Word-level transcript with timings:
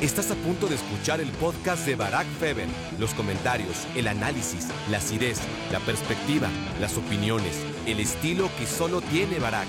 Estás 0.00 0.30
a 0.30 0.34
punto 0.34 0.66
de 0.66 0.76
escuchar 0.76 1.20
el 1.20 1.30
podcast 1.32 1.84
de 1.84 1.94
Barack 1.94 2.26
Feber. 2.38 2.66
Los 2.98 3.12
comentarios, 3.12 3.86
el 3.94 4.08
análisis, 4.08 4.66
la 4.90 4.96
acidez, 4.96 5.38
la 5.70 5.78
perspectiva, 5.80 6.48
las 6.80 6.96
opiniones, 6.96 7.62
el 7.84 8.00
estilo 8.00 8.48
que 8.58 8.66
solo 8.66 9.02
tiene 9.02 9.38
Barack. 9.38 9.68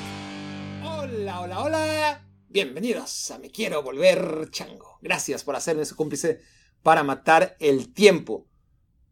Hola, 0.85 1.41
hola, 1.41 1.59
hola. 1.59 2.27
Bienvenidos 2.47 3.29
a 3.31 3.39
Me 3.39 3.51
Quiero 3.51 3.83
Volver 3.83 4.49
Chango. 4.51 4.99
Gracias 5.01 5.43
por 5.43 5.57
hacerme 5.57 5.83
su 5.83 5.97
cómplice 5.97 6.39
para 6.81 7.03
matar 7.03 7.57
el 7.59 7.93
tiempo. 7.93 8.47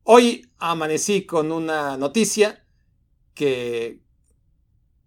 Hoy 0.03 0.49
amanecí 0.57 1.25
con 1.25 1.51
una 1.51 1.97
noticia 1.97 2.65
que, 3.33 3.99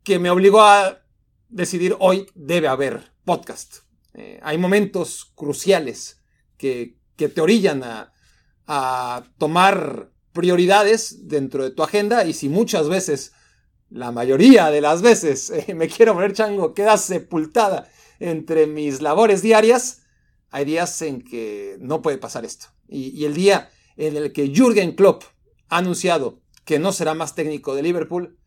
que 0.04 0.18
me 0.18 0.28
obligó 0.28 0.60
a 0.60 1.06
decidir 1.48 1.96
hoy 2.00 2.26
debe 2.34 2.68
haber 2.68 3.14
podcast. 3.24 3.90
Eh, 4.14 4.38
hay 4.42 4.58
momentos 4.58 5.32
cruciales 5.34 6.20
que, 6.58 7.00
te 7.16 7.40
orillan 7.40 7.82
a, 7.84 8.08
tomar 9.38 10.10
prioridades 10.32 11.28
dentro 11.28 11.62
de 11.62 11.70
tu 11.70 11.84
agenda 11.84 12.24
y 12.24 12.32
si 12.32 12.48
muchas 12.48 12.88
veces, 12.88 13.32
la 13.90 14.10
mayoría 14.10 14.70
de 14.70 14.80
las 14.80 15.02
veces, 15.02 15.50
eh, 15.68 15.74
me 15.74 15.88
quiero 15.88 16.14
poner 16.14 16.32
chango, 16.32 16.74
queda 16.74 16.96
sepultada 16.96 17.88
entre 18.18 18.66
mis 18.66 19.02
labores 19.02 19.42
diarias, 19.42 20.02
hay 20.50 20.64
días 20.64 21.00
en 21.02 21.22
que 21.22 21.76
no 21.80 22.02
puede 22.02 22.18
pasar 22.18 22.44
esto. 22.44 22.66
Y, 22.88 23.10
y 23.10 23.24
el 23.24 23.34
día 23.34 23.70
en 23.96 24.16
el 24.16 24.32
que 24.32 24.48
Jürgen 24.48 24.94
Klopp 24.94 25.24
ha 25.68 25.78
anunciado 25.78 26.40
que 26.64 26.78
no 26.78 26.92
será 26.92 27.14
más 27.14 27.34
técnico 27.34 27.74
de 27.74 27.82
Liverpool, 27.82 28.38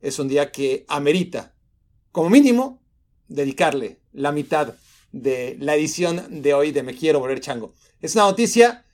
es 0.00 0.18
un 0.18 0.28
día 0.28 0.50
que 0.52 0.84
amerita, 0.88 1.54
como 2.12 2.30
mínimo, 2.30 2.82
dedicarle 3.28 4.00
la 4.12 4.32
mitad 4.32 4.74
de 5.22 5.56
la 5.60 5.74
edición 5.74 6.42
de 6.42 6.54
hoy 6.54 6.72
de 6.72 6.82
Me 6.82 6.94
Quiero 6.94 7.20
Volver 7.20 7.40
Chango. 7.40 7.72
Es 8.00 8.14
una 8.14 8.24
noticia 8.24 8.84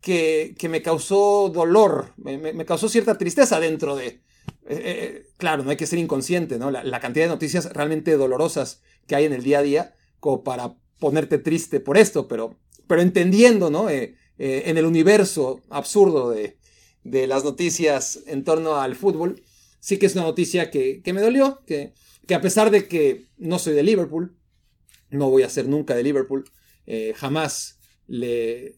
que, 0.00 0.54
me 0.68 0.82
causó 0.82 1.50
dolor, 1.52 2.12
me, 2.16 2.64
causó 2.64 2.88
cierta 2.88 3.18
tristeza 3.18 3.60
dentro 3.60 3.96
de... 3.96 4.06
Eh, 4.06 4.20
eh, 4.68 5.26
claro, 5.36 5.64
no 5.64 5.70
hay 5.70 5.76
que 5.76 5.86
ser 5.86 5.98
inconsciente, 5.98 6.58
¿no? 6.58 6.70
La, 6.70 7.00
cantidad 7.00 7.26
de 7.26 7.30
noticias 7.30 7.72
realmente 7.72 8.16
dolorosas 8.16 8.80
que 9.06 9.16
hay 9.16 9.24
en 9.24 9.32
el 9.32 9.42
día 9.42 9.58
a 9.58 9.62
día, 9.62 9.94
como 10.20 10.44
para 10.44 10.74
ponerte 11.00 11.38
triste 11.38 11.80
por 11.80 11.96
esto, 11.96 12.28
pero, 12.28 12.56
pero 12.86 13.02
entendiendo, 13.02 13.70
¿no? 13.70 13.90
Eh, 13.90 14.16
en 14.38 14.76
el 14.78 14.86
universo 14.86 15.60
absurdo 15.68 16.30
de, 16.30 16.58
de, 17.04 17.26
las 17.26 17.44
noticias 17.44 18.20
en 18.26 18.44
torno 18.44 18.76
al 18.76 18.96
fútbol, 18.96 19.42
sí 19.78 19.98
que 19.98 20.06
es 20.06 20.14
una 20.14 20.24
noticia 20.24 20.70
que, 20.70 21.00
que 21.02 21.12
me 21.12 21.20
dolió, 21.20 21.62
que, 21.66 21.92
que 22.26 22.34
a 22.34 22.40
pesar 22.40 22.70
de 22.70 22.88
que 22.88 23.26
no 23.36 23.58
soy 23.58 23.74
de 23.74 23.84
Liverpool, 23.84 24.36
no 25.12 25.30
voy 25.30 25.42
a 25.42 25.48
ser 25.48 25.68
nunca 25.68 25.94
de 25.94 26.02
Liverpool, 26.02 26.44
eh, 26.86 27.12
jamás 27.16 27.78
le, 28.06 28.76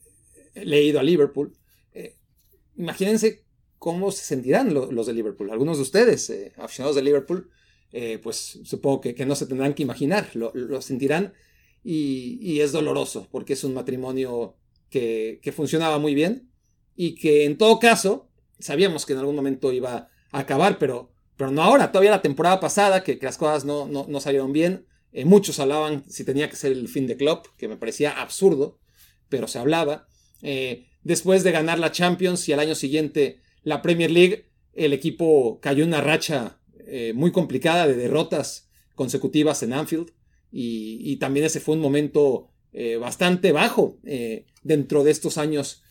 he 0.54 0.82
ido 0.82 1.00
a 1.00 1.02
Liverpool. 1.02 1.56
Eh, 1.92 2.16
imagínense 2.76 3.44
cómo 3.78 4.10
se 4.10 4.24
sentirán 4.24 4.74
los 4.74 5.06
de 5.06 5.12
Liverpool. 5.12 5.50
Algunos 5.50 5.78
de 5.78 5.82
ustedes, 5.82 6.30
eh, 6.30 6.52
aficionados 6.56 6.96
de 6.96 7.02
Liverpool, 7.02 7.50
pues 8.22 8.58
supongo 8.64 9.00
que, 9.00 9.24
no 9.24 9.36
se 9.36 9.46
tendrán 9.46 9.72
que 9.72 9.84
imaginar, 9.84 10.28
lo, 10.34 10.82
sentirán 10.82 11.32
y, 11.84 12.58
es 12.58 12.72
doloroso 12.72 13.28
porque 13.30 13.52
es 13.52 13.62
un 13.62 13.72
matrimonio 13.72 14.56
que, 14.91 15.41
funcionaba 15.54 16.00
muy 16.00 16.12
bien 16.12 16.50
y 16.96 17.14
que 17.14 17.44
en 17.44 17.56
todo 17.56 17.78
caso 17.78 18.28
sabíamos 18.58 19.06
que 19.06 19.12
en 19.12 19.20
algún 19.20 19.36
momento 19.36 19.72
iba 19.72 20.10
a 20.32 20.38
acabar, 20.41 20.78
pero, 20.78 21.12
pero 21.36 21.52
no 21.52 21.62
ahora, 21.62 21.92
todavía 21.92 22.10
la 22.10 22.22
temporada 22.22 22.58
pasada, 22.58 23.04
que, 23.04 23.16
las 23.22 23.38
cosas 23.38 23.64
no, 23.64 23.86
no, 23.86 24.06
no 24.08 24.19
salieron 24.19 24.52
bien. 24.52 24.86
Eh, 25.14 25.24
muchos 25.24 25.60
hablaban 25.60 26.04
si 26.10 26.24
tenía 26.24 26.50
que 26.50 26.56
ser 26.56 26.72
el 26.72 26.88
fin 26.88 27.06
de 27.06 27.16
Klopp, 27.16 27.46
que 27.56 27.68
me 27.68 27.76
parecía 27.76 28.20
absurdo, 28.20 28.80
pero 29.28 29.46
se 29.46 29.60
hablaba. 29.60 30.08
Eh, 30.42 30.88
después 31.04 31.44
de 31.44 31.52
ganar 31.52 31.78
la 31.78 31.92
Champions 31.92 32.48
y 32.48 32.52
al 32.52 32.58
año 32.58 32.74
siguiente 32.74 33.38
la 33.62 33.80
Premier 33.80 34.10
League, 34.10 34.50
el 34.74 34.92
equipo 34.92 35.60
cayó 35.60 35.84
en 35.84 35.90
una 35.90 36.00
racha 36.00 36.58
eh, 36.86 37.12
muy 37.14 37.30
complicada 37.30 37.86
de 37.86 37.94
derrotas 37.94 38.69
consecutivas 38.97 39.62
en 39.62 39.72
Anfield. 39.72 40.10
Y, 40.50 41.16
también 41.16 41.47
ese 41.47 41.58
fue 41.58 41.74
un 41.74 41.80
momento 41.80 42.50
bastante 43.00 43.50
bajo 43.50 43.98
dentro 44.62 45.03
de 45.03 45.10
estos 45.10 45.36
años, 45.36 45.82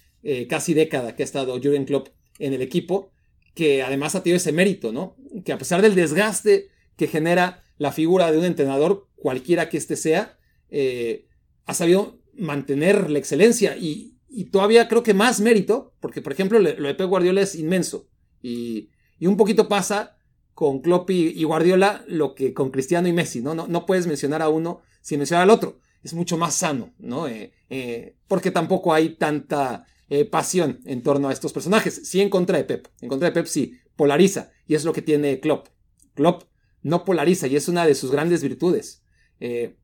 casi 0.47 0.73
década 0.73 1.17
que 1.17 1.23
ha 1.23 1.25
estado 1.25 1.53
Jurgen 1.55 1.83
Klopp 1.83 2.09
en 2.39 2.53
el 2.53 2.61
equipo, 2.61 3.11
que 3.55 3.83
además 3.83 4.15
ha 4.15 4.23
tenido 4.23 4.37
ese 4.37 4.53
mérito, 4.53 4.93
¿no? 4.93 5.17
Que 5.43 5.51
a 5.51 5.57
pesar 5.57 5.81
del 5.81 5.95
desgaste 5.95 6.69
que 6.95 7.07
genera 7.07 7.62
la 7.83 7.91
figura 7.91 8.31
de 8.31 8.37
un 8.37 8.45
entrenador, 8.45 9.09
cualquiera 9.17 9.67
que 9.67 9.75
éste 9.75 9.97
sea, 9.97 10.39
eh, 10.69 11.27
ha 11.65 11.73
sabido 11.73 12.21
mantener 12.33 13.09
la 13.09 13.19
excelencia 13.19 13.75
y, 13.77 14.11
todavía 14.53 14.87
creo 14.87 15.03
que 15.03 15.13
más 15.13 15.41
mérito, 15.41 15.93
porque 15.99 16.21
por 16.21 16.31
ejemplo 16.31 16.59
lo 16.59 16.87
de 16.87 16.95
Pep 16.95 17.09
Guardiola 17.09 17.41
es 17.41 17.55
inmenso 17.55 18.07
y, 18.41 18.89
un 19.19 19.35
poquito 19.35 19.67
pasa 19.67 20.15
con 20.53 20.79
Klopp 20.79 21.09
y, 21.09 21.43
Guardiola 21.43 22.05
lo 22.07 22.35
que 22.35 22.53
con 22.53 22.71
Cristiano 22.71 23.09
y 23.09 23.13
Messi, 23.13 23.41
¿no? 23.41 23.53
No, 23.53 23.67
no 23.67 23.85
puedes 23.85 24.07
mencionar 24.07 24.41
a 24.41 24.47
uno 24.47 24.81
sin 25.01 25.19
mencionar 25.19 25.43
al 25.43 25.49
otro, 25.49 25.81
es 26.03 26.13
mucho 26.13 26.37
más 26.37 26.55
sano, 26.55 26.93
¿no? 26.99 27.27
Eh, 27.27 27.51
eh, 27.69 28.15
porque 28.29 28.49
tampoco 28.49 28.93
hay 28.93 29.15
tanta 29.15 29.85
pasión 30.31 30.79
en 30.85 31.01
torno 31.01 31.27
a 31.27 31.33
estos 31.33 31.51
personajes, 31.51 32.01
sí 32.07 32.21
en 32.21 32.29
contra 32.29 32.57
de 32.57 32.63
Pep, 32.63 32.87
en 33.01 33.09
contra 33.09 33.27
de 33.27 33.33
Pep 33.33 33.47
sí, 33.47 33.79
polariza 33.97 34.51
y 34.67 34.75
es 34.75 34.85
lo 34.85 34.93
que 34.93 35.01
tiene 35.01 35.41
Klopp. 35.41 35.67
Klopp 36.13 36.43
no 36.83 37.05
polariza 37.05 37.47
y 37.47 37.55
es 37.55 37.67
una 37.67 37.85
de 37.85 37.95
sus 37.95 38.11
grandes 38.11 38.43
virtudes. 38.43 39.01
Eh, 39.39 39.75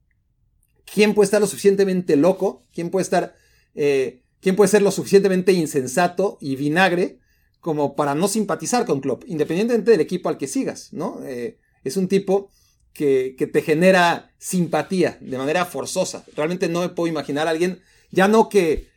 ¿Quién 0.94 1.14
puede 1.14 1.26
estar 1.26 1.42
lo 1.42 1.48
suficientemente 1.48 2.16
loco? 2.16 2.66
¿Quién 2.74 2.90
puede 2.90 3.04
estar... 3.04 3.36
Eh, 3.76 4.24
¿Quién 4.42 4.56
puede 4.56 4.70
ser 4.70 4.82
lo 4.82 4.92
suficientemente 4.92 5.52
insensato 5.52 6.38
y 6.40 6.56
vinagre 6.56 7.20
como 7.60 7.96
para 7.96 8.16
no 8.16 8.28
simpatizar 8.28 8.86
con 8.86 9.02
Klopp, 9.02 9.24
independientemente 9.28 9.92
del 9.92 10.00
equipo 10.00 10.30
al 10.30 10.38
que 10.38 10.48
sigas, 10.48 10.94
¿no? 10.94 11.20
Eh, 11.26 11.58
es 11.84 11.98
un 11.98 12.08
tipo 12.08 12.50
que, 12.94 13.36
te 13.52 13.62
genera 13.62 14.32
simpatía 14.38 15.18
de 15.20 15.38
manera 15.38 15.66
forzosa. 15.66 16.26
Realmente 16.36 16.70
no 16.70 16.82
me 16.82 16.90
puedo 16.90 17.08
imaginar 17.08 17.48
a 17.48 17.52
alguien, 17.52 17.82
ya 18.12 18.28
no 18.28 18.48
que, 18.48 18.88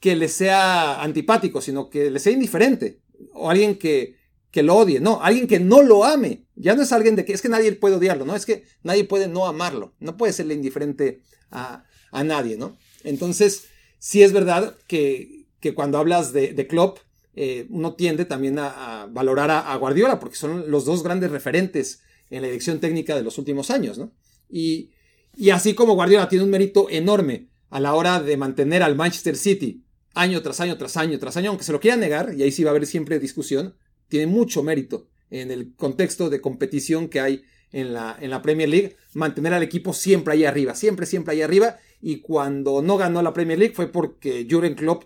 que 0.00 0.16
le 0.16 0.28
sea 0.28 1.02
antipático, 1.02 1.60
sino 1.60 1.88
que 1.88 2.10
le 2.10 2.18
sea 2.18 2.32
indiferente, 2.32 3.00
o 3.32 3.48
alguien 3.48 3.76
que, 3.76 4.16
que 4.50 4.62
lo 4.62 4.76
odie, 4.76 5.00
no, 5.00 5.22
alguien 5.22 5.46
que 5.46 5.60
no 5.60 5.82
lo 5.82 6.04
ame. 6.04 6.44
Ya 6.56 6.74
no 6.74 6.82
es 6.82 6.92
alguien 6.92 7.16
de 7.16 7.24
que 7.24 7.32
es 7.32 7.42
que 7.42 7.48
nadie 7.48 7.72
puede 7.72 7.96
odiarlo, 7.96 8.24
no, 8.24 8.34
es 8.34 8.46
que 8.46 8.64
nadie 8.82 9.04
puede 9.04 9.28
no 9.28 9.46
amarlo, 9.46 9.94
no 10.00 10.16
puede 10.16 10.32
serle 10.32 10.54
indiferente 10.54 11.22
a, 11.50 11.84
nadie, 12.24 12.56
¿no? 12.56 12.76
Entonces, 13.04 13.66
sí 13.98 14.22
es 14.22 14.32
verdad 14.32 14.76
que, 14.86 15.46
que 15.60 15.74
cuando 15.74 15.98
hablas 15.98 16.32
de, 16.32 16.52
de 16.52 16.66
Klopp, 16.66 16.98
eh, 17.34 17.66
uno 17.70 17.94
tiende 17.94 18.24
también 18.24 18.58
a, 18.58 19.08
valorar 19.10 19.50
a, 19.50 19.74
Guardiola, 19.76 20.18
porque 20.18 20.36
son 20.36 20.70
los 20.70 20.84
dos 20.84 21.02
grandes 21.02 21.30
referentes 21.30 22.02
en 22.28 22.42
la 22.42 22.48
dirección 22.48 22.80
técnica 22.80 23.14
de 23.14 23.22
los 23.22 23.38
últimos 23.38 23.70
años, 23.70 23.98
¿no? 23.98 24.12
Y, 24.48 24.90
y 25.36 25.50
así 25.50 25.74
como 25.74 25.94
Guardiola 25.94 26.28
tiene 26.28 26.44
un 26.44 26.50
mérito 26.50 26.88
enorme 26.90 27.48
a 27.70 27.78
la 27.78 27.94
hora 27.94 28.20
de 28.20 28.36
mantener 28.36 28.82
al 28.82 28.96
Manchester 28.96 29.36
City 29.36 29.84
año 30.14 30.42
tras 30.42 30.60
año 30.60 30.76
tras 30.76 30.96
año 30.96 31.18
tras 31.18 31.36
año, 31.36 31.50
aunque 31.50 31.64
se 31.64 31.72
lo 31.72 31.80
quiera 31.80 31.96
negar, 31.96 32.34
y 32.36 32.42
ahí 32.42 32.50
sí 32.50 32.64
va 32.64 32.70
a 32.70 32.72
haber 32.72 32.86
siempre 32.86 33.20
discusión, 33.20 33.76
tiene 34.10 34.26
mucho 34.26 34.62
mérito 34.62 35.08
en 35.30 35.50
el 35.50 35.74
contexto 35.74 36.28
de 36.28 36.40
competición 36.42 37.08
que 37.08 37.20
hay 37.20 37.42
en 37.72 37.94
la, 37.94 38.18
en 38.20 38.30
la 38.30 38.42
Premier 38.42 38.68
League, 38.68 38.96
mantener 39.14 39.54
al 39.54 39.62
equipo 39.62 39.92
siempre 39.94 40.34
ahí 40.34 40.44
arriba, 40.44 40.74
siempre, 40.74 41.06
siempre 41.06 41.32
ahí 41.32 41.42
arriba. 41.42 41.78
Y 42.02 42.20
cuando 42.20 42.82
no 42.82 42.96
ganó 42.96 43.22
la 43.22 43.32
Premier 43.32 43.58
League 43.58 43.74
fue 43.74 43.90
porque 43.90 44.46
Jurgen 44.50 44.74
Klopp 44.74 45.04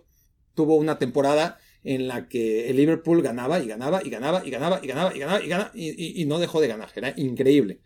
tuvo 0.54 0.76
una 0.76 0.98
temporada 0.98 1.58
en 1.82 2.08
la 2.08 2.28
que 2.28 2.70
el 2.70 2.76
Liverpool 2.76 3.20
ganaba 3.22 3.60
y 3.60 3.66
ganaba 3.66 4.02
y 4.02 4.08
ganaba 4.08 4.42
y 4.44 4.50
ganaba 4.50 4.80
y 4.82 4.86
ganaba 4.86 5.14
y 5.14 5.18
ganaba 5.18 5.44
y 5.44 5.48
ganaba 5.48 5.70
y, 5.74 6.24
no 6.24 6.38
dejó 6.38 6.60
de 6.60 6.68
ganar. 6.68 6.90
Era 6.94 7.12
increíble. 7.16 7.80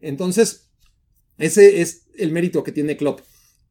Entonces, 0.00 0.70
ese 1.36 1.82
es 1.82 2.06
el 2.16 2.32
mérito 2.32 2.64
que 2.64 2.72
tiene 2.72 2.96
Klopp. 2.96 3.20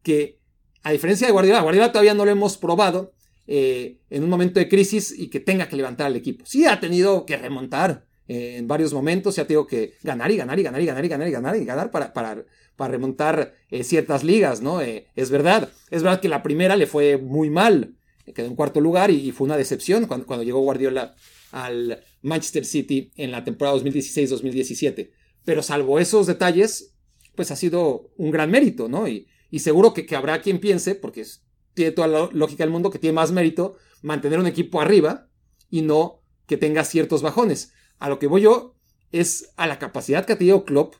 Que 0.04 0.40
a 0.84 0.92
diferencia 0.92 1.26
de 1.26 1.34
Guardiola, 1.34 1.62
Guardiola 1.62 1.92
todavía 1.92 2.14
no 2.14 2.26
lo 2.26 2.32
hemos 2.32 2.58
probado 2.58 3.14
eh, 3.47 3.97
en 4.09 4.23
un 4.23 4.29
momento 4.29 4.59
de 4.59 4.70
crisis 4.70 5.14
y 5.17 5.29
que 5.29 5.40
tenga 5.40 5.67
que 5.67 5.76
levantar 5.76 6.08
al 6.08 6.16
equipo. 6.16 6.46
Sí 6.46 6.66
ha 6.66 6.79
tenido 6.79 7.26
que 7.26 7.38
remontar 7.38 8.05
eh, 8.28 8.55
en 8.58 8.67
varios 8.67 8.93
momentos, 8.93 9.35
sí 9.35 9.41
ha 9.41 9.47
tenido 9.47 9.67
que 9.67 9.93
ganar 10.03 10.32
y 10.32 10.38
ganar 10.38 10.59
y 10.59 10.64
ganar 10.64 10.82
y 10.82 10.85
ganar 10.85 11.05
y 11.05 11.09
ganar 11.09 11.28
y 11.28 11.32
ganar 11.32 11.55
y 11.58 11.66
ganar 11.66 11.91
para, 11.91 12.14
para, 12.14 12.46
para 12.76 12.91
remontar 12.91 13.55
eh, 13.70 13.84
ciertas 13.84 14.23
ligas, 14.23 14.61
¿no? 14.61 14.79
es 14.82 15.29
verdad, 15.29 15.70
es 15.90 16.03
verdad 16.03 16.22
que 16.22 16.29
la 16.29 16.43
primera 16.43 16.76
le 16.76 16.88
fue 16.88 17.17
muy 17.17 17.49
mal, 17.49 17.96
quedó 18.34 18.47
en 18.47 18.55
cuarto 18.55 18.79
lugar 18.79 19.11
y, 19.11 19.32
fue 19.32 19.46
una 19.46 19.58
decepción 19.58 20.05
cuando, 20.08 20.26
cuando 20.26 20.44
llegó 20.44 20.61
Guardiola 20.61 21.16
al 21.52 22.03
Manchester 22.22 22.66
City 22.66 23.11
en 23.17 23.32
la 23.32 23.44
temporada 23.44 23.78
2016-2017. 23.78 25.11
Pero 25.44 25.64
salvo 25.64 25.99
esos 25.99 26.28
detalles, 26.28 26.94
pues 27.35 27.52
ha 27.52 27.55
sido 27.55 28.11
un 28.17 28.32
gran 28.32 28.52
mérito, 28.52 28.87
¿no? 28.87 29.08
Y, 29.08 29.28
y 29.49 29.59
seguro 29.59 29.94
que, 29.94 30.05
que, 30.05 30.16
habrá 30.16 30.41
quien 30.41 30.59
piense, 30.59 30.96
porque 30.96 31.22
es, 31.22 31.44
tiene 31.73 31.91
toda 31.91 32.08
la 32.08 32.29
lógica 32.32 32.64
del 32.64 32.72
mundo 32.72 32.90
que 32.90 33.00
tiene 33.00 33.14
más 33.14 33.32
mérito 33.32 33.78
mantener 34.02 34.40
un 34.40 34.47
equipo 34.47 34.82
arriba 34.82 35.29
y 35.70 35.82
no 35.82 36.22
que 36.46 36.58
tenga 36.58 36.84
ciertos 36.84 37.22
bajones. 37.22 37.73
A 38.00 38.09
lo 38.09 38.20
que 38.20 38.28
voy 38.28 38.41
yo 38.41 38.76
es 39.12 39.53
a 39.58 39.68
la 39.68 39.79
capacidad 39.79 40.26
que 40.26 40.34
ha 40.34 40.38
tenido 40.38 40.66
Klopp 40.66 40.96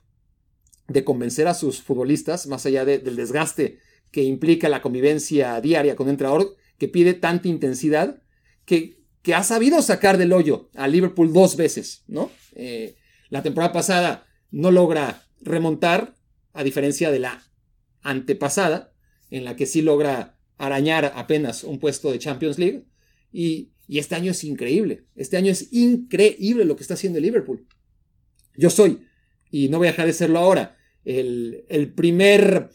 de 0.88 1.04
convencer 1.04 1.48
a 1.48 1.54
sus 1.54 1.82
futbolistas, 1.82 2.48
más 2.48 2.66
allá 2.66 2.86
del 2.86 3.16
desgaste 3.16 3.80
que 4.12 4.24
implica 4.24 4.70
la 4.70 4.82
convivencia 4.82 5.60
diaria 5.62 5.96
con 5.96 6.08
un 6.08 6.12
entrenador 6.12 6.56
que 6.78 6.88
pide 6.88 7.14
tanta 7.14 7.48
intensidad 7.48 8.22
que, 8.66 9.02
que 9.22 9.34
ha 9.34 9.44
sabido 9.44 9.82
sacar 9.82 10.18
del 10.18 10.34
hoyo 10.34 10.70
a 10.76 10.88
Liverpool 10.88 11.32
dos 11.32 11.56
veces, 11.56 12.04
¿no? 12.08 12.30
Eh, 12.54 12.98
la 13.30 13.42
temporada 13.42 13.72
pasada 13.72 14.28
no 14.52 14.72
logra 14.72 15.28
remontar, 15.40 16.16
a 16.54 16.64
diferencia 16.64 17.12
de 17.12 17.20
la 17.20 17.42
antepasada, 18.02 18.94
en 19.30 19.46
la 19.46 19.56
que 19.56 19.66
sí 19.66 19.82
logra 19.82 20.38
arañar 20.62 21.12
apenas 21.16 21.64
un 21.64 21.80
puesto 21.80 22.12
de 22.12 22.20
Champions 22.20 22.58
League. 22.58 22.86
Y, 23.34 23.72
este 23.88 24.16
año 24.16 24.32
es 24.32 24.44
increíble. 24.46 25.04
Este 25.18 25.36
año 25.36 25.52
es 25.52 25.74
increíble 25.74 26.64
lo 26.64 26.78
que 26.78 26.84
está 26.84 26.94
haciendo 26.94 27.18
el 27.18 27.26
Liverpool. 27.26 27.68
Yo 28.56 28.70
soy, 28.70 29.06
y 29.50 29.68
no 29.68 29.80
voy 29.80 29.88
a 29.88 29.92
dejar 29.92 30.06
de 30.06 30.14
serlo 30.14 30.40
ahora, 30.40 30.78
el, 31.04 31.94
primer 31.94 32.70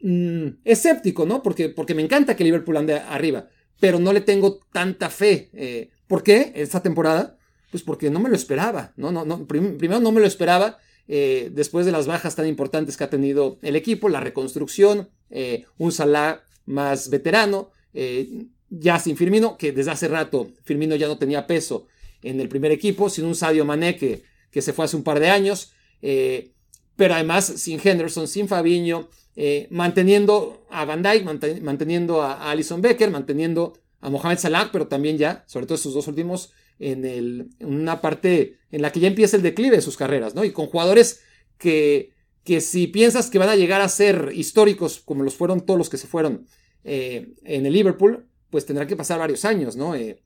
mm, 0.00 0.46
escéptico, 0.64 1.26
¿no? 1.26 1.42
Porque, 1.42 1.70
porque 1.70 1.94
me 1.94 2.02
encanta 2.02 2.36
que 2.36 2.44
Liverpool 2.44 2.76
ande 2.76 2.94
arriba, 2.94 3.48
pero 3.80 3.98
no 3.98 4.12
le 4.12 4.20
tengo 4.20 4.60
tanta 4.72 5.10
fe. 5.10 5.50
Eh, 5.54 5.90
¿Por 6.06 6.22
qué 6.22 6.52
esta 6.54 6.80
temporada? 6.80 7.36
Pues 7.72 7.82
porque 7.82 8.08
no 8.08 8.20
me 8.20 8.28
lo 8.28 8.36
esperaba, 8.36 8.92
no, 8.96 9.10
no 9.10 9.46
primero 9.48 9.98
no 9.98 10.12
me 10.12 10.20
lo 10.20 10.26
esperaba. 10.26 10.78
Eh, 11.12 11.50
después 11.52 11.84
de 11.84 11.90
las 11.90 12.06
bajas 12.06 12.36
tan 12.36 12.46
importantes 12.46 12.96
que 12.96 13.02
ha 13.02 13.10
tenido 13.10 13.58
el 13.62 13.74
equipo, 13.74 14.08
la 14.08 14.20
reconstrucción, 14.20 15.10
eh, 15.30 15.64
un 15.76 15.90
Salah 15.90 16.44
más 16.66 17.10
veterano, 17.10 17.70
eh, 17.94 18.46
ya 18.68 18.98
sin 18.98 19.16
Firmino, 19.16 19.56
que 19.56 19.72
desde 19.72 19.90
hace 19.90 20.08
rato 20.08 20.52
Firmino 20.64 20.94
ya 20.96 21.08
no 21.08 21.18
tenía 21.18 21.46
peso 21.46 21.86
en 22.22 22.40
el 22.40 22.48
primer 22.48 22.72
equipo, 22.72 23.10
sin 23.10 23.24
un 23.24 23.34
Sadio 23.34 23.64
Mané 23.64 23.96
que, 23.96 24.22
que 24.50 24.62
se 24.62 24.72
fue 24.72 24.84
hace 24.84 24.96
un 24.96 25.02
par 25.02 25.20
de 25.20 25.30
años, 25.30 25.72
eh, 26.02 26.52
pero 26.96 27.14
además 27.14 27.46
sin 27.46 27.80
Henderson, 27.82 28.28
sin 28.28 28.46
Fabiño, 28.46 29.08
eh, 29.36 29.68
manteniendo 29.70 30.66
a 30.70 30.84
Van 30.84 31.02
Dijk, 31.02 31.24
manteniendo 31.62 32.22
a, 32.22 32.50
Alison 32.50 32.82
Becker, 32.82 33.10
manteniendo 33.10 33.74
a 34.00 34.10
Mohamed 34.10 34.38
Salah, 34.38 34.70
pero 34.72 34.86
también 34.86 35.18
ya, 35.18 35.44
sobre 35.46 35.66
todo 35.66 35.76
estos 35.76 35.94
dos 35.94 36.08
últimos, 36.08 36.52
en, 36.78 37.04
el, 37.04 37.50
en 37.58 37.68
una 37.68 38.00
parte 38.00 38.58
en 38.70 38.82
la 38.82 38.92
que 38.92 39.00
ya 39.00 39.08
empieza 39.08 39.36
el 39.36 39.42
declive 39.42 39.76
de 39.76 39.82
sus 39.82 39.96
carreras, 39.96 40.34
¿no? 40.34 40.44
Y 40.44 40.52
con 40.52 40.66
jugadores 40.66 41.22
que, 41.58 42.12
que 42.44 42.60
si 42.60 42.86
piensas 42.86 43.30
que 43.30 43.38
van 43.38 43.48
a 43.48 43.56
llegar 43.56 43.80
a 43.80 43.88
ser 43.88 44.32
históricos, 44.34 45.00
como 45.00 45.22
los 45.22 45.34
fueron 45.34 45.60
todos 45.60 45.78
los 45.78 45.90
que 45.90 45.98
se 45.98 46.06
fueron 46.06 46.46
eh, 46.84 47.34
en 47.44 47.66
el 47.66 47.72
Liverpool, 47.72 48.26
pues 48.48 48.66
tendrá 48.66 48.86
que 48.86 48.96
pasar 48.96 49.18
varios 49.18 49.44
años, 49.44 49.76
¿no? 49.76 49.94
Eh, 49.94 50.22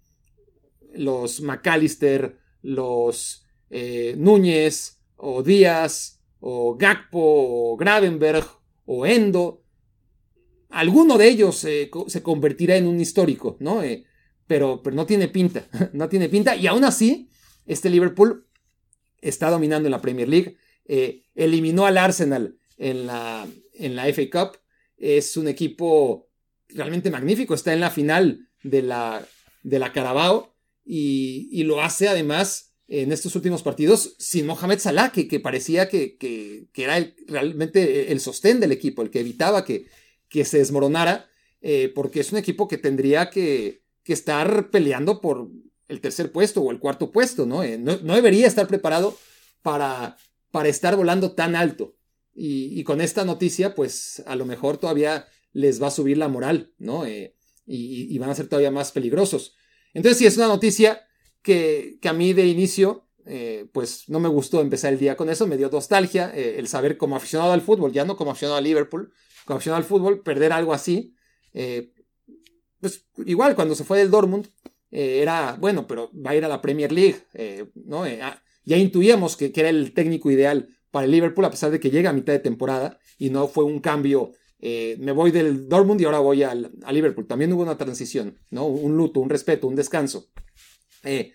los 0.94 1.40
McAllister, 1.40 2.38
los 2.62 3.44
eh, 3.70 4.14
Núñez, 4.16 5.00
o 5.16 5.42
Díaz, 5.42 6.20
o 6.40 6.76
Gakpo, 6.76 7.18
o 7.72 7.76
Gravenberg, 7.76 8.46
o 8.86 9.06
Endo. 9.06 9.62
Alguno 10.70 11.18
de 11.18 11.28
ellos 11.28 11.56
se 11.56 12.22
convertirá 12.22 12.76
en 12.76 12.86
un 12.86 13.00
histórico, 13.00 13.56
¿no? 13.60 13.80
pero, 14.46 14.82
pero 14.82 14.96
no 14.96 15.06
tiene 15.06 15.28
pinta, 15.28 15.66
no 15.92 16.08
tiene 16.08 16.28
pinta. 16.28 16.56
Y 16.56 16.66
aún 16.66 16.84
así, 16.84 17.28
este 17.66 17.90
Liverpool 17.90 18.46
está 19.20 19.50
dominando 19.50 19.86
en 19.86 19.92
la 19.92 20.00
Premier 20.00 20.28
League. 20.28 20.56
Eliminó 20.86 21.86
al 21.86 21.98
Arsenal 21.98 22.58
en 22.76 23.06
la, 23.06 23.46
en 23.74 23.96
la 23.96 24.06
FA 24.12 24.22
Cup. 24.30 24.58
Es 24.96 25.36
un 25.36 25.48
equipo 25.48 26.28
realmente 26.68 27.10
magnífico. 27.10 27.54
Está 27.54 27.72
en 27.72 27.80
la 27.80 27.90
final 27.90 28.48
de 28.62 28.82
la, 28.82 29.26
de 29.62 29.78
la 29.78 29.92
Carabao 29.92 30.54
y, 30.84 31.62
lo 31.64 31.82
hace 31.82 32.08
además 32.08 32.74
en 32.86 33.12
estos 33.12 33.34
últimos 33.34 33.62
partidos 33.62 34.14
sin 34.18 34.46
Mohamed 34.46 34.78
Salah, 34.78 35.10
que, 35.10 35.26
que 35.26 35.40
parecía 35.40 35.88
que, 35.88 36.16
que, 36.18 36.68
era 36.74 37.14
realmente 37.26 38.12
el 38.12 38.20
sostén 38.20 38.60
del 38.60 38.72
equipo, 38.72 39.02
el 39.02 39.10
que 39.10 39.20
evitaba 39.20 39.64
que, 39.64 39.86
que 40.28 40.44
se 40.44 40.58
desmoronara, 40.58 41.28
eh, 41.62 41.90
porque 41.94 42.20
es 42.20 42.30
un 42.32 42.38
equipo 42.38 42.68
que 42.68 42.78
tendría 42.78 43.30
que, 43.30 43.82
estar 44.04 44.68
peleando 44.68 45.22
por 45.22 45.48
el 45.88 46.00
tercer 46.02 46.30
puesto 46.30 46.60
o 46.60 46.70
el 46.70 46.78
cuarto 46.78 47.10
puesto, 47.10 47.46
¿no? 47.46 47.62
Eh, 47.62 47.78
no, 47.78 47.96
debería 47.96 48.46
estar 48.46 48.68
preparado 48.68 49.16
para, 49.62 50.18
para 50.54 50.68
estar 50.68 50.94
volando 50.94 51.32
tan 51.32 51.56
alto. 51.56 51.96
Y, 52.32 52.84
con 52.84 53.00
esta 53.00 53.24
noticia, 53.24 53.74
pues 53.74 54.22
a 54.24 54.36
lo 54.36 54.46
mejor 54.46 54.78
todavía 54.78 55.26
les 55.52 55.82
va 55.82 55.88
a 55.88 55.90
subir 55.90 56.16
la 56.16 56.28
moral, 56.28 56.72
¿no? 56.78 57.06
Eh, 57.06 57.34
y, 57.66 58.16
van 58.18 58.30
a 58.30 58.36
ser 58.36 58.46
todavía 58.46 58.70
más 58.70 58.92
peligrosos. 58.92 59.56
Entonces, 59.94 60.18
sí, 60.18 60.26
es 60.26 60.36
una 60.36 60.46
noticia 60.46 61.08
que, 61.42 61.98
a 62.04 62.12
mí 62.12 62.34
de 62.34 62.46
inicio, 62.46 63.08
eh, 63.26 63.66
pues 63.72 64.08
no 64.08 64.20
me 64.20 64.28
gustó 64.28 64.60
empezar 64.60 64.92
el 64.92 65.00
día 65.00 65.16
con 65.16 65.28
eso, 65.28 65.48
me 65.48 65.56
dio 65.56 65.70
nostalgia 65.70 66.30
eh, 66.32 66.54
el 66.56 66.68
saber 66.68 66.98
como 66.98 67.16
aficionado 67.16 67.52
al 67.52 67.60
fútbol, 67.60 67.90
ya 67.90 68.04
no 68.04 68.16
como 68.16 68.30
aficionado 68.30 68.56
a 68.56 68.60
Liverpool, 68.60 69.12
como 69.46 69.56
aficionado 69.56 69.82
al 69.82 69.88
fútbol, 69.88 70.22
perder 70.22 70.52
algo 70.52 70.72
así. 70.72 71.16
pues 72.78 73.06
igual, 73.26 73.56
cuando 73.56 73.74
se 73.74 73.82
fue 73.82 73.98
del 73.98 74.12
Dortmund, 74.12 74.46
era, 74.92 75.56
bueno, 75.58 75.88
pero 75.88 76.12
va 76.14 76.30
a 76.30 76.36
ir 76.36 76.44
a 76.44 76.48
la 76.48 76.62
Premier 76.62 76.92
League, 76.92 77.26
¿no? 77.74 78.04
Ya 78.64 78.76
intuíamos 78.76 79.36
que, 79.36 79.52
que 79.52 79.60
era 79.60 79.70
el 79.70 79.92
técnico 79.92 80.30
ideal 80.30 80.68
para 80.90 81.06
el 81.06 81.10
Liverpool, 81.10 81.44
a 81.44 81.50
pesar 81.50 81.70
de 81.70 81.80
que 81.80 81.90
llega 81.90 82.10
a 82.10 82.14
mitad 82.14 82.32
de 82.32 82.38
temporada 82.38 82.98
y 83.18 83.30
no 83.30 83.48
fue 83.48 83.64
un 83.64 83.80
cambio 83.80 84.32
eh, 84.66 84.96
me 84.98 85.12
voy 85.12 85.30
del 85.30 85.68
Dortmund 85.68 86.00
y 86.00 86.04
ahora 86.06 86.20
voy 86.20 86.42
al, 86.42 86.72
a 86.84 86.92
Liverpool. 86.92 87.26
También 87.26 87.52
hubo 87.52 87.62
una 87.62 87.76
transición, 87.76 88.38
¿no? 88.50 88.66
Un 88.66 88.96
luto, 88.96 89.20
un 89.20 89.28
respeto, 89.28 89.66
un 89.66 89.76
descanso. 89.76 90.30
Eh, 91.02 91.32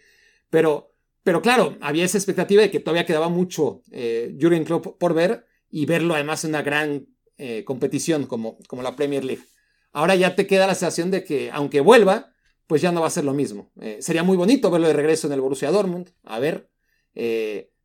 pero, 0.50 0.96
pero 1.22 1.40
claro, 1.40 1.78
había 1.80 2.06
esa 2.06 2.18
expectativa 2.18 2.64
de 2.64 2.72
que 2.72 2.80
todavía 2.80 3.06
quedaba 3.06 3.30
mucho 3.30 3.84
eh, 3.92 4.36
Jürgen 4.40 4.66
Klopp 4.66 4.98
por 4.98 5.14
ver 5.14 5.46
y 5.70 5.86
verlo 5.86 6.16
además 6.16 6.44
en 6.44 6.50
una 6.50 6.64
gran 6.64 7.06
eh, 7.38 7.64
competición 7.66 8.26
como, 8.26 8.58
como 8.68 8.82
la 8.82 8.96
Premier 8.96 9.24
League. 9.24 9.44
Ahora 9.92 10.16
ya 10.16 10.36
te 10.36 10.48
queda 10.48 10.66
la 10.66 10.74
sensación 10.74 11.12
de 11.12 11.24
que 11.24 11.52
aunque 11.52 11.82
vuelva, 11.82 12.34
pues 12.66 12.82
ya 12.82 12.92
no 12.92 13.02
va 13.02 13.08
a 13.08 13.12
ser 13.12 13.26
lo 13.26 13.34
mismo. 13.36 13.72
sería 14.00 14.24
muy 14.24 14.38
bonito 14.38 14.72
verlo 14.72 14.88
de 14.88 14.94
regreso 14.94 15.28
en 15.28 15.34
el 15.34 15.42
Borussia 15.42 15.72
Dortmund. 15.72 16.10
A 16.24 16.40
ver, 16.40 16.70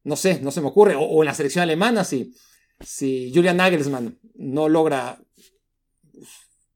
no 0.05 0.17
sé, 0.17 0.41
no 0.41 0.51
se 0.51 0.61
me 0.61 0.69
ocurre. 0.69 0.95
O, 0.97 1.23
en 1.23 1.27
la 1.27 1.35
selección 1.35 1.63
alemana, 1.63 2.05
si, 2.05 2.35
si 2.81 3.33
Julian 3.35 3.57
Nagelsmann 3.57 4.19
no 4.35 4.69
logra 4.69 5.19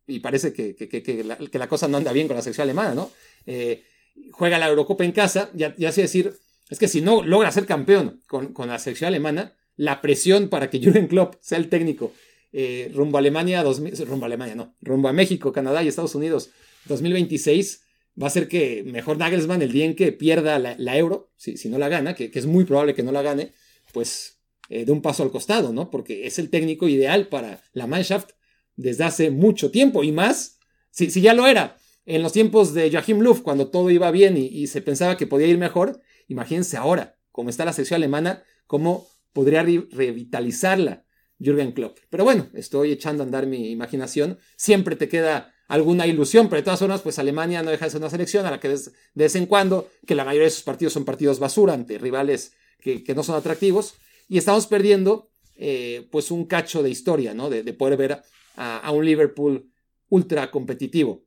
y 0.08 0.20
parece 0.20 0.52
que, 0.52 0.74
que, 0.74 1.24
la, 1.24 1.68
cosa 1.68 1.86
no 1.86 1.98
anda 1.98 2.12
bien 2.12 2.26
con 2.26 2.36
la 2.36 2.42
selección 2.42 2.64
alemana, 2.64 2.94
¿no? 2.94 3.10
Eh, 3.46 3.84
juega 4.32 4.58
la 4.58 4.68
Eurocopa 4.68 5.04
en 5.04 5.12
casa, 5.12 5.50
ya, 5.54 5.74
ya 5.76 5.92
decir, 5.92 6.34
es 6.70 6.78
que 6.78 6.88
si 6.88 7.02
no 7.02 7.22
logra 7.22 7.52
ser 7.52 7.66
campeón 7.66 8.22
con, 8.26 8.54
la 8.66 8.78
selección 8.78 9.08
alemana, 9.08 9.54
la 9.76 10.00
presión 10.00 10.48
para 10.48 10.70
que 10.70 10.80
Jürgen 10.80 11.08
Klopp 11.08 11.36
sea 11.40 11.58
el 11.58 11.68
técnico 11.68 12.12
eh, 12.52 12.90
rumbo 12.94 13.18
a 13.18 13.20
Alemania, 13.20 13.62
rumbo 13.62 14.24
a 14.24 14.26
Alemania, 14.26 14.54
no, 14.54 14.74
rumbo 14.80 15.08
a 15.08 15.12
México, 15.12 15.52
Canadá 15.52 15.82
y 15.82 15.88
Estados 15.88 16.14
Unidos 16.14 16.50
2026, 16.86 17.82
va 18.20 18.26
a 18.26 18.30
ser 18.30 18.48
que 18.48 18.82
mejor 18.84 19.18
Nagelsmann 19.18 19.62
el 19.62 19.72
día 19.72 19.84
en 19.84 19.94
que 19.94 20.12
pierda 20.12 20.58
la, 20.58 20.96
Euro, 20.96 21.30
si, 21.36 21.56
si, 21.56 21.68
no 21.68 21.78
la 21.78 21.88
gana, 21.88 22.14
que, 22.14 22.30
es 22.32 22.46
muy 22.46 22.64
probable 22.64 22.94
que 22.94 23.02
no 23.02 23.12
la 23.12 23.22
gane, 23.22 23.52
pues 23.92 24.38
eh, 24.68 24.84
de 24.84 24.92
un 24.92 25.02
paso 25.02 25.22
al 25.22 25.30
costado, 25.30 25.72
¿no? 25.72 25.90
Porque 25.90 26.26
es 26.26 26.38
el 26.38 26.50
técnico 26.50 26.88
ideal 26.88 27.28
para 27.28 27.62
la 27.72 27.86
Mannschaft 27.86 28.30
desde 28.76 29.04
hace 29.04 29.30
mucho 29.30 29.70
tiempo 29.70 30.04
y 30.04 30.12
más, 30.12 30.58
si, 30.90 31.10
si 31.10 31.20
ya 31.20 31.34
lo 31.34 31.46
era 31.46 31.78
en 32.08 32.22
los 32.22 32.32
tiempos 32.32 32.72
de 32.72 32.90
Joachim 32.90 33.20
Löw, 33.20 33.42
cuando 33.42 33.68
todo 33.68 33.90
iba 33.90 34.10
bien 34.10 34.38
y, 34.38 34.66
se 34.66 34.80
pensaba 34.80 35.18
que 35.18 35.26
podía 35.26 35.46
ir 35.46 35.58
mejor, 35.58 36.00
imagínense 36.26 36.78
ahora, 36.78 37.18
cómo 37.30 37.50
está 37.50 37.66
la 37.66 37.74
sección 37.74 37.96
alemana, 37.96 38.42
cómo 38.66 39.06
podría 39.34 39.62
revitalizarla 39.62 41.04
Jürgen 41.38 41.72
Klopp. 41.72 41.98
Pero 42.08 42.24
bueno, 42.24 42.48
estoy 42.54 42.92
echando 42.92 43.22
a 43.22 43.26
andar 43.26 43.46
mi 43.46 43.70
imaginación, 43.70 44.38
siempre 44.56 44.96
te 44.96 45.10
queda 45.10 45.52
alguna 45.68 46.06
ilusión, 46.06 46.48
pero 46.48 46.60
de 46.60 46.64
todas 46.64 46.80
formas, 46.80 47.02
pues 47.02 47.18
Alemania 47.18 47.62
no 47.62 47.70
deja 47.70 47.84
de 47.84 47.90
ser 47.90 48.00
una 48.00 48.10
selección 48.10 48.46
a 48.46 48.50
la 48.50 48.58
que 48.58 48.68
de 48.68 48.90
vez 49.14 49.36
en 49.36 49.46
cuando, 49.46 49.88
que 50.06 50.14
la 50.14 50.24
mayoría 50.24 50.46
de 50.46 50.50
sus 50.50 50.64
partidos 50.64 50.94
son 50.94 51.04
partidos 51.04 51.38
basura 51.38 51.74
ante 51.74 51.98
rivales 51.98 52.52
que, 52.80 53.04
no 53.14 53.22
son 53.22 53.36
atractivos, 53.36 53.94
y 54.28 54.38
estamos 54.38 54.66
perdiendo 54.66 55.30
eh, 55.56 56.08
pues 56.10 56.30
un 56.30 56.46
cacho 56.46 56.82
de 56.82 56.90
historia, 56.90 57.34
¿no? 57.34 57.50
De, 57.50 57.62
de 57.62 57.72
poder 57.74 57.98
ver 57.98 58.22
a, 58.56 58.90
un 58.92 59.04
Liverpool 59.04 59.70
ultra 60.08 60.50
competitivo. 60.50 61.24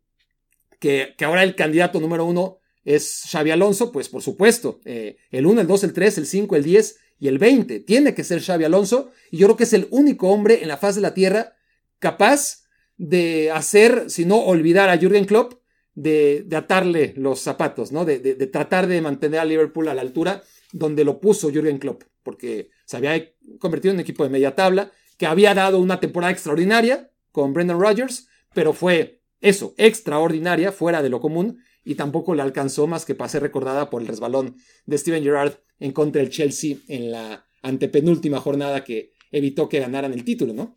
Que, 0.80 1.14
que, 1.18 1.26
ahora 1.26 1.44
el 1.44 1.56
candidato 1.56 2.00
número 2.00 2.26
uno 2.26 2.58
es 2.84 3.24
Xavi 3.30 3.52
Alonso, 3.52 3.92
pues 3.92 4.10
por 4.10 4.24
supuesto, 4.24 4.82
eh, 4.86 5.18
el 5.30 5.46
1, 5.46 5.62
el 5.62 5.68
2, 5.68 5.84
el 5.84 5.94
3, 5.94 6.18
el 6.18 6.26
5, 6.26 6.56
el 6.56 6.64
10 6.64 7.00
y 7.20 7.28
el 7.28 7.38
20. 7.38 7.82
Tiene 7.82 8.16
que 8.16 8.24
ser 8.24 8.42
Xavi 8.42 8.64
Alonso 8.64 9.12
y 9.30 9.38
yo 9.38 9.48
creo 9.48 9.58
que 9.58 9.64
es 9.66 9.74
el 9.74 9.88
único 9.92 10.30
hombre 10.30 10.62
en 10.64 10.68
la 10.68 10.78
faz 10.78 10.96
de 10.96 11.02
la 11.02 11.14
tierra 11.14 11.54
capaz 12.00 12.61
de 13.02 13.50
hacer, 13.50 14.12
si 14.12 14.26
no 14.26 14.38
olvidar 14.38 14.90
a 14.90 14.98
Jürgen 14.98 15.26
Klopp, 15.26 15.56
de, 15.96 16.44
de 16.46 16.56
atarle 16.56 17.16
los 17.18 17.40
zapatos, 17.40 17.92
¿no? 17.92 18.06
De, 18.06 18.20
de, 18.20 18.36
tratar 18.46 18.86
de 18.86 19.02
mantener 19.02 19.40
a 19.40 19.46
Liverpool 19.46 19.88
a 19.88 19.96
la 19.96 20.02
altura 20.02 20.44
donde 20.72 21.04
lo 21.04 21.20
puso 21.20 21.50
Jürgen 21.50 21.80
Klopp, 21.80 22.04
porque 22.22 22.70
se 22.86 22.98
había 22.98 23.34
convertido 23.58 23.92
en 23.92 23.98
un 23.98 24.02
equipo 24.02 24.24
de 24.24 24.30
media 24.30 24.54
tabla, 24.54 24.92
que 25.18 25.26
había 25.26 25.56
dado 25.56 25.80
una 25.80 26.00
temporada 26.00 26.32
extraordinaria, 26.32 27.10
con 27.32 27.54
Brendan 27.54 27.80
Rodgers, 27.80 28.28
pero 28.54 28.72
fue 28.72 29.24
eso, 29.42 29.74
extraordinaria, 29.78 30.72
fuera 30.72 31.02
de 31.02 31.10
lo 31.10 31.22
común, 31.22 31.58
y 31.84 31.96
tampoco 31.96 32.36
le 32.36 32.44
alcanzó 32.44 32.86
más 32.86 33.04
que 33.06 33.16
para 33.16 33.30
ser 33.30 33.42
recordada 33.42 33.90
por 33.90 34.04
el 34.04 34.08
resbalón 34.08 34.58
de 34.86 35.00
Steven 35.00 35.24
Gerrard 35.24 35.54
en 35.80 35.92
contra 35.92 36.22
del 36.22 36.30
Chelsea 36.30 36.78
en 36.88 37.10
la 37.10 37.48
antepenúltima 37.64 38.40
jornada 38.40 38.84
que 38.84 39.14
evitó 39.32 39.68
que 39.70 39.80
ganaran 39.80 40.14
el 40.14 40.24
título, 40.24 40.54
¿no? 40.54 40.76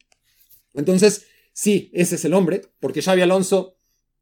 Entonces, 0.73 1.27
sí, 1.55 1.91
ese 1.95 2.17
es 2.17 2.25
el 2.27 2.35
hombre, 2.35 2.61
porque 2.79 3.01
Xavi 3.01 3.23
Alonso 3.23 3.77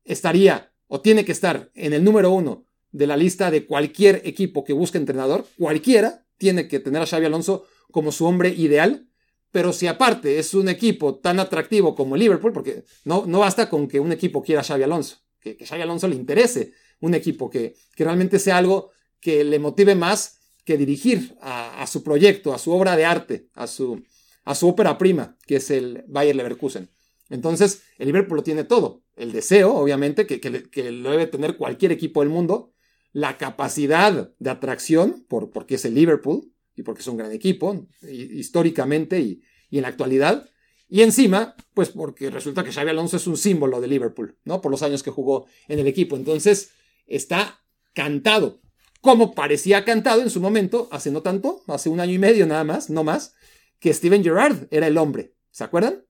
estaría 0.05 0.73
o 0.87 1.01
tiene 1.01 1.25
que 1.25 1.33
estar 1.33 1.73
en 1.75 1.93
el 1.93 2.05
número 2.05 2.31
uno 2.31 2.67
de 2.93 3.09
la 3.09 3.17
lista 3.17 3.51
de 3.51 3.67
cualquier 3.67 4.23
equipo 4.25 4.63
que 4.63 4.73
busque 4.73 4.99
entrenador, 4.99 5.45
cualquiera 5.59 6.25
tiene 6.37 6.69
que 6.69 6.79
tener 6.79 7.03
a 7.03 7.07
Xavi 7.07 7.27
Alonso 7.27 7.65
como 7.91 8.13
su 8.13 8.27
hombre 8.27 8.51
ideal, 8.51 9.09
pero 9.51 9.73
si 9.73 9.89
aparte 9.89 10.39
es 10.39 10.55
un 10.55 10.69
equipo 10.69 11.17
tan 11.17 11.41
atractivo 11.41 11.95
como 11.95 12.17
Liverpool, 12.17 12.53
porque 12.53 12.85
no, 13.05 13.25
no 13.27 13.41
basta 13.41 13.69
con 13.69 13.89
que 13.89 13.99
un 13.99 14.13
equipo 14.13 14.43
quiera 14.43 14.61
a 14.61 14.65
Xavi 14.65 14.85
Alonso, 14.85 15.17
que, 15.41 15.57
Xavi 15.65 15.83
Alonso 15.83 16.07
le 16.07 16.15
interese 16.15 16.75
un 17.01 17.15
equipo, 17.15 17.51
que, 17.51 17.75
que 17.97 18.05
realmente 18.05 18.39
sea 18.39 18.59
algo 18.59 18.93
que 19.21 19.45
le 19.45 19.59
motive 19.59 19.95
más 19.95 20.39
que 20.65 20.77
dirigir 20.77 21.37
a, 21.41 21.87
su 21.87 22.03
proyecto, 22.03 22.55
a 22.55 22.59
su 22.59 22.73
obra 22.73 22.97
de 22.97 23.05
arte, 23.05 23.49
a 23.55 23.67
su, 23.67 24.03
a 24.45 24.55
su 24.55 24.69
ópera 24.69 24.97
prima, 24.99 25.37
que 25.47 25.57
es 25.57 25.71
el 25.71 26.05
Bayer 26.07 26.37
Leverkusen. 26.37 26.89
Entonces, 27.33 27.83
el 27.99 28.07
Liverpool 28.07 28.37
lo 28.37 28.43
tiene 28.43 28.65
todo. 28.65 29.03
El 29.17 29.33
deseo, 29.33 29.75
obviamente, 29.75 30.27
que, 30.27 30.91
lo 30.93 31.11
debe 31.11 31.27
tener 31.27 31.57
cualquier 31.57 31.93
equipo 31.93 32.21
del 32.21 32.29
mundo. 32.29 32.73
La 33.13 33.39
capacidad 33.39 34.33
de 34.39 34.51
atracción, 34.51 35.25
por, 35.29 35.51
porque 35.51 35.75
es 35.75 35.85
el 35.85 35.95
Liverpool 35.95 36.53
y 36.75 36.83
porque 36.83 37.03
es 37.03 37.09
un 37.09 37.19
gran 37.19 37.33
equipo, 37.33 37.87
históricamente 38.03 39.21
y, 39.21 39.43
y 39.69 39.79
en 39.79 39.83
la 39.83 39.89
actualidad. 39.89 40.49
Y 40.89 41.03
encima, 41.03 41.57
pues 41.75 41.91
porque 41.91 42.31
resulta 42.31 42.65
que 42.65 42.73
Xavi 42.73 42.91
Alonso 42.91 43.17
es 43.17 43.27
un 43.27 43.37
símbolo 43.37 43.81
de 43.81 43.89
Liverpool, 43.89 44.39
¿no? 44.45 44.61
Por 44.61 44.71
los 44.71 44.83
años 44.83 45.03
que 45.03 45.11
jugó 45.11 45.47
en 45.69 45.79
el 45.79 45.87
equipo. 45.87 46.17
Entonces, 46.17 46.71
está 47.07 47.63
cantado 47.93 48.63
como 49.03 49.35
parecía 49.35 49.85
cantado 49.85 50.23
en 50.23 50.31
su 50.31 50.41
momento, 50.41 50.89
hace 50.93 51.11
no 51.11 51.23
tanto, 51.23 51.65
hace 51.67 51.89
un 51.89 51.99
año 51.99 52.13
y 52.13 52.19
medio 52.19 52.47
nada 52.47 52.63
más, 52.63 52.89
no 52.89 53.03
más, 53.03 53.35
que 53.81 53.93
Steven 53.93 54.23
Gerrard 54.23 54.69
era 54.71 54.87
el 54.87 54.97
hombre. 54.97 55.35
¿Se 55.51 55.65
acuerdan? 55.65 56.05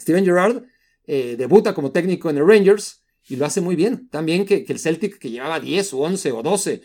Steven 0.00 0.24
Gerrard 0.24 0.64
eh, 1.06 1.36
debuta 1.36 1.74
como 1.74 1.92
técnico 1.92 2.30
en 2.30 2.38
el 2.38 2.46
Rangers 2.46 3.02
y 3.28 3.36
lo 3.36 3.46
hace 3.46 3.60
muy 3.60 3.76
bien. 3.76 4.08
También 4.08 4.44
que, 4.44 4.64
el 4.68 4.78
Celtic, 4.78 5.18
que 5.18 5.30
llevaba 5.30 5.60
10 5.60 5.94
o 5.94 5.98
11 5.98 6.32
o 6.32 6.42
12 6.42 6.82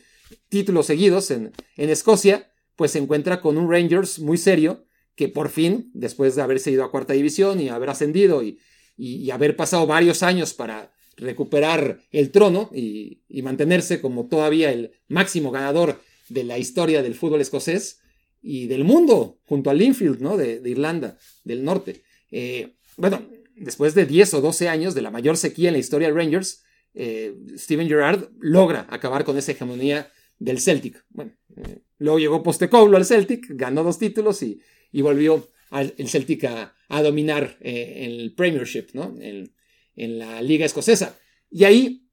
títulos 0.47 0.85
seguidos 0.85 1.31
en, 1.31 1.51
Escocia, 1.75 2.51
pues 2.75 2.91
se 2.91 2.99
encuentra 2.99 3.41
con 3.41 3.57
un 3.57 3.71
Rangers 3.71 4.19
muy 4.19 4.37
serio 4.37 4.85
que 5.15 5.27
por 5.27 5.49
fin, 5.49 5.91
después 5.93 6.35
de 6.35 6.41
haberse 6.41 6.71
ido 6.71 6.83
a 6.83 6.91
cuarta 6.91 7.13
división 7.13 7.59
y 7.59 7.67
haber 7.67 7.89
ascendido 7.89 8.41
y, 8.41 8.59
y 8.95 9.31
haber 9.31 9.57
pasado 9.57 9.85
varios 9.85 10.23
años 10.23 10.53
para 10.53 10.91
recuperar 11.19 11.99
el 12.11 12.31
trono 12.31 12.69
y, 12.73 13.21
mantenerse 13.43 14.01
como 14.01 14.27
todavía 14.27 14.71
el 14.71 14.91
máximo 15.07 15.51
ganador 15.51 16.01
de 16.29 16.43
la 16.43 16.57
historia 16.57 17.01
del 17.01 17.15
fútbol 17.15 17.41
escocés 17.41 18.01
y 18.41 18.67
del 18.67 18.83
mundo, 18.83 19.39
junto 19.45 19.69
al 19.69 19.77
Linfield, 19.77 20.21
¿no? 20.21 20.37
De, 20.37 20.61
Irlanda 20.65 21.17
del 21.43 21.63
Norte. 21.63 22.03
Eh, 22.31 22.75
bueno, 22.99 23.27
después 23.55 23.95
de 23.95 24.05
10 24.05 24.35
o 24.35 24.41
12 24.41 24.69
años 24.69 24.93
de 24.93 25.01
la 25.01 25.11
mayor 25.11 25.37
sequía 25.37 25.69
en 25.69 25.73
la 25.73 25.79
historia 25.79 26.09
de 26.09 26.13
Rangers, 26.13 26.63
eh, 26.93 27.35
Steven 27.55 27.87
Gerrard 27.87 28.29
logra 28.39 28.87
acabar 28.89 29.23
con 29.23 29.37
esa 29.37 29.51
hegemonía 29.51 30.11
del 30.37 30.59
Celtic. 30.59 31.03
Bueno, 31.09 31.33
eh, 31.57 31.81
luego 31.97 32.19
llegó 32.19 32.43
Postecoglou 32.43 32.95
al 32.95 33.05
Celtic, 33.05 33.47
ganó 33.49 33.83
dos 33.83 33.97
títulos 33.97 34.41
y, 34.43 34.61
volvió 34.93 35.49
al, 35.69 35.93
el 35.97 36.09
Celtic 36.09 36.43
a, 36.45 36.75
dominar 37.01 37.57
el 37.61 38.33
Premiership, 38.35 38.87
¿no? 38.93 39.15
El, 39.19 39.53
en 39.95 40.17
la 40.17 40.41
liga 40.41 40.65
escocesa. 40.65 41.17
Y 41.51 41.65
ahí, 41.65 42.07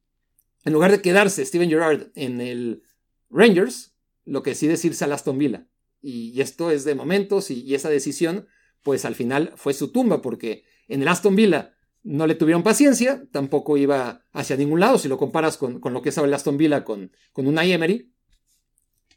en 0.64 0.72
lugar 0.72 0.90
de 0.90 1.00
quedarse 1.00 1.44
Steven 1.44 1.70
Gerrard 1.70 2.10
en 2.14 2.40
el 2.40 2.82
Rangers, 3.30 3.94
lo 4.24 4.42
que 4.42 4.50
decide 4.50 4.74
es 4.74 4.84
irse 4.84 5.04
al 5.04 5.12
Aston 5.12 5.38
Villa. 5.38 5.66
Y, 6.02 6.40
esto 6.40 6.70
es 6.70 6.84
de 6.84 6.94
momentos 6.94 7.50
y, 7.50 7.74
esa 7.74 7.88
decisión, 7.88 8.48
pues 8.86 9.04
al 9.04 9.16
final 9.16 9.52
fue 9.56 9.74
su 9.74 9.90
tumba, 9.90 10.22
porque 10.22 10.62
en 10.86 11.02
el 11.02 11.08
Aston 11.08 11.34
Villa 11.34 11.74
no 12.04 12.28
le 12.28 12.36
tuvieron 12.36 12.62
paciencia, 12.62 13.24
tampoco 13.32 13.76
iba 13.76 14.22
hacia 14.32 14.56
ningún 14.56 14.78
lado, 14.78 14.96
si 14.96 15.08
lo 15.08 15.18
comparas 15.18 15.56
con, 15.56 15.80
lo 15.82 16.02
que 16.02 16.10
es 16.10 16.18
el 16.18 16.32
Aston 16.32 16.56
Villa 16.56 16.84
con, 16.84 17.10
con 17.32 17.48
una 17.48 17.64
Emery. 17.64 18.12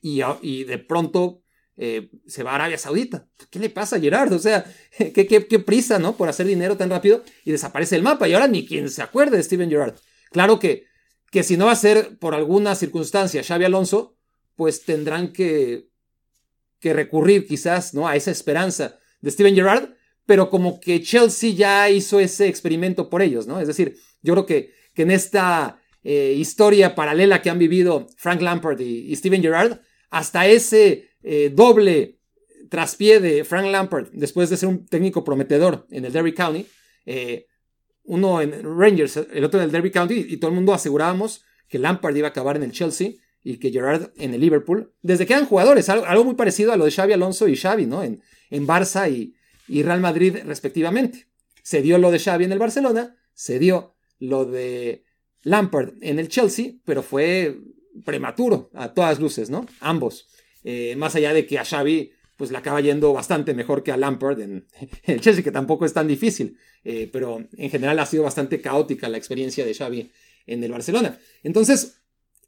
Y, 0.02 0.22
y 0.42 0.64
de 0.64 0.80
pronto 0.80 1.44
eh, 1.78 2.10
se 2.26 2.42
va 2.42 2.54
a 2.54 2.56
Arabia 2.56 2.80
Saudita. 2.80 3.28
¿Qué 3.52 3.60
le 3.60 3.70
pasa 3.70 3.98
a 3.98 4.00
Gerard? 4.00 4.34
O 4.34 4.40
sea, 4.40 4.66
¿qué, 4.98 5.28
qué, 5.28 5.60
prisa, 5.60 6.00
¿no? 6.00 6.18
Por 6.18 6.30
hacer 6.30 6.48
dinero 6.48 6.76
tan 6.76 6.90
rápido 6.90 7.24
y 7.46 7.52
desaparece 7.52 7.96
el 7.96 8.02
mapa. 8.02 8.28
Y 8.28 8.34
ahora 8.34 8.48
ni 8.48 8.66
quien 8.66 8.90
se 8.90 9.04
acuerde 9.04 9.38
de 9.38 9.44
Steven 9.44 9.70
Gerrard. 9.70 10.00
Claro 10.32 10.58
que, 10.58 10.88
que 11.30 11.44
si 11.44 11.58
no 11.58 11.68
va 11.68 11.74
a 11.74 11.76
ser 11.76 12.18
por 12.18 12.34
alguna 12.34 12.74
circunstancia 12.74 13.44
Xavi 13.44 13.66
Alonso, 13.66 14.18
pues 14.56 14.84
tendrán 14.84 15.32
que, 15.32 15.90
que 16.80 16.92
recurrir 16.94 17.46
quizás, 17.46 17.94
¿no? 17.94 18.08
A 18.08 18.16
esa 18.16 18.32
esperanza 18.32 18.99
de 19.22 19.32
Steven 19.32 19.56
Gerrard, 19.56 19.90
pero 20.26 20.50
como 20.50 20.80
que 20.80 21.02
Chelsea 21.02 21.52
ya 21.52 21.90
hizo 21.90 22.20
ese 22.20 22.48
experimento 22.48 23.10
por 23.10 23.22
ellos, 23.22 23.48
¿no? 23.48 23.60
Es 23.60 23.68
decir, 23.68 23.98
yo 24.22 24.34
creo 24.34 24.46
que, 24.46 24.74
que 24.94 25.02
en 25.02 25.12
esta 25.12 25.82
eh, 26.04 26.36
historia 26.38 26.96
paralela 26.96 27.42
que 27.42 27.50
han 27.50 27.60
vivido 27.60 28.08
Frank 28.18 28.42
Lampard 28.42 28.80
y 28.80 29.16
Steven 29.16 29.42
Gerrard, 29.42 29.80
hasta 30.10 30.48
ese 30.48 31.10
eh, 31.24 31.52
doble 31.54 32.20
traspié 32.70 33.20
de 33.20 33.44
Frank 33.44 33.66
Lampard 33.68 34.10
después 34.14 34.50
de 34.50 34.58
ser 34.58 34.70
un 34.70 34.86
técnico 34.86 35.24
prometedor 35.24 35.88
en 35.90 36.06
el 36.06 36.14
Derby 36.14 36.34
County, 36.34 36.66
eh, 37.06 37.48
uno 38.04 38.42
en 38.42 38.64
Rangers, 38.64 39.18
el 39.18 39.44
otro 39.44 39.60
en 39.60 39.66
el 39.66 39.72
Derby 39.72 39.92
County, 39.92 40.26
y 40.30 40.38
todo 40.38 40.50
el 40.50 40.56
mundo 40.56 40.74
asegurábamos 40.74 41.44
que 41.68 41.80
Lampard 41.80 42.16
iba 42.16 42.28
a 42.28 42.32
acabar 42.32 42.56
en 42.56 42.64
el 42.64 42.72
Chelsea 42.72 43.14
y 43.43 43.58
que 43.58 43.72
Gerard 43.72 44.12
en 44.17 44.34
el 44.34 44.41
Liverpool, 44.41 44.93
desde 45.01 45.25
que 45.25 45.34
eran 45.34 45.46
jugadores, 45.46 45.89
algo, 45.89 46.24
muy 46.24 46.36
parecido 46.36 46.74
a 46.74 46.77
lo 46.77 46.86
de 46.86 46.91
Xavi 46.91 47.13
Alonso 47.13 47.48
y 47.48 47.55
Xavi, 47.55 47.86
¿no? 47.86 48.03
En, 48.03 48.22
en 48.50 48.67
Barça 48.67 49.12
y, 49.12 49.36
y, 49.67 49.84
Real 49.84 50.01
Madrid 50.01 50.38
respectivamente. 50.46 51.27
Se 51.63 51.81
dio 51.81 51.98
lo 51.98 52.12
de 52.12 52.19
Xavi 52.19 52.46
en 52.46 52.51
el 52.51 52.60
Barcelona, 52.60 53.15
se 53.34 53.60
dio 53.60 53.96
lo 54.19 54.46
de 54.46 55.03
Lampard 55.43 55.93
en 56.01 56.19
el 56.19 56.27
Chelsea, 56.27 56.74
pero 56.84 57.03
fue 57.03 57.58
prematuro 58.03 58.69
a 58.74 58.93
todas 58.93 59.19
luces, 59.19 59.50
¿no? 59.50 59.65
Ambos. 59.79 60.27
Eh, 60.63 60.96
más 60.98 61.15
allá 61.15 61.34
de 61.34 61.46
que 61.46 61.58
a 61.58 61.65
Xavi 61.65 62.12
pues 62.39 62.51
le 62.51 62.58
acaba 62.58 62.79
yendo 62.79 63.12
bastante 63.12 63.53
mejor 63.53 63.84
que 63.84 63.91
a 63.91 63.98
Lampard 63.98 64.39
en, 64.39 64.65
el 65.03 65.19
Chelsea, 65.19 65.43
que 65.43 65.51
tampoco 65.51 65.86
es 65.86 65.93
tan 65.93 66.08
difícil, 66.08 66.58
eh, 66.86 67.10
pero 67.12 67.46
en 67.51 67.69
general 67.69 68.00
ha 68.00 68.05
sido 68.05 68.24
bastante 68.24 68.62
caótica 68.62 69.10
la 69.10 69.17
experiencia 69.17 69.65
de 69.65 69.74
Xavi 69.74 70.10
en 70.48 70.63
el 70.63 70.72
Barcelona. 70.72 71.19
Entonces, 71.43 72.01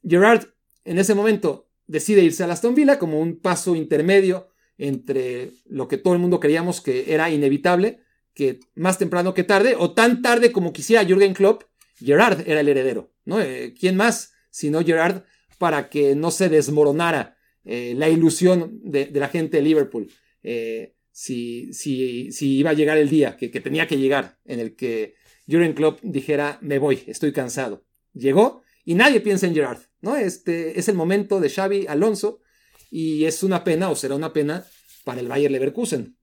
Gerard 0.07 0.45
en 0.85 0.99
ese 0.99 1.15
momento 1.15 1.69
decide 1.87 2.23
irse 2.23 2.43
a 2.43 2.51
Aston 2.51 2.75
Villa 2.75 2.99
como 2.99 3.19
un 3.19 3.39
paso 3.39 3.75
intermedio 3.75 4.49
entre 4.77 5.51
lo 5.65 5.87
que 5.87 5.97
todo 5.97 6.13
el 6.13 6.19
mundo 6.19 6.39
creíamos 6.39 6.81
que 6.81 7.13
era 7.13 7.29
inevitable, 7.29 7.99
que 8.33 8.59
más 8.75 8.97
temprano 8.97 9.33
que 9.33 9.43
tarde, 9.43 9.75
o 9.77 9.91
tan 9.91 10.21
tarde 10.21 10.51
como 10.51 10.73
quisiera 10.73 11.05
Jürgen 11.05 11.33
Klopp, 11.33 11.63
Gerard 11.97 12.47
era 12.47 12.61
el 12.61 12.69
heredero, 12.69 13.13
¿no? 13.25 13.41
Eh, 13.41 13.73
¿Quién 13.79 13.95
más 13.95 14.33
sino 14.49 14.83
Gerard 14.83 15.23
para 15.57 15.89
que 15.89 16.15
no 16.15 16.29
se 16.31 16.49
desmoronara 16.49 17.37
eh, 17.63 17.93
la 17.95 18.09
ilusión 18.09 18.79
de, 18.83 19.09
la 19.13 19.29
gente 19.29 19.57
de 19.57 19.63
Liverpool. 19.63 20.09
Eh, 20.43 20.95
si, 21.11 21.73
si, 21.73 22.31
si, 22.31 22.57
iba 22.57 22.71
a 22.71 22.73
llegar 22.73 22.97
el 22.97 23.09
día 23.09 23.37
que, 23.37 23.49
tenía 23.49 23.87
que 23.87 23.97
llegar, 23.97 24.39
en 24.45 24.59
el 24.59 24.75
que 24.75 25.15
Jurgen 25.47 25.73
Klopp 25.73 25.99
dijera, 26.01 26.57
me 26.61 26.79
voy, 26.79 27.03
estoy 27.07 27.31
cansado. 27.31 27.85
Llegó 28.13 28.63
y 28.83 28.95
nadie 28.95 29.21
piensa 29.21 29.47
en 29.47 29.53
Gerard, 29.53 29.79
¿no? 30.01 30.15
Este 30.15 30.79
es 30.79 30.87
el 30.89 30.95
momento 30.95 31.39
de 31.39 31.49
Xavi 31.49 31.87
Alonso 31.87 32.41
y 32.89 33.25
es 33.25 33.43
una 33.43 33.63
pena, 33.63 33.89
o 33.89 33.95
será 33.95 34.15
una 34.15 34.33
pena, 34.33 34.65
para 35.03 35.21
el 35.21 35.27
Bayer 35.27 35.51
Leverkusen. 35.51 36.17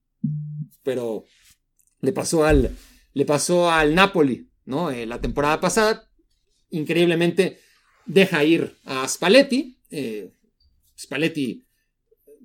Pero 0.83 1.25
le 2.01 2.11
pasó 2.13 2.45
al, 2.45 2.75
le 3.13 3.25
pasó 3.25 3.69
al 3.69 3.95
Napoli, 3.95 4.49
¿no? 4.65 4.91
Eh, 4.91 5.05
la 5.05 5.19
temporada 5.19 5.59
pasada, 5.59 6.09
increíblemente, 6.69 7.59
deja 8.05 8.43
ir 8.43 8.75
a 8.85 9.07
Spalletti, 9.07 9.77
Spalletti 10.97 11.65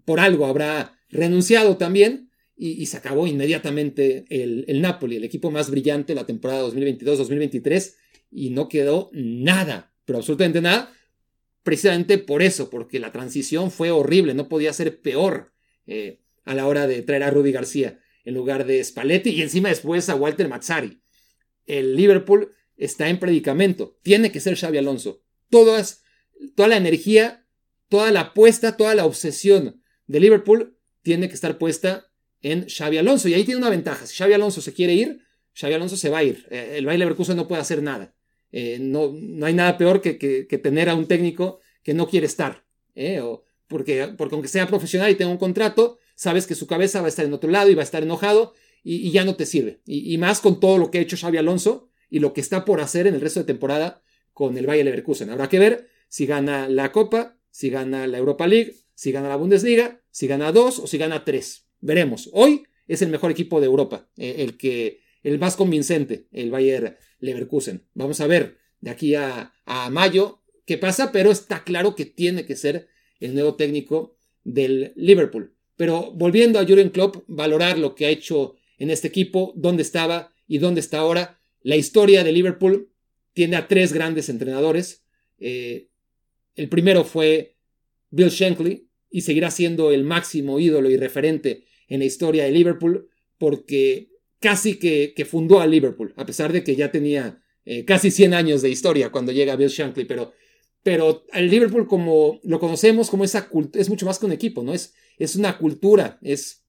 por 0.04 0.20
algo 0.20 0.46
habrá 0.46 0.98
renunciado 1.10 1.76
también 1.76 2.30
y, 2.56 2.86
se 2.86 2.96
acabó 2.96 3.26
inmediatamente 3.26 4.24
el, 4.28 4.64
el, 4.68 4.80
Napoli, 4.80 5.16
el 5.16 5.24
equipo 5.24 5.50
más 5.50 5.70
brillante 5.70 6.14
la 6.14 6.24
temporada 6.24 6.68
2022-2023 6.68 7.94
y 8.30 8.50
no 8.50 8.68
quedó 8.68 9.10
nada, 9.12 9.92
pero 10.04 10.18
absolutamente 10.18 10.60
nada, 10.60 10.92
precisamente 11.64 12.18
por 12.18 12.42
eso, 12.42 12.70
porque 12.70 13.00
la 13.00 13.10
transición 13.10 13.72
fue 13.72 13.90
horrible, 13.90 14.34
no 14.34 14.48
podía 14.48 14.72
ser 14.72 15.00
peor 15.00 15.52
eh, 15.86 16.20
a 16.44 16.54
la 16.54 16.68
hora 16.68 16.86
de 16.86 17.02
traer 17.02 17.24
a 17.24 17.30
Rudy 17.30 17.50
García 17.50 17.98
en 18.24 18.34
lugar 18.34 18.64
de 18.64 18.82
Spalletti 18.84 19.30
y 19.30 19.42
encima 19.42 19.70
después 19.70 20.08
a 20.08 20.14
Walter 20.14 20.48
Mazzari. 20.48 21.02
El 21.66 21.96
Liverpool 21.96 22.54
está 22.76 23.08
en 23.08 23.18
predicamento, 23.18 23.98
tiene 24.02 24.30
que 24.30 24.38
ser 24.38 24.56
Xavi 24.56 24.78
Alonso. 24.78 25.24
Toda 25.50 25.82
la 26.68 26.76
energía 26.76 27.44
toda 27.94 28.10
la 28.10 28.20
apuesta, 28.20 28.76
toda 28.76 28.94
la 28.94 29.04
obsesión 29.04 29.80
de 30.08 30.18
Liverpool 30.18 30.76
tiene 31.02 31.28
que 31.28 31.34
estar 31.34 31.58
puesta 31.58 32.10
en 32.40 32.66
Xavi 32.68 32.98
Alonso. 32.98 33.28
Y 33.28 33.34
ahí 33.34 33.44
tiene 33.44 33.58
una 33.58 33.70
ventaja. 33.70 34.06
Si 34.06 34.16
Xavi 34.16 34.32
Alonso 34.32 34.60
se 34.60 34.72
quiere 34.72 34.94
ir, 34.94 35.20
Xavi 35.54 35.74
Alonso 35.74 35.96
se 35.96 36.10
va 36.10 36.18
a 36.18 36.24
ir. 36.24 36.44
Eh, 36.50 36.74
el 36.76 36.86
Bayer 36.86 36.98
Leverkusen 36.98 37.36
no 37.36 37.46
puede 37.46 37.62
hacer 37.62 37.82
nada. 37.82 38.14
Eh, 38.56 38.78
no, 38.80 39.12
no, 39.12 39.46
hay 39.46 39.52
nada 39.52 39.76
peor 39.76 40.00
que, 40.00 40.16
que, 40.16 40.58
tener 40.58 40.88
a 40.88 40.94
un 40.94 41.08
técnico 41.08 41.58
que 41.82 41.92
no 41.92 42.06
quiere 42.08 42.26
estar. 42.26 42.64
Eh, 42.94 43.18
o 43.18 43.42
porque, 43.66 44.14
porque 44.16 44.36
aunque 44.36 44.48
sea 44.48 44.68
profesional 44.68 45.10
y 45.10 45.16
tenga 45.16 45.32
un 45.32 45.38
contrato, 45.38 45.98
sabes 46.14 46.46
que 46.46 46.54
su 46.54 46.68
cabeza 46.68 47.00
va 47.00 47.06
a 47.06 47.08
estar 47.08 47.24
en 47.24 47.32
otro 47.32 47.50
lado 47.50 47.68
y 47.68 47.74
va 47.74 47.82
a 47.82 47.84
estar 47.84 48.04
enojado 48.04 48.54
y, 48.84 49.10
ya 49.10 49.24
no 49.24 49.34
te 49.34 49.44
sirve. 49.44 49.80
Y, 49.86 50.16
más 50.18 50.40
con 50.40 50.60
todo 50.60 50.78
lo 50.78 50.92
que 50.92 50.98
ha 50.98 51.00
hecho 51.00 51.16
Xavi 51.16 51.36
Alonso 51.36 51.90
y 52.08 52.20
lo 52.20 52.32
que 52.32 52.40
está 52.40 52.64
por 52.64 52.80
hacer 52.80 53.08
en 53.08 53.16
el 53.16 53.20
resto 53.20 53.40
de 53.40 53.46
temporada 53.46 54.04
con 54.32 54.56
el 54.56 54.66
Bayer 54.66 54.84
Leverkusen. 54.84 55.30
Habrá 55.30 55.48
que 55.48 55.58
ver 55.58 55.88
si 56.08 56.24
gana 56.24 56.68
la 56.68 56.92
Copa, 56.92 57.36
si 57.50 57.70
gana 57.70 58.06
la 58.06 58.18
Europa 58.18 58.46
League, 58.46 58.76
si 58.94 59.10
gana 59.10 59.28
la 59.28 59.36
Bundesliga, 59.36 60.00
si 60.12 60.28
gana 60.28 60.52
dos 60.52 60.78
o 60.78 60.86
si 60.86 60.96
gana 60.96 61.24
tres. 61.24 61.66
Veremos. 61.80 62.30
Hoy 62.32 62.62
es 62.86 63.02
el 63.02 63.08
mejor 63.08 63.32
equipo 63.32 63.58
de 63.58 63.66
Europa, 63.66 64.08
eh, 64.16 64.36
el 64.38 64.56
que 64.56 65.00
el 65.24 65.38
más 65.38 65.56
convincente, 65.56 66.28
el 66.30 66.50
Bayer 66.50 66.98
Leverkusen. 67.18 67.82
Vamos 67.94 68.20
a 68.20 68.26
ver 68.26 68.58
de 68.80 68.90
aquí 68.90 69.14
a, 69.14 69.52
mayo 69.90 70.42
qué 70.66 70.78
pasa, 70.78 71.10
pero 71.10 71.32
está 71.32 71.64
claro 71.64 71.96
que 71.96 72.04
tiene 72.04 72.44
que 72.44 72.54
ser 72.54 72.88
el 73.18 73.34
nuevo 73.34 73.56
técnico 73.56 74.16
del 74.44 74.92
Liverpool. 74.94 75.54
Pero 75.76 76.12
volviendo 76.12 76.58
a 76.58 76.66
Jurgen 76.66 76.90
Klopp, 76.90 77.24
valorar 77.26 77.78
lo 77.78 77.94
que 77.94 78.06
ha 78.06 78.10
hecho 78.10 78.54
en 78.78 78.90
este 78.90 79.08
equipo, 79.08 79.52
dónde 79.56 79.82
estaba 79.82 80.32
y 80.46 80.58
dónde 80.58 80.80
está 80.80 80.98
ahora. 80.98 81.40
La 81.62 81.76
historia 81.76 82.22
de 82.22 82.32
Liverpool 82.32 82.90
tiene 83.32 83.56
a 83.56 83.66
tres 83.66 83.92
grandes 83.92 84.28
entrenadores. 84.28 85.04
Eh, 85.38 85.88
el 86.54 86.68
primero 86.68 87.04
fue 87.04 87.56
Bill 88.10 88.28
Shankly 88.28 88.88
y 89.10 89.22
seguirá 89.22 89.50
siendo 89.50 89.90
el 89.90 90.04
máximo 90.04 90.60
ídolo 90.60 90.90
y 90.90 90.98
referente 90.98 91.64
en 91.88 92.00
la 92.00 92.04
historia 92.04 92.44
de 92.44 92.52
Liverpool 92.52 93.08
porque 93.38 94.13
casi 94.44 94.78
que, 94.78 95.24
fundó 95.24 95.58
a 95.58 95.66
Liverpool, 95.66 96.12
a 96.18 96.26
pesar 96.26 96.52
de 96.52 96.62
que 96.62 96.76
ya 96.76 96.92
tenía 96.92 97.42
eh, 97.64 97.86
casi 97.86 98.10
100 98.10 98.34
años 98.34 98.60
de 98.60 98.68
historia 98.68 99.10
cuando 99.10 99.32
llega 99.32 99.56
Bill 99.56 99.70
Shankly, 99.70 100.04
pero, 100.04 100.34
pero 100.82 101.24
el 101.32 101.48
Liverpool 101.48 101.88
como 101.88 102.40
lo 102.44 102.60
conocemos 102.60 103.08
como 103.08 103.24
esa 103.24 103.48
es 103.72 103.88
mucho 103.88 104.04
más 104.04 104.18
que 104.18 104.26
un 104.26 104.32
equipo, 104.32 104.62
¿no? 104.62 104.74
Es, 104.74 104.92
es 105.16 105.36
una 105.36 105.56
cultura, 105.56 106.18
es, 106.20 106.62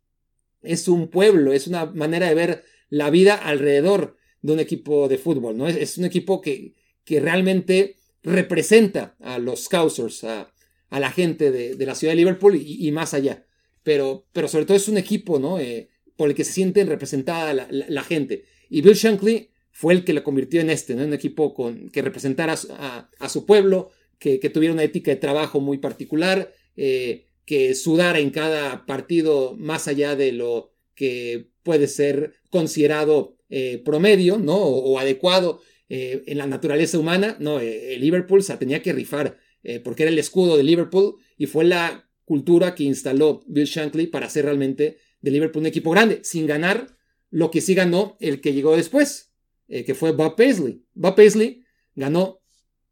es 0.61 0.87
un 0.87 1.09
pueblo, 1.09 1.51
es 1.51 1.67
una 1.67 1.87
manera 1.87 2.29
de 2.29 2.35
ver 2.35 2.63
la 2.87 3.09
vida 3.09 3.35
alrededor 3.35 4.15
de 4.41 4.53
un 4.53 4.61
equipo 4.61 5.09
de 5.09 5.17
fútbol, 5.17 5.57
¿no? 5.57 5.67
Es, 5.67 5.97
un 5.97 6.05
equipo 6.05 6.39
que, 6.39 6.75
que, 7.03 7.19
realmente 7.19 7.97
representa 8.23 9.17
a 9.19 9.37
los 9.37 9.65
Scousers, 9.65 10.23
a, 10.23 10.53
a 10.89 10.99
la 11.01 11.11
gente 11.11 11.51
de, 11.51 11.85
la 11.85 11.93
ciudad 11.93 12.13
de 12.13 12.17
Liverpool 12.17 12.55
y, 12.55 12.89
más 12.93 13.13
allá. 13.13 13.45
Pero, 13.83 14.27
pero 14.31 14.47
sobre 14.47 14.65
todo 14.65 14.77
es 14.77 14.87
un 14.87 14.97
equipo, 14.97 15.39
¿no? 15.39 15.59
Eh, 15.59 15.89
por 16.15 16.29
el 16.29 16.35
que 16.35 16.43
se 16.43 16.53
sienten 16.53 16.87
representada 16.87 17.53
la, 17.53 18.03
gente. 18.03 18.45
Y 18.69 18.81
Bill 18.81 18.93
Shankly 18.93 19.49
fue 19.71 19.93
el 19.93 20.03
que 20.03 20.13
lo 20.13 20.23
convirtió 20.23 20.61
en 20.61 20.69
este. 20.69 20.93
En 20.93 21.01
un 21.01 21.13
equipo 21.13 21.53
con, 21.53 21.89
que 21.89 22.01
representara 22.01 22.53
a, 22.53 23.29
su 23.29 23.45
pueblo, 23.45 23.91
que, 24.19 24.37
tuviera 24.49 24.73
una 24.73 24.83
ética 24.83 25.11
de 25.11 25.17
trabajo 25.17 25.59
muy 25.59 25.77
particular, 25.77 26.53
eh, 26.77 27.25
que 27.45 27.75
sudara 27.75 28.19
en 28.19 28.29
cada 28.31 28.85
partido 28.85 29.55
más 29.57 29.87
allá 29.87 30.15
de 30.15 30.31
lo 30.31 30.71
que 30.95 31.49
puede 31.63 31.87
ser 31.87 32.35
considerado 32.49 33.35
eh, 33.49 33.81
promedio, 33.83 34.37
¿no? 34.37 34.55
O, 34.57 34.97
adecuado 34.97 35.61
eh, 35.89 36.23
en 36.27 36.37
la 36.37 36.47
naturaleza 36.47 36.97
humana. 36.97 37.35
No, 37.39 37.59
el 37.59 37.99
Liverpool 37.99 38.41
se 38.43 38.55
tenía 38.57 38.81
que 38.81 38.93
rifar 38.93 39.37
porque 39.83 40.03
era 40.03 40.11
el 40.11 40.19
escudo 40.19 40.57
de 40.57 40.63
Liverpool 40.63 41.15
y 41.39 41.47
fue 41.47 41.65
la 41.65 42.07
cultura 42.23 42.75
que 42.75 42.83
instaló 42.83 43.43
Bill 43.47 43.65
Shankly 43.65 44.05
para 44.07 44.27
hacer 44.27 44.45
realmente 44.45 44.97
de 45.25 45.31
Liverpool 45.31 45.61
un 45.61 45.65
equipo 45.65 45.89
grande, 45.89 46.19
sin 46.23 46.45
ganar 46.45 46.95
lo 47.31 47.49
que 47.49 47.59
sí 47.59 47.73
ganó 47.73 48.15
el 48.19 48.41
que 48.41 48.53
llegó 48.53 48.75
después, 48.77 49.31
eh, 49.67 49.83
que 49.83 49.95
fue 49.95 50.11
Bob 50.11 50.35
Paisley. 50.35 50.83
Bob 50.93 51.15
Paisley 51.15 51.65
ganó 51.95 52.41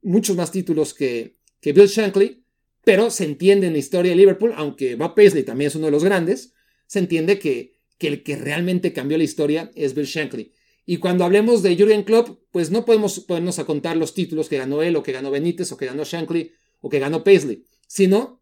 muchos 0.02 0.36
más 0.36 0.52
títulos 0.52 0.96
que, 0.96 1.38
que 1.62 1.74
Bill 1.74 1.86
Shankly, 1.86 2.44
pero 2.84 3.12
se 3.12 3.25
entiende 3.25 3.68
en 3.68 3.74
la 3.74 3.80
historia 3.80 4.12
de 4.12 4.18
Liverpool, 4.18 4.52
aunque 4.56 4.96
Bob 4.96 5.13
Paisley 5.13 5.44
también 5.44 5.68
es 5.68 5.75
uno 5.75 5.86
de 5.86 5.92
los 5.92 6.04
grandes, 6.04 6.54
se 6.88 6.98
entiende 6.98 7.38
que, 7.38 7.80
que 8.00 8.08
el 8.08 8.24
que 8.24 8.36
realmente 8.36 8.94
cambió 8.94 9.20
la 9.20 9.25
historia 9.25 9.72
es 9.75 9.94
Bill 9.94 10.08
Shankly. 10.08 10.54
Y 10.88 10.98
cuando 10.98 11.25
hablemos 11.25 11.62
de 11.62 11.78
Jurgen 11.78 12.02
Klopp, 12.02 12.40
pues 12.52 12.72
no 12.72 12.84
podemos 12.84 13.20
ponernos 13.20 13.60
a 13.60 13.66
contar 13.66 13.96
los 13.96 14.16
títulos 14.16 14.50
que 14.50 14.58
ganó 14.58 14.82
él, 14.82 14.96
o 14.96 15.04
que 15.04 15.12
ganó 15.12 15.30
Benítez, 15.30 15.72
o 15.72 15.78
que 15.78 15.86
ganó 15.86 16.04
Shankly, 16.04 16.52
o 16.82 16.90
que 16.90 16.98
ganó 16.98 17.24
Paisley, 17.24 17.63
sino 17.88 18.42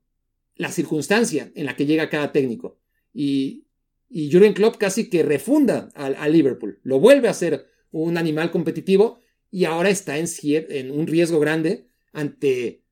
la 0.55 0.71
circunstancia 0.71 1.51
en 1.55 1.65
la 1.65 1.75
que 1.75 1.85
llega 1.85 2.09
cada 2.09 2.31
técnico. 2.31 2.79
Y, 3.13 3.65
y 4.11 4.29
Jurgen 4.29 4.53
Klopp 4.53 4.75
casi 4.75 5.09
que 5.09 5.23
refunda 5.23 5.89
a, 5.95 6.27
Liverpool, 6.27 6.79
lo 6.83 6.99
vuelve 6.99 7.29
a 7.29 7.33
ser 7.33 7.65
un 7.91 8.17
animal 8.17 8.51
competitivo 8.51 9.19
y 9.49 9.65
ahora 9.65 9.89
está 9.89 10.17
en, 10.17 10.91
un 10.91 11.07
riesgo 11.07 11.39
grande 11.39 11.87
ante 12.11 12.83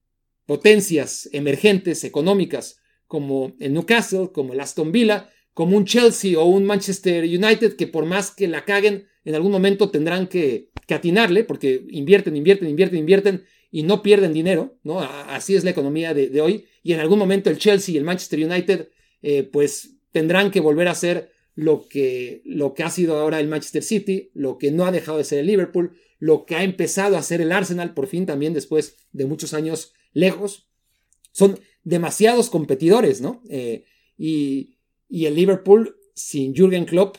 potencias 0.46 1.30
emergentes 1.34 2.06
económicas 2.06 2.80
como 3.06 3.56
el 3.60 3.74
Newcastle, 3.74 4.30
como 4.34 4.54
el 4.54 4.62
Aston 4.62 4.92
Villa, 4.92 5.30
como 5.54 5.76
un 5.76 5.86
Chelsea 5.86 6.40
o 6.40 6.46
un 6.46 6.66
Manchester 6.66 7.24
United 7.26 7.76
que 7.76 7.88
por 7.88 8.06
más 8.06 8.32
que 8.32 8.48
la 8.48 8.64
caguen 8.64 9.08
en 9.26 9.36
algún 9.36 9.52
momento 9.52 9.90
tendrán 9.90 10.28
que, 10.28 10.70
atinarle 10.90 11.44
porque 11.44 11.86
invierten, 11.90 12.36
invierten, 12.36 12.68
invierten, 12.68 12.98
invierten 12.98 13.44
y 13.70 13.84
no 13.84 14.02
pierden 14.02 14.34
dinero, 14.34 14.80
¿no? 14.82 15.02
Así 15.02 15.56
es 15.56 15.64
la 15.64 15.70
economía 15.70 16.16
de, 16.16 16.42
hoy 16.42 16.66
y 16.82 16.94
en 16.94 17.00
algún 17.00 17.20
momento 17.20 17.52
el 17.52 17.60
Chelsea 17.60 17.94
y 17.94 17.98
el 18.00 18.06
Manchester 18.06 18.44
United 18.44 18.90
eh, 19.22 19.44
pues 19.44 19.99
tendrán 20.12 20.52
que 20.52 20.60
volver 20.60 20.88
a 20.88 20.92
hacer 20.92 21.32
lo 21.56 21.88
que, 21.88 22.42
lo 22.46 22.74
que 22.74 22.84
ha 22.84 22.90
sido 22.90 23.18
ahora 23.18 23.40
el 23.40 23.48
Manchester 23.48 23.84
City, 23.84 24.32
lo 24.34 24.58
que 24.58 24.72
no 24.72 24.86
ha 24.86 24.92
dejado 24.92 25.18
de 25.18 25.24
ser 25.24 25.40
el 25.40 25.48
Liverpool, 25.48 25.98
lo 26.18 26.46
que 26.46 26.56
ha 26.56 26.64
empezado 26.64 27.16
a 27.16 27.20
hacer 27.20 27.42
el 27.42 27.52
Arsenal, 27.52 27.94
por 27.94 28.08
fin 28.08 28.26
también 28.26 28.54
después 28.54 28.96
de 29.12 29.26
muchos 29.26 29.54
años 29.54 29.94
lejos. 30.14 30.70
Son 31.32 31.60
demasiados 31.84 32.50
competidores, 32.50 33.22
¿no? 33.22 33.42
Eh, 33.50 33.86
y, 34.18 34.76
el 35.10 35.36
Liverpool 35.36 35.98
sin 36.14 36.54
Jürgen 36.54 36.86
Klopp, 36.86 37.18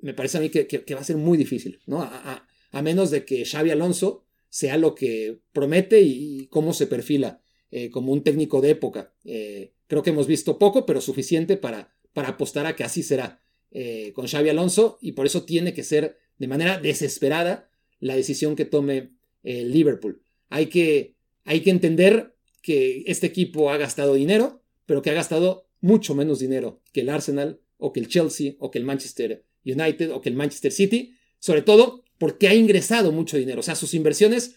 me 0.00 0.14
parece 0.14 0.38
a 0.38 0.40
mí 0.40 0.50
que, 0.50 0.94
va 0.94 1.00
a 1.00 1.04
ser 1.04 1.16
muy 1.16 1.38
difícil, 1.38 1.80
¿no? 1.86 2.02
A, 2.02 2.46
menos 2.82 3.10
de 3.10 3.24
que 3.24 3.44
Xavi 3.44 3.70
Alonso 3.70 4.24
sea 4.48 4.76
lo 4.76 4.94
que 4.94 5.40
promete 5.52 6.00
y, 6.02 6.46
cómo 6.48 6.72
se 6.72 6.86
perfila 6.86 7.40
eh, 7.70 7.90
como 7.90 8.12
un 8.12 8.22
técnico 8.22 8.60
de 8.60 8.70
época. 8.70 9.14
Eh, 9.24 9.72
creo 9.86 10.02
que 10.02 10.10
hemos 10.10 10.26
visto 10.26 10.58
poco, 10.58 10.84
pero 10.84 11.00
suficiente 11.00 11.56
para, 11.56 11.94
para 12.12 12.28
apostar 12.30 12.66
a 12.66 12.76
que 12.76 12.84
así 12.84 13.02
será 13.02 13.40
eh, 13.70 14.12
con 14.14 14.26
Xavi 14.26 14.48
Alonso 14.48 14.98
y 15.00 15.12
por 15.12 15.26
eso 15.26 15.44
tiene 15.44 15.72
que 15.72 15.82
ser 15.82 16.18
de 16.38 16.48
manera 16.48 16.78
desesperada 16.78 17.70
la 18.00 18.16
decisión 18.16 18.56
que 18.56 18.64
tome 18.64 19.12
el 19.42 19.72
Liverpool. 19.72 20.22
Hay 20.50 20.66
que, 20.66 21.14
hay 21.44 21.60
que 21.60 21.70
entender 21.70 22.34
que 22.60 23.04
este 23.06 23.26
equipo 23.26 23.70
ha 23.70 23.76
gastado 23.76 24.14
dinero, 24.14 24.62
pero 24.86 25.02
que 25.02 25.10
ha 25.10 25.14
gastado 25.14 25.66
mucho 25.80 26.14
menos 26.14 26.38
dinero 26.38 26.80
que 26.92 27.00
el 27.00 27.08
Arsenal 27.08 27.60
o 27.78 27.92
que 27.92 28.00
el 28.00 28.08
Chelsea 28.08 28.54
o 28.58 28.70
que 28.70 28.78
el 28.78 28.84
Manchester 28.84 29.44
United 29.64 30.12
o 30.12 30.20
que 30.20 30.28
el 30.28 30.36
Manchester 30.36 30.72
City, 30.72 31.14
sobre 31.38 31.62
todo 31.62 32.04
porque 32.18 32.48
ha 32.48 32.54
ingresado 32.54 33.10
mucho 33.10 33.36
dinero. 33.36 33.60
O 33.60 33.62
sea, 33.62 33.74
sus 33.74 33.94
inversiones 33.94 34.56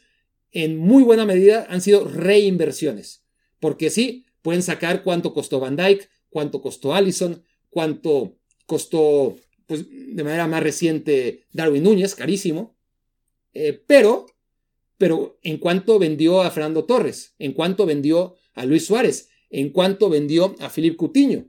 en 0.51 0.77
muy 0.77 1.03
buena 1.03 1.25
medida 1.25 1.65
han 1.69 1.81
sido 1.81 2.05
reinversiones. 2.05 3.23
Porque 3.59 3.89
sí, 3.89 4.25
pueden 4.41 4.61
sacar 4.61 5.03
cuánto 5.03 5.33
costó 5.33 5.59
Van 5.59 5.75
Dyke, 5.75 6.07
cuánto 6.35 6.61
costó 6.61 6.93
Allison, 6.93 7.41
cuánto 7.69 8.35
costó 8.65 9.37
pues, 9.67 9.85
de 9.89 10.21
manera 10.21 10.47
más 10.47 10.61
reciente 10.61 11.45
Darwin 11.53 11.81
Núñez, 11.81 12.13
carísimo. 12.13 12.75
Eh, 13.53 13.81
pero, 13.87 14.25
pero 14.97 15.39
en 15.43 15.59
cuanto 15.59 15.97
vendió 15.97 16.41
a 16.41 16.51
Fernando 16.51 16.83
Torres, 16.83 17.35
en 17.39 17.53
cuanto 17.53 17.85
vendió 17.85 18.35
a 18.53 18.65
Luis 18.65 18.85
Suárez, 18.85 19.29
en 19.49 19.69
cuanto 19.69 20.09
vendió 20.09 20.57
a 20.59 20.69
Philip 20.69 20.97
Cutiño. 20.97 21.47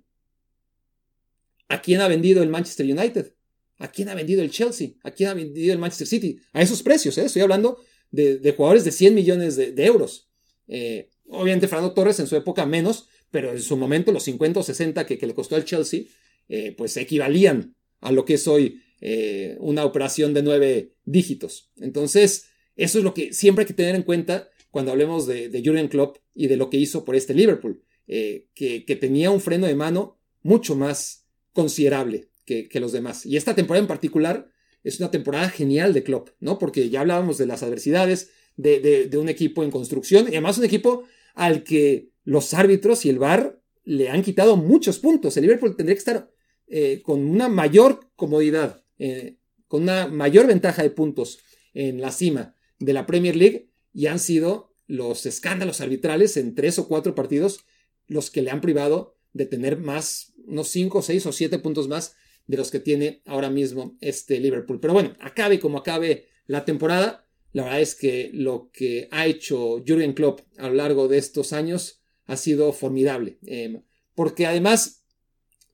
¿A 1.67 1.83
quién 1.83 2.01
ha 2.01 2.07
vendido 2.07 2.45
el 2.45 2.49
Manchester 2.49 2.87
United? 2.87 3.35
¿A 3.79 3.91
quién 3.91 4.09
ha 4.09 4.15
vendido 4.15 4.41
el 4.41 4.53
Chelsea? 4.53 4.91
¿A 5.03 5.11
quién 5.11 5.31
ha 5.31 5.35
vendido 5.35 5.73
el 5.73 5.81
Manchester 5.81 6.07
City? 6.07 6.39
A 6.53 6.63
esos 6.63 6.81
precios, 6.85 7.19
¿eh? 7.19 7.25
estoy 7.25 7.43
hablando 7.43 7.81
de, 8.13 8.55
jugadores 8.57 8.85
de 8.85 8.93
100 8.93 9.17
millones 9.17 9.57
de, 9.57 9.85
euros. 9.85 10.29
Eh, 10.69 11.11
obviamente 11.29 11.67
Fernando 11.67 11.93
Torres 11.93 12.21
en 12.21 12.29
su 12.29 12.37
época 12.37 12.65
menos, 12.67 13.09
pero 13.31 13.53
en 13.53 13.61
su 13.61 13.77
momento 13.77 14.13
los 14.13 14.25
50 14.25 14.61
o 14.61 14.63
60 14.63 15.07
que, 15.07 15.27
le 15.27 15.35
costó 15.35 15.57
al 15.57 15.65
Chelsea, 15.65 16.03
eh, 16.49 16.75
pues 16.77 16.97
equivalían 16.97 17.75
a 18.01 18.13
lo 18.13 18.25
que 18.25 18.35
es 18.35 18.47
hoy 18.47 18.81
eh, 19.01 19.57
una 19.61 19.85
operación 19.85 20.33
de 20.33 20.43
nueve 20.43 20.93
dígitos. 21.05 21.71
Entonces, 21.77 22.49
eso 22.77 22.99
es 22.99 23.05
lo 23.05 23.15
que 23.15 23.33
siempre 23.33 23.63
hay 23.63 23.67
que 23.67 23.75
tener 23.75 23.95
en 23.95 24.03
cuenta 24.03 24.49
cuando 24.71 24.93
hablemos 24.93 25.27
de, 25.27 25.49
de 25.49 25.89
Klopp 25.89 26.19
y 26.35 26.49
de 26.49 26.57
lo 26.57 26.69
que 26.69 26.77
hizo 26.77 27.05
por 27.05 27.17
este 27.17 27.35
Liverpool, 27.35 27.83
eh, 28.07 28.49
que, 28.55 28.81
tenía 29.01 29.31
un 29.31 29.41
freno 29.41 29.67
de 29.67 29.75
mano 29.75 30.19
mucho 30.43 30.77
más 30.77 31.27
considerable 31.53 32.29
que, 32.45 32.69
los 32.75 32.93
demás. 32.93 33.25
Y 33.27 33.37
esta 33.37 33.55
temporada 33.55 33.83
en 33.83 33.89
particular 33.89 34.51
es 34.85 35.01
una 35.01 35.11
temporada 35.11 35.49
genial 35.49 35.93
de 35.95 36.03
Klopp, 36.03 36.29
¿no? 36.41 36.59
Porque 36.59 36.91
ya 36.91 37.01
hablábamos 37.01 37.39
de 37.39 37.47
las 37.47 37.63
adversidades, 37.63 38.31
de, 38.57 38.81
de, 38.81 39.19
un 39.19 39.29
equipo 39.29 39.65
en 39.65 39.71
construcción 39.71 40.27
y 40.27 40.33
además 40.33 40.59
un 40.59 40.65
equipo 40.65 41.05
al 41.35 41.65
que 41.65 42.11
los 42.27 42.53
árbitros 42.55 43.07
y 43.07 43.09
el 43.09 43.19
VAR 43.19 43.63
le 43.85 44.11
han 44.11 44.23
quitado 44.23 44.57
muchos 44.57 44.99
puntos. 44.99 45.37
El 45.37 45.45
Liverpool 45.45 45.77
tendría 45.77 45.95
que 45.95 46.01
estar 46.01 46.31
eh, 46.67 47.01
con 47.03 47.25
una 47.25 47.49
mayor 47.49 48.11
comodidad, 48.17 48.83
eh, 48.99 49.37
con 49.69 49.85
una 49.85 50.09
mayor 50.09 50.49
ventaja 50.49 50.83
de 50.83 50.91
puntos 50.91 51.39
en 51.73 52.01
la 52.01 52.11
cima 52.11 52.57
de 52.81 52.93
la 52.93 53.07
Premier 53.07 53.37
League 53.37 53.71
y 53.95 54.09
han 54.09 54.19
sido 54.19 54.75
los 54.89 55.25
escándalos 55.25 55.81
arbitrales 55.81 56.37
en 56.37 56.55
tres 56.57 56.79
o 56.81 56.89
cuatro 56.89 57.15
partidos 57.15 57.65
los 58.09 58.31
que 58.31 58.43
le 58.43 58.51
han 58.51 58.61
privado 58.61 59.17
de 59.33 59.47
tener 59.47 59.79
más, 59.79 60.35
unos 60.47 60.69
cinco, 60.69 61.03
seis 61.03 61.27
o 61.27 61.33
siete 61.33 61.61
puntos 61.61 61.87
más 61.87 62.17
de 62.49 62.57
los 62.57 62.73
que 62.73 62.81
tiene 62.81 63.23
ahora 63.25 63.51
mismo 63.51 63.97
este 64.01 64.41
Liverpool. 64.41 64.81
Pero 64.81 64.95
bueno, 64.95 65.15
acabe 65.21 65.61
como 65.61 65.79
acabe 65.79 66.27
la 66.47 66.65
temporada, 66.65 67.25
la 67.53 67.65
verdad 67.65 67.81
es 67.81 67.95
que 67.95 68.31
lo 68.33 68.71
que 68.73 69.09
ha 69.13 69.27
hecho 69.27 69.83
Jürgen 69.85 70.13
Klopp 70.13 70.41
a 70.59 70.69
lo 70.69 70.75
largo 70.75 71.07
de 71.07 71.19
estos 71.19 71.53
años 71.53 72.01
ha 72.27 72.37
sido 72.37 72.73
formidable. 72.73 73.39
Em, 73.47 73.83
porque 74.15 74.47
además, 74.47 75.05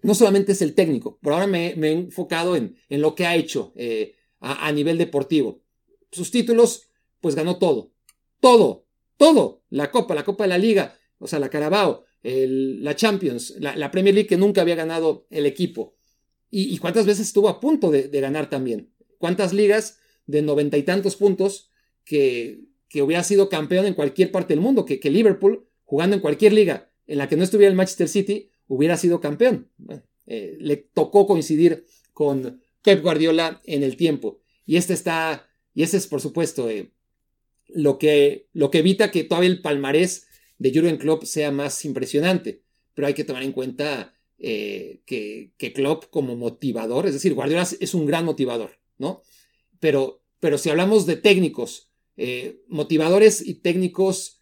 no 0.03 0.15
solamente 0.15 0.53
es 0.53 0.63
el 0.63 0.75
técnico, 0.75 1.19
por 1.23 1.33
ahora 1.33 1.47
me, 1.47 1.69
he 1.69 1.93
enfocado 1.93 2.57
en, 2.57 2.77
lo 2.89 3.15
que 3.15 3.27
ha 3.27 3.37
hecho 3.37 3.73
eh, 3.77 4.15
a, 4.41 4.71
nivel 4.73 4.99
deportivo. 4.99 5.63
Sus 6.11 6.31
títulos, 6.31 6.89
pues 7.21 7.35
ganó 7.35 7.59
todo. 7.59 7.93
Todo, 8.41 8.87
todo. 9.17 9.63
La 9.71 9.91
Copa, 9.91 10.15
la 10.15 10.25
Copa 10.25 10.45
de 10.45 10.49
la 10.49 10.59
Liga, 10.59 10.99
o 11.19 11.27
sea, 11.27 11.39
la 11.39 11.49
Carabao, 11.49 12.05
la 12.23 12.97
Champions, 12.97 13.55
la, 13.59 13.91
Premier 13.91 14.15
League 14.15 14.29
que 14.29 14.37
nunca 14.37 14.61
había 14.61 14.75
ganado 14.75 15.27
el 15.31 15.47
equipo. 15.47 15.97
Y, 16.51 16.77
cuántas 16.79 17.07
veces 17.07 17.29
estuvo 17.29 17.49
a 17.49 17.61
punto 17.61 17.91
de, 17.91 18.09
ganar 18.21 18.51
también. 18.51 18.93
Cuántas 19.19 19.53
ligas 19.53 19.99
de 20.27 20.43
noventa 20.43 20.77
y 20.77 20.83
tantos 20.83 21.17
puntos 21.17 21.71
que, 22.05 22.65
que, 22.89 23.03
hubiera 23.03 23.23
sido 23.25 23.49
campeón 23.49 23.87
en 23.87 23.95
cualquier 23.95 24.31
parte 24.31 24.53
del 24.53 24.61
mundo, 24.61 24.85
que, 24.85 24.99
Liverpool, 25.11 25.67
jugando 25.93 26.17
en 26.17 26.23
cualquier 26.23 26.55
liga 26.55 26.91
en 27.07 27.19
la 27.19 27.29
que 27.29 27.37
no 27.37 27.45
estuviera 27.45 27.69
el 27.69 27.77
Manchester 27.77 28.09
City, 28.09 28.49
hubiera 28.67 28.97
sido 28.97 29.21
campeón. 29.21 29.69
Eh, 30.25 30.57
le 30.59 30.79
tocó 30.79 31.27
coincidir 31.27 31.85
con 32.15 32.63
Pep 32.83 33.03
Guardiola 33.03 33.61
en 33.67 33.83
el 33.83 33.99
tiempo. 33.99 34.41
Y 34.65 34.77
este 34.77 34.95
está, 34.95 35.51
y 35.75 35.83
ese 35.83 35.99
es 35.99 36.07
por 36.07 36.23
supuesto 36.23 36.71
eh, 36.71 36.95
lo, 37.69 37.99
que, 37.99 38.49
lo 38.55 38.71
que 38.71 38.79
evita 38.79 39.11
que 39.11 39.25
todavía 39.25 39.51
el 39.51 39.61
palmarés 39.61 40.29
de 40.57 40.73
Jurgen 40.73 40.97
Klopp 40.97 41.25
sea 41.25 41.51
más 41.51 41.85
impresionante. 41.85 42.63
Pero 42.95 43.07
hay 43.07 43.13
que 43.13 43.25
tomar 43.25 43.43
en 43.43 43.53
cuenta 43.53 44.15
eh, 44.39 45.03
que, 45.05 45.53
que, 45.59 45.75
Klopp 45.75 46.07
como 46.09 46.37
motivador, 46.37 47.07
es 47.07 47.13
decir, 47.13 47.35
Guardiola 47.35 47.69
es 47.79 47.93
un 47.93 48.07
gran 48.07 48.25
motivador, 48.25 48.79
¿no? 48.97 49.21
Pero, 49.79 50.23
pero 50.41 50.57
si 50.57 50.71
hablamos 50.71 51.05
de 51.05 51.17
técnicos, 51.17 51.91
motivadores 52.67 53.47
y 53.47 53.57
técnicos 53.57 54.39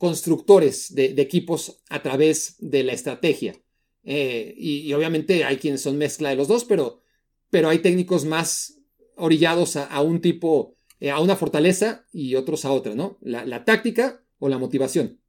constructores 0.00 0.94
de, 0.94 1.08
equipos 1.18 1.82
a 1.90 2.02
través 2.02 2.56
de 2.58 2.84
la 2.84 2.94
estrategia. 2.94 3.54
Eh, 4.02 4.54
y, 4.56 4.90
obviamente 4.94 5.44
hay 5.44 5.58
quienes 5.58 5.82
son 5.82 5.98
mezcla 5.98 6.30
de 6.30 6.36
los 6.36 6.48
dos, 6.48 6.64
pero, 6.64 7.02
pero 7.50 7.68
hay 7.68 7.80
técnicos 7.80 8.24
más 8.24 8.80
orillados 9.16 9.76
a, 9.76 10.00
un 10.00 10.22
tipo, 10.22 10.78
a 11.12 11.20
una 11.20 11.36
fortaleza 11.36 12.06
y 12.14 12.34
otros 12.34 12.64
a 12.64 12.72
otra, 12.72 12.94
¿no? 12.94 13.18
La, 13.20 13.66
táctica 13.66 14.24
o 14.38 14.48
la 14.48 14.56
motivación. 14.56 15.20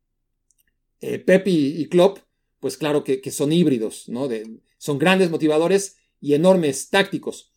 Pep 1.01 1.47
y, 1.47 1.89
Klopp, 1.89 2.19
pues 2.61 2.77
claro 2.77 3.03
que, 3.03 3.29
son 3.29 3.51
híbridos, 3.51 4.07
¿no? 4.07 4.29
son 4.77 4.97
grandes 4.97 5.29
motivadores 5.29 5.97
y 6.21 6.33
enormes 6.33 6.89
tácticos. 6.89 7.51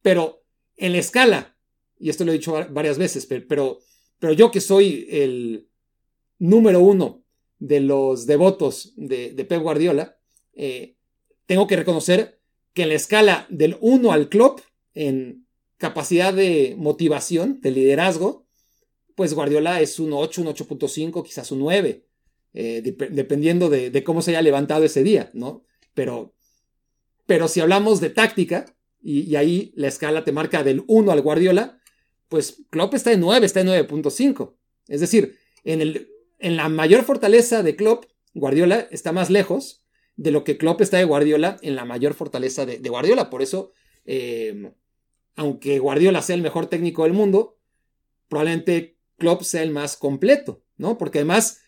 Pero 0.00 0.42
en 0.78 0.92
la 0.92 0.98
escala, 0.98 1.58
y 1.98 2.08
esto 2.08 2.24
lo 2.24 2.32
he 2.32 2.38
dicho 2.38 2.54
varias 2.70 2.96
veces, 2.96 3.26
pero, 3.26 3.80
pero 4.18 4.32
yo 4.32 4.50
que 4.50 4.62
soy 4.62 5.06
el 5.10 5.68
número 6.38 6.80
uno 6.80 7.22
de 7.58 7.80
los 7.80 8.26
devotos 8.26 8.92
de, 8.96 9.32
Pep 9.48 9.62
Guardiola, 9.62 10.18
eh, 10.54 10.96
tengo 11.46 11.66
que 11.66 11.76
reconocer 11.76 12.40
que 12.72 12.82
en 12.82 12.88
la 12.88 12.94
escala 12.94 13.46
del 13.48 13.76
1 13.80 14.12
al 14.12 14.28
club, 14.28 14.60
en 14.94 15.46
capacidad 15.78 16.32
de 16.32 16.74
motivación, 16.78 17.60
de 17.60 17.70
liderazgo, 17.70 18.46
pues 19.14 19.34
Guardiola 19.34 19.80
es 19.80 19.98
un 20.00 20.12
8, 20.12 20.42
un 20.42 20.48
8.5, 20.48 21.24
quizás 21.24 21.52
un 21.52 21.60
9, 21.60 22.04
eh, 22.54 22.82
dependiendo 23.10 23.68
de, 23.70 24.04
cómo 24.04 24.22
se 24.22 24.32
haya 24.32 24.42
levantado 24.42 24.84
ese 24.84 25.02
día, 25.02 25.30
¿no? 25.34 25.64
Pero, 25.94 26.34
pero 27.26 27.48
si 27.48 27.60
hablamos 27.60 28.00
de 28.00 28.10
táctica, 28.10 28.66
y, 29.02 29.36
ahí 29.36 29.72
la 29.76 29.88
escala 29.88 30.24
te 30.24 30.32
marca 30.32 30.64
del 30.64 30.82
1 30.86 31.12
al 31.12 31.20
Guardiola, 31.20 31.78
pues 32.28 32.62
Klopp 32.70 32.94
está 32.94 33.12
en 33.12 33.20
9, 33.20 33.44
está 33.44 33.60
en 33.60 33.68
9.5. 33.68 34.54
Es 34.88 35.00
decir, 35.00 35.36
en, 35.62 35.80
el, 35.82 36.08
en 36.44 36.58
la 36.58 36.68
mayor 36.68 37.04
fortaleza 37.04 37.62
de 37.62 37.74
Klopp, 37.74 38.04
Guardiola 38.34 38.86
está 38.90 39.12
más 39.12 39.30
lejos 39.30 39.82
de 40.16 40.30
lo 40.30 40.44
que 40.44 40.58
Klopp 40.58 40.82
está 40.82 40.98
de 40.98 41.04
Guardiola 41.04 41.56
en 41.62 41.74
la 41.74 41.86
mayor 41.86 42.12
fortaleza 42.12 42.66
de, 42.66 42.76
Guardiola. 42.86 43.30
Por 43.30 43.40
eso, 43.40 43.72
em, 44.04 44.70
aunque 45.36 45.78
Guardiola 45.78 46.20
sea 46.20 46.36
el 46.36 46.42
mejor 46.42 46.66
técnico 46.66 47.04
del 47.04 47.14
mundo, 47.14 47.56
probablemente 48.28 48.98
Klopp 49.16 49.40
sea 49.40 49.62
el 49.62 49.70
más 49.70 49.96
completo, 49.96 50.62
¿no? 50.76 50.98
Porque 50.98 51.20
además, 51.20 51.62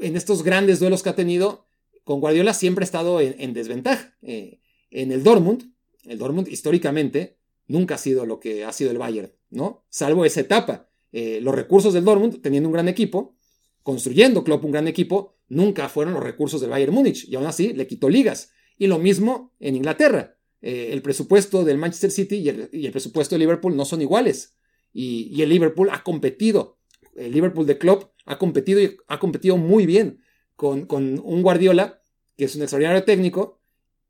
en 0.00 0.14
estos 0.16 0.44
grandes 0.44 0.78
duelos 0.78 1.02
que 1.02 1.08
ha 1.08 1.16
tenido, 1.16 1.66
con 2.04 2.20
Guardiola 2.20 2.54
siempre 2.54 2.84
ha 2.84 2.86
estado 2.86 3.20
en, 3.20 3.52
desventaja. 3.52 4.16
Eh, 4.22 4.60
en 4.92 5.10
el 5.10 5.24
Dortmund, 5.24 5.72
el 6.04 6.18
Dortmund 6.18 6.46
históricamente 6.46 7.38
nunca 7.66 7.96
ha 7.96 7.98
sido 7.98 8.24
lo 8.24 8.38
que 8.38 8.64
ha 8.64 8.72
sido 8.72 8.92
el 8.92 8.98
Bayern, 8.98 9.32
¿no? 9.50 9.84
Salvo 9.88 10.24
esa 10.24 10.42
etapa. 10.42 10.88
Eh, 11.10 11.40
los 11.42 11.56
recursos 11.56 11.92
del 11.92 12.04
Dortmund, 12.04 12.40
teniendo 12.40 12.68
un 12.68 12.72
gran 12.72 12.86
equipo, 12.86 13.36
construyendo 13.82 14.44
Klopp 14.44 14.64
un 14.64 14.72
gran 14.72 14.88
equipo, 14.88 15.34
nunca 15.48 15.88
fueron 15.88 16.14
los 16.14 16.22
recursos 16.22 16.60
del 16.60 16.70
Bayern 16.70 16.94
Múnich 16.94 17.28
y 17.28 17.36
aún 17.36 17.46
así 17.46 17.72
le 17.72 17.86
quitó 17.86 18.08
ligas. 18.08 18.52
Y 18.78 18.86
lo 18.86 18.98
mismo 18.98 19.52
en 19.60 19.76
Inglaterra. 19.76 20.36
Eh, 20.60 20.90
el 20.92 21.02
presupuesto 21.02 21.64
del 21.64 21.78
Manchester 21.78 22.10
City 22.10 22.36
y 22.36 22.48
el, 22.48 22.92
presupuesto 22.92 23.34
de 23.34 23.40
Liverpool 23.40 23.76
no 23.76 23.84
son 23.84 24.00
iguales. 24.00 24.54
Y, 24.92 25.42
el 25.42 25.48
Liverpool 25.48 25.88
ha 25.90 26.02
competido. 26.02 26.78
El 27.16 27.32
Liverpool 27.32 27.66
de 27.66 27.78
Klopp 27.78 28.12
ha 28.24 28.38
competido 28.38 28.80
y 28.80 28.96
ha 29.08 29.18
competido 29.18 29.56
muy 29.56 29.86
bien 29.86 30.20
con, 30.54 30.86
con 30.86 31.20
un 31.24 31.42
Guardiola 31.42 32.00
que 32.36 32.44
es 32.44 32.56
un 32.56 32.62
extraordinario 32.62 33.04
técnico 33.04 33.60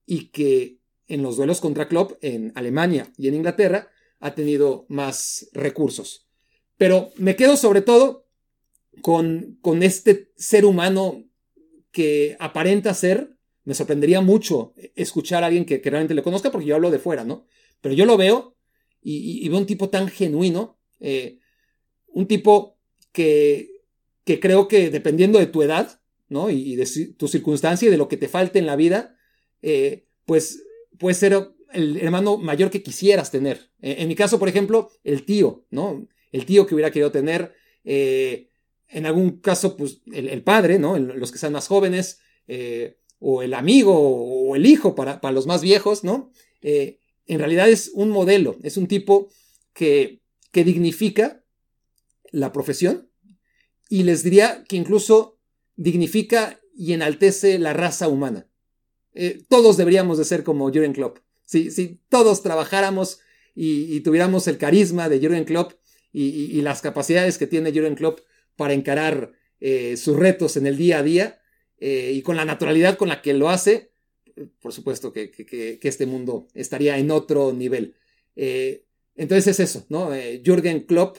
y 0.06 0.26
que 0.26 0.78
en 1.08 1.22
los 1.22 1.36
duelos 1.36 1.60
contra 1.60 1.88
Klopp 1.88 2.12
en 2.22 2.52
Alemania 2.54 3.12
y 3.16 3.28
en 3.28 3.34
Inglaterra 3.34 3.90
ha 4.20 4.34
tenido 4.34 4.86
más 4.88 5.48
recursos. 5.52 6.28
Pero 6.76 7.10
me 7.16 7.36
quedo 7.36 7.56
sobre 7.56 7.82
todo 7.82 8.21
con, 9.00 9.58
con 9.60 9.82
este 9.82 10.30
ser 10.36 10.64
humano 10.64 11.24
que 11.90 12.36
aparenta 12.40 12.94
ser, 12.94 13.36
me 13.64 13.74
sorprendería 13.74 14.20
mucho 14.20 14.74
escuchar 14.96 15.42
a 15.42 15.46
alguien 15.46 15.64
que, 15.64 15.80
realmente 15.84 16.14
le 16.14 16.22
conozca, 16.22 16.50
porque 16.50 16.66
yo 16.66 16.74
hablo 16.74 16.90
de 16.90 16.98
fuera, 16.98 17.24
¿no? 17.24 17.46
Pero 17.80 17.94
yo 17.94 18.06
lo 18.06 18.16
veo 18.16 18.56
y, 19.02 19.48
veo 19.48 19.58
un 19.58 19.66
tipo 19.66 19.88
tan 19.88 20.08
genuino, 20.08 20.78
eh, 21.00 21.38
un 22.08 22.26
tipo 22.26 22.78
que, 23.12 23.70
que 24.24 24.40
creo 24.40 24.68
que 24.68 24.90
dependiendo 24.90 25.38
de 25.38 25.46
tu 25.46 25.62
edad, 25.62 26.00
¿no? 26.28 26.50
Y, 26.50 26.76
de 26.76 26.88
tu 27.16 27.28
circunstancia 27.28 27.88
y 27.88 27.90
de 27.90 27.96
lo 27.96 28.08
que 28.08 28.16
te 28.16 28.28
falte 28.28 28.58
en 28.58 28.66
la 28.66 28.76
vida, 28.76 29.16
eh, 29.60 30.06
pues 30.24 30.62
puede 30.98 31.14
ser 31.14 31.52
el 31.72 31.96
hermano 31.98 32.38
mayor 32.38 32.70
que 32.70 32.82
quisieras 32.82 33.30
tener. 33.30 33.70
En, 33.80 34.08
mi 34.08 34.14
caso, 34.14 34.38
por 34.38 34.48
ejemplo, 34.48 34.90
el 35.04 35.24
tío, 35.24 35.66
¿no? 35.70 36.06
El 36.30 36.46
tío 36.46 36.66
que 36.66 36.74
hubiera 36.74 36.90
querido 36.90 37.12
tener. 37.12 37.54
Eh, 37.84 38.48
en 38.92 39.06
algún 39.06 39.40
caso, 39.40 39.76
pues 39.76 40.02
el, 40.12 40.42
padre, 40.42 40.78
¿no? 40.78 40.98
los 40.98 41.32
que 41.32 41.38
sean 41.38 41.52
más 41.52 41.66
jóvenes, 41.66 42.20
eh, 42.46 42.98
o 43.18 43.42
el 43.42 43.54
amigo, 43.54 43.94
o 43.96 44.54
el 44.56 44.66
hijo 44.66 44.94
para, 44.94 45.20
para 45.20 45.32
los 45.32 45.46
más 45.46 45.62
viejos, 45.62 46.04
¿no? 46.04 46.30
Eh, 46.60 46.98
en 47.26 47.38
realidad 47.38 47.68
es 47.68 47.90
un 47.94 48.10
modelo, 48.10 48.58
es 48.62 48.76
un 48.76 48.88
tipo 48.88 49.28
que, 49.72 50.20
que 50.50 50.64
dignifica 50.64 51.44
la 52.30 52.52
profesión 52.52 53.08
y 53.88 54.02
les 54.02 54.22
diría 54.22 54.64
que 54.64 54.76
incluso 54.76 55.38
dignifica 55.76 56.60
y 56.74 56.92
enaltece 56.92 57.58
la 57.58 57.72
raza 57.72 58.08
humana. 58.08 58.48
Eh, 59.14 59.44
todos 59.48 59.76
deberíamos 59.76 60.18
de 60.18 60.24
ser 60.24 60.42
como 60.42 60.70
Jürgen 60.70 60.92
Klopp. 60.92 61.18
Si, 61.44 61.70
si 61.70 62.00
todos 62.08 62.42
trabajáramos 62.42 63.20
y, 63.54 64.00
tuviéramos 64.00 64.48
el 64.48 64.58
carisma 64.58 65.08
de 65.08 65.20
Jürgen 65.20 65.44
Klopp 65.44 65.72
y, 66.12 66.60
las 66.62 66.80
capacidades 66.80 67.38
que 67.38 67.46
tiene 67.46 67.72
Jürgen 67.72 67.94
Klopp 67.94 68.20
para 68.62 68.74
encarar 68.74 69.32
eh, 69.58 69.96
sus 69.96 70.16
retos 70.16 70.56
en 70.56 70.68
el 70.68 70.76
día 70.76 70.98
a 70.98 71.02
día 71.02 71.40
eh, 71.80 72.12
y 72.14 72.22
con 72.22 72.36
la 72.36 72.44
naturalidad 72.44 72.96
con 72.96 73.08
la 73.08 73.20
que 73.20 73.34
lo 73.34 73.50
hace, 73.50 73.90
por 74.60 74.72
supuesto 74.72 75.12
que, 75.12 75.32
este 75.82 76.06
mundo 76.06 76.46
estaría 76.54 76.96
en 76.96 77.10
otro 77.10 77.52
nivel. 77.52 77.96
entonces 78.36 79.48
es 79.48 79.58
eso, 79.58 79.84
¿no? 79.88 80.10
Jürgen 80.44 80.86
Klopp 80.86 81.18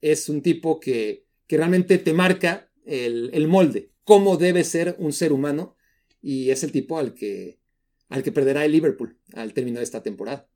es 0.00 0.28
un 0.28 0.42
tipo 0.42 0.80
que, 0.80 1.24
realmente 1.48 1.98
te 1.98 2.12
marca 2.14 2.68
el, 2.84 3.30
el 3.32 3.46
molde, 3.46 3.90
cómo 4.02 4.38
debe 4.38 4.64
ser 4.64 4.96
un 4.98 5.12
ser 5.12 5.32
humano 5.32 5.76
y 6.20 6.50
es 6.50 6.64
el 6.64 6.72
tipo 6.72 6.98
al 6.98 7.14
que, 7.14 7.60
al 8.08 8.24
que 8.24 8.32
perderá 8.32 8.64
el 8.64 8.72
Liverpool 8.72 9.18
al 9.34 9.52
término 9.52 9.78
de 9.78 9.84
esta 9.84 10.02
temporada. 10.02 10.48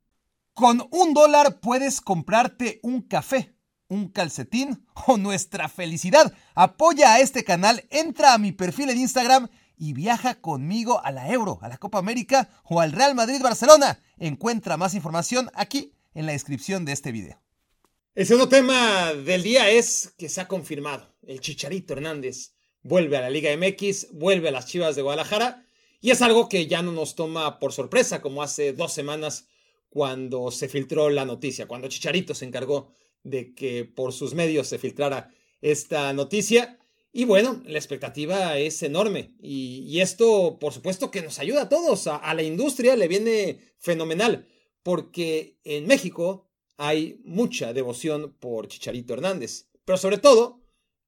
Con 0.57 0.81
un 0.89 1.13
dólar 1.13 1.59
puedes 1.59 2.01
comprarte 2.01 2.79
un 2.81 3.03
café, 3.03 3.53
un 3.89 4.09
calcetín 4.09 4.85
o 5.07 5.17
nuestra 5.17 5.69
felicidad. 5.69 6.33
Apoya 6.55 7.13
a 7.13 7.19
este 7.19 7.43
canal, 7.43 7.85
entra 7.89 8.33
a 8.33 8.37
mi 8.37 8.51
perfil 8.51 8.89
en 8.89 8.99
Instagram 8.99 9.49
y 9.77 9.93
viaja 9.93 10.41
conmigo 10.41 11.03
a 11.03 11.11
la 11.11 11.31
Euro, 11.31 11.59
a 11.61 11.69
la 11.69 11.77
Copa 11.77 11.99
América 11.99 12.49
o 12.63 12.81
al 12.81 12.91
Real 12.91 13.15
Madrid 13.15 13.41
Barcelona. 13.41 14.01
Encuentra 14.17 14.77
más 14.77 14.93
información 14.93 15.49
aquí 15.53 15.93
en 16.13 16.25
la 16.25 16.31
descripción 16.31 16.83
de 16.85 16.93
este 16.93 17.11
video. 17.11 17.39
El 18.15 18.25
segundo 18.25 18.49
tema 18.49 19.13
del 19.13 19.43
día 19.43 19.69
es 19.69 20.13
que 20.17 20.29
se 20.29 20.41
ha 20.41 20.47
confirmado. 20.47 21.15
El 21.21 21.39
Chicharito 21.39 21.93
Hernández 21.93 22.53
vuelve 22.81 23.17
a 23.17 23.21
la 23.21 23.29
Liga 23.29 23.55
MX, 23.55 24.13
vuelve 24.13 24.49
a 24.49 24.51
las 24.51 24.65
Chivas 24.65 24.95
de 24.95 25.03
Guadalajara 25.03 25.65
y 26.01 26.09
es 26.09 26.21
algo 26.23 26.49
que 26.49 26.65
ya 26.65 26.81
no 26.81 26.91
nos 26.91 27.15
toma 27.15 27.59
por 27.59 27.73
sorpresa 27.73 28.21
como 28.21 28.41
hace 28.41 28.73
dos 28.73 28.93
semanas 28.93 29.47
cuando 29.89 30.51
se 30.51 30.67
filtró 30.67 31.09
la 31.09 31.25
noticia, 31.25 31.67
cuando 31.67 31.87
Chicharito 31.87 32.33
se 32.33 32.45
encargó 32.45 32.93
de 33.23 33.53
que 33.53 33.85
por 33.85 34.13
sus 34.13 34.33
medios 34.33 34.67
se 34.67 34.79
filtrara 34.79 35.33
esta 35.61 36.13
noticia. 36.13 36.79
Y 37.11 37.25
bueno, 37.25 37.61
la 37.65 37.77
expectativa 37.77 38.57
es 38.57 38.83
enorme. 38.83 39.33
Y, 39.41 39.99
esto, 40.01 40.57
por 40.59 40.73
supuesto, 40.73 41.09
que 41.09 41.21
nos 41.21 41.39
ayuda 41.39 41.63
a 41.63 41.69
todos. 41.69 42.07
A, 42.07 42.33
la 42.33 42.43
industria 42.43 42.95
le 42.95 43.07
viene 43.07 43.59
fenomenal. 43.79 44.47
Porque 44.83 45.57
en 45.63 45.87
México 45.87 46.47
hay 46.77 47.19
mucha 47.23 47.73
devoción 47.73 48.35
por 48.39 48.67
Chicharito 48.67 49.13
Hernández. 49.13 49.69
Pero 49.83 49.97
sobre 49.97 50.17
todo, 50.17 50.61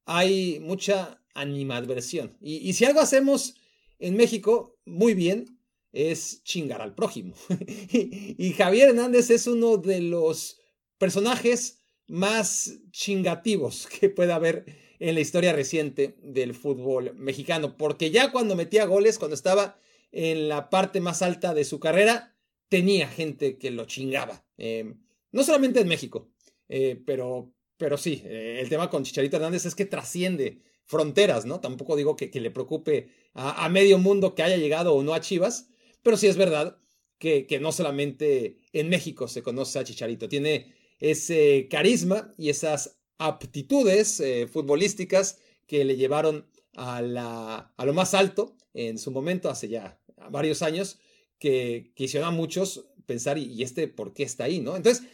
hay 0.04 0.58
mucha 0.60 1.22
animadversión. 1.34 2.36
Y, 2.40 2.56
y 2.56 2.72
si 2.72 2.84
algo 2.84 3.00
hacemos 3.00 3.54
en 3.98 4.16
México 4.16 4.78
muy 4.84 5.14
bien, 5.14 5.60
es 5.92 6.42
chingar 6.44 6.82
al 6.82 6.94
prójimo. 6.94 7.34
y 7.92 8.52
Javier 8.52 8.90
Hernández 8.90 9.30
es 9.30 9.46
uno 9.46 9.76
de 9.76 10.00
los 10.00 10.58
personajes 10.98 11.79
más 12.10 12.80
chingativos 12.90 13.86
que 14.00 14.10
pueda 14.10 14.34
haber 14.34 14.66
en 14.98 15.14
la 15.14 15.20
historia 15.20 15.52
reciente 15.52 16.16
del 16.22 16.54
fútbol 16.54 17.14
mexicano, 17.14 17.76
porque 17.78 18.10
ya 18.10 18.30
cuando 18.30 18.54
metía 18.54 18.84
goles, 18.84 19.18
cuando 19.18 19.34
estaba 19.34 19.78
en 20.12 20.48
la 20.48 20.68
parte 20.68 21.00
más 21.00 21.22
alta 21.22 21.54
de 21.54 21.64
su 21.64 21.80
carrera, 21.80 22.36
tenía 22.68 23.08
gente 23.08 23.56
que 23.56 23.70
lo 23.70 23.86
chingaba. 23.86 24.44
Em, 24.58 25.00
no 25.32 25.42
solamente 25.42 25.80
en 25.80 25.88
México, 25.88 26.30
eh, 26.68 27.00
pero, 27.06 27.54
pero 27.78 27.96
sí, 27.96 28.22
eh, 28.26 28.58
el 28.60 28.68
tema 28.68 28.90
con 28.90 29.04
Chicharito 29.04 29.36
Hernández 29.36 29.64
es 29.64 29.74
que 29.74 29.86
trasciende 29.86 30.62
fronteras, 30.84 31.46
¿no? 31.46 31.60
Tampoco 31.60 31.96
digo 31.96 32.16
que, 32.16 32.28
le 32.34 32.50
preocupe 32.50 33.08
a, 33.32 33.68
medio 33.68 33.98
mundo 33.98 34.34
que 34.34 34.42
haya 34.42 34.56
llegado 34.56 34.94
o 34.94 35.02
no 35.02 35.14
a 35.14 35.20
Chivas, 35.20 35.70
pero 36.02 36.16
sí 36.16 36.26
es 36.26 36.36
verdad 36.36 36.78
que, 37.18 37.46
que 37.46 37.60
no 37.60 37.70
solamente 37.70 38.56
en 38.72 38.88
México 38.88 39.28
se 39.28 39.42
conoce 39.42 39.78
a 39.78 39.84
Chicharito, 39.84 40.28
tiene 40.28 40.74
ese 41.00 41.66
carisma 41.70 42.34
y 42.38 42.50
esas 42.50 43.00
aptitudes 43.18 44.20
eh, 44.20 44.46
futbolísticas 44.46 45.38
que 45.66 45.84
le 45.84 45.96
llevaron 45.96 46.46
a, 46.74 47.02
la, 47.02 47.72
a, 47.76 47.84
lo 47.84 47.92
más 47.92 48.14
alto 48.14 48.56
en 48.74 48.98
su 48.98 49.10
momento, 49.10 49.50
hace 49.50 49.68
ya 49.68 50.00
varios 50.30 50.62
años, 50.62 50.98
que, 51.38 51.92
quisieron 51.94 52.28
a 52.28 52.32
muchos 52.32 52.86
pensar, 53.06 53.38
¿y, 53.38 53.62
este 53.62 53.88
por 53.88 54.12
qué 54.12 54.22
está 54.22 54.44
ahí? 54.44 54.60
¿no? 54.60 54.76
Entonces, 54.76 55.04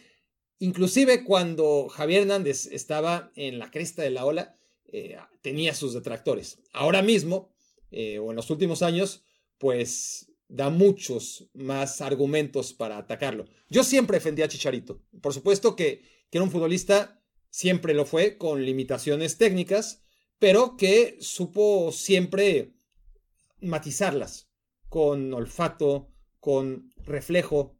inclusive 0.59 1.23
cuando 1.23 1.87
Javier 1.89 2.21
Hernández 2.21 2.67
estaba 2.67 3.31
en 3.35 3.59
la 3.59 3.71
cresta 3.71 4.03
de 4.03 4.11
la 4.11 4.25
ola, 4.25 4.57
eh, 4.85 5.17
tenía 5.41 5.73
sus 5.73 5.93
detractores. 5.93 6.59
Ahora 6.71 7.01
mismo, 7.01 7.51
eh, 7.91 8.19
o 8.19 8.29
en 8.29 8.35
los 8.35 8.49
últimos 8.49 8.83
años, 8.83 9.23
pues 9.57 10.26
da 10.47 10.69
muchos 10.69 11.49
más 11.53 12.01
argumentos 12.01 12.73
para 12.73 12.97
atacarlo. 12.97 13.45
Yo 13.69 13.83
siempre 13.83 14.17
defendía 14.17 14.45
a 14.45 14.49
Chicharito. 14.49 15.01
Por 15.21 15.33
supuesto 15.33 15.75
que, 15.75 16.01
que 16.29 16.37
era 16.37 16.43
un 16.43 16.51
futbolista, 16.51 17.21
siempre 17.49 17.93
lo 17.93 18.05
fue, 18.05 18.37
con 18.37 18.63
limitaciones 18.63 19.37
técnicas, 19.37 20.03
pero 20.39 20.77
que 20.77 21.17
supo 21.19 21.91
siempre 21.91 22.73
matizarlas 23.59 24.49
con 24.89 25.33
olfato, 25.33 26.09
con 26.39 26.93
reflejo, 27.05 27.77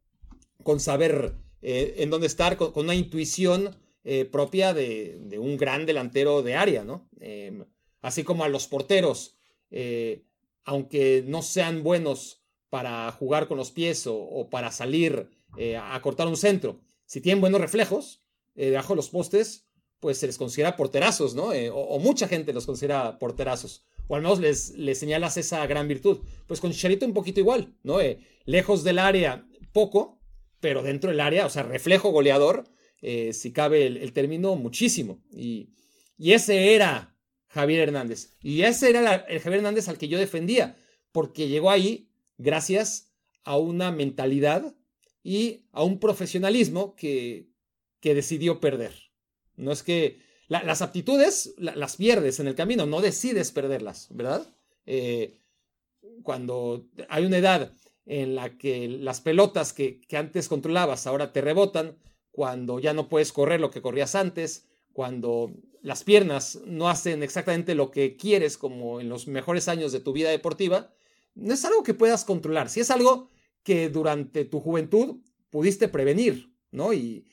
con 0.64 0.80
saber 0.80 1.36
eh, 1.62 1.96
en 1.98 2.10
dónde 2.10 2.28
estar, 2.28 2.58
con, 2.58 2.74
una 2.76 2.96
intuición 2.96 3.78
eh, 4.04 4.26
propia 4.26 4.74
de, 4.74 5.38
un 5.40 5.58
gran 5.58 5.86
delantero 5.86 6.42
de 6.42 6.56
área, 6.56 6.84
¿no? 6.84 7.10
Em, 7.20 7.66
así 8.02 8.24
como 8.24 8.44
a 8.44 8.50
los 8.50 8.68
porteros, 8.68 9.38
eh, 9.72 10.26
aunque 10.64 11.24
no 11.26 11.42
sean 11.42 11.84
buenos 11.84 12.44
para 12.70 13.12
jugar 13.12 13.48
con 13.48 13.58
los 13.58 13.72
pies 13.72 14.06
o, 14.08 14.50
para 14.50 14.72
salir 14.72 15.30
eh, 15.58 15.78
a 15.78 16.00
cortar 16.02 16.28
un 16.28 16.38
centro. 16.38 16.80
Si 17.06 17.22
tienen 17.22 17.42
buenos 17.42 17.62
reflejos 17.62 18.22
eh, 18.56 18.70
debajo 18.70 18.94
de 18.94 18.98
los 18.98 19.10
postes, 19.10 19.68
pues 20.00 20.18
se 20.18 20.28
les 20.28 20.38
considera 20.38 20.76
porterazos, 20.76 21.34
¿no? 21.34 21.54
Eh, 21.54 21.70
o, 21.74 21.98
mucha 22.00 22.28
gente 22.28 22.54
los 22.54 22.66
considera 22.66 23.18
porterazos. 23.20 23.86
O 24.08 24.16
al 24.16 24.22
menos 24.22 24.40
les, 24.40 25.00
señalas 25.00 25.38
esa 25.38 25.66
gran 25.66 25.88
virtud. 25.88 26.20
Pues 26.46 26.60
con 26.60 26.72
Chicharito 26.72 27.06
un 27.06 27.14
poquito 27.14 27.40
igual, 27.40 27.76
¿no? 27.84 27.98
lejos 28.46 28.84
del 28.86 29.00
área, 29.00 29.46
poco, 29.74 30.22
pero 30.62 30.82
dentro 30.82 31.10
del 31.10 31.20
área, 31.20 31.46
o 31.46 31.50
sea, 31.50 31.64
reflejo 31.64 32.12
goleador, 32.12 32.64
si 33.02 33.52
cabe 33.52 33.86
el, 33.86 34.14
término, 34.14 34.56
muchísimo. 34.56 35.22
Y, 35.34 35.74
y, 36.18 36.32
ese 36.32 36.74
era 36.74 37.18
Javier 37.48 37.82
Hernández. 37.82 38.38
Y 38.42 38.62
ese 38.62 38.90
era 38.92 39.16
el 39.16 39.40
Javier 39.42 39.60
Hernández 39.60 39.90
al 39.90 39.98
que 39.98 40.08
yo 40.08 40.18
defendía, 40.18 40.78
porque 41.12 41.50
llegó 41.50 41.70
ahí 41.70 42.08
gracias 42.38 43.12
a 43.44 43.58
una 43.58 43.92
mentalidad 43.92 44.76
y 45.24 45.66
a 45.72 45.84
un 45.84 46.00
profesionalismo 46.00 46.96
que, 46.96 47.50
que 48.00 48.14
decidió 48.14 48.60
perder. 48.60 48.94
No 49.56 49.72
es 49.72 49.84
que 49.84 50.20
las 50.48 50.82
aptitudes 50.82 51.54
las 51.58 51.98
pierdes 51.98 52.40
en 52.40 52.48
el 52.48 52.56
camino, 52.56 52.86
no 52.86 53.02
decides 53.02 53.52
perderlas, 53.52 54.08
¿verdad? 54.12 54.48
Eh, 54.86 55.42
cuando 56.24 56.88
hay 57.10 57.26
una 57.26 57.38
edad 57.38 57.74
en 58.06 58.36
la 58.36 58.58
que 58.58 58.88
las 58.88 59.20
pelotas 59.20 59.74
que, 59.74 60.00
que, 60.00 60.16
antes 60.16 60.48
controlabas 60.48 61.06
ahora 61.06 61.34
te 61.34 61.42
rebotan, 61.42 61.98
cuando 62.32 62.80
ya 62.80 62.94
no 62.94 63.10
puedes 63.10 63.34
correr 63.34 63.60
lo 63.60 63.72
que 63.72 63.82
corrías 63.82 64.16
antes, 64.16 64.66
cuando 64.94 65.52
las 65.82 66.04
piernas 66.04 66.60
no 66.66 66.88
hacen 66.88 67.24
exactamente 67.24 67.76
lo 67.76 67.92
que 67.92 68.16
quieres 68.16 68.58
como 68.58 69.02
en 69.02 69.10
los 69.10 69.28
mejores 69.28 69.68
años 69.68 69.92
de 69.92 70.00
tu 70.00 70.14
vida 70.14 70.30
deportiva, 70.30 70.94
no 71.38 71.54
es 71.54 71.64
algo 71.66 71.84
que 71.84 71.94
puedas 71.94 72.26
controlar, 72.26 72.70
si 72.70 72.80
es 72.80 72.92
algo 72.92 73.30
que 73.64 73.90
durante 73.90 74.46
tu 74.46 74.60
juventud 74.60 75.22
pudiste 75.50 75.88
prevenir, 75.88 76.54
¿no? 76.72 76.94
Y, 76.94 77.26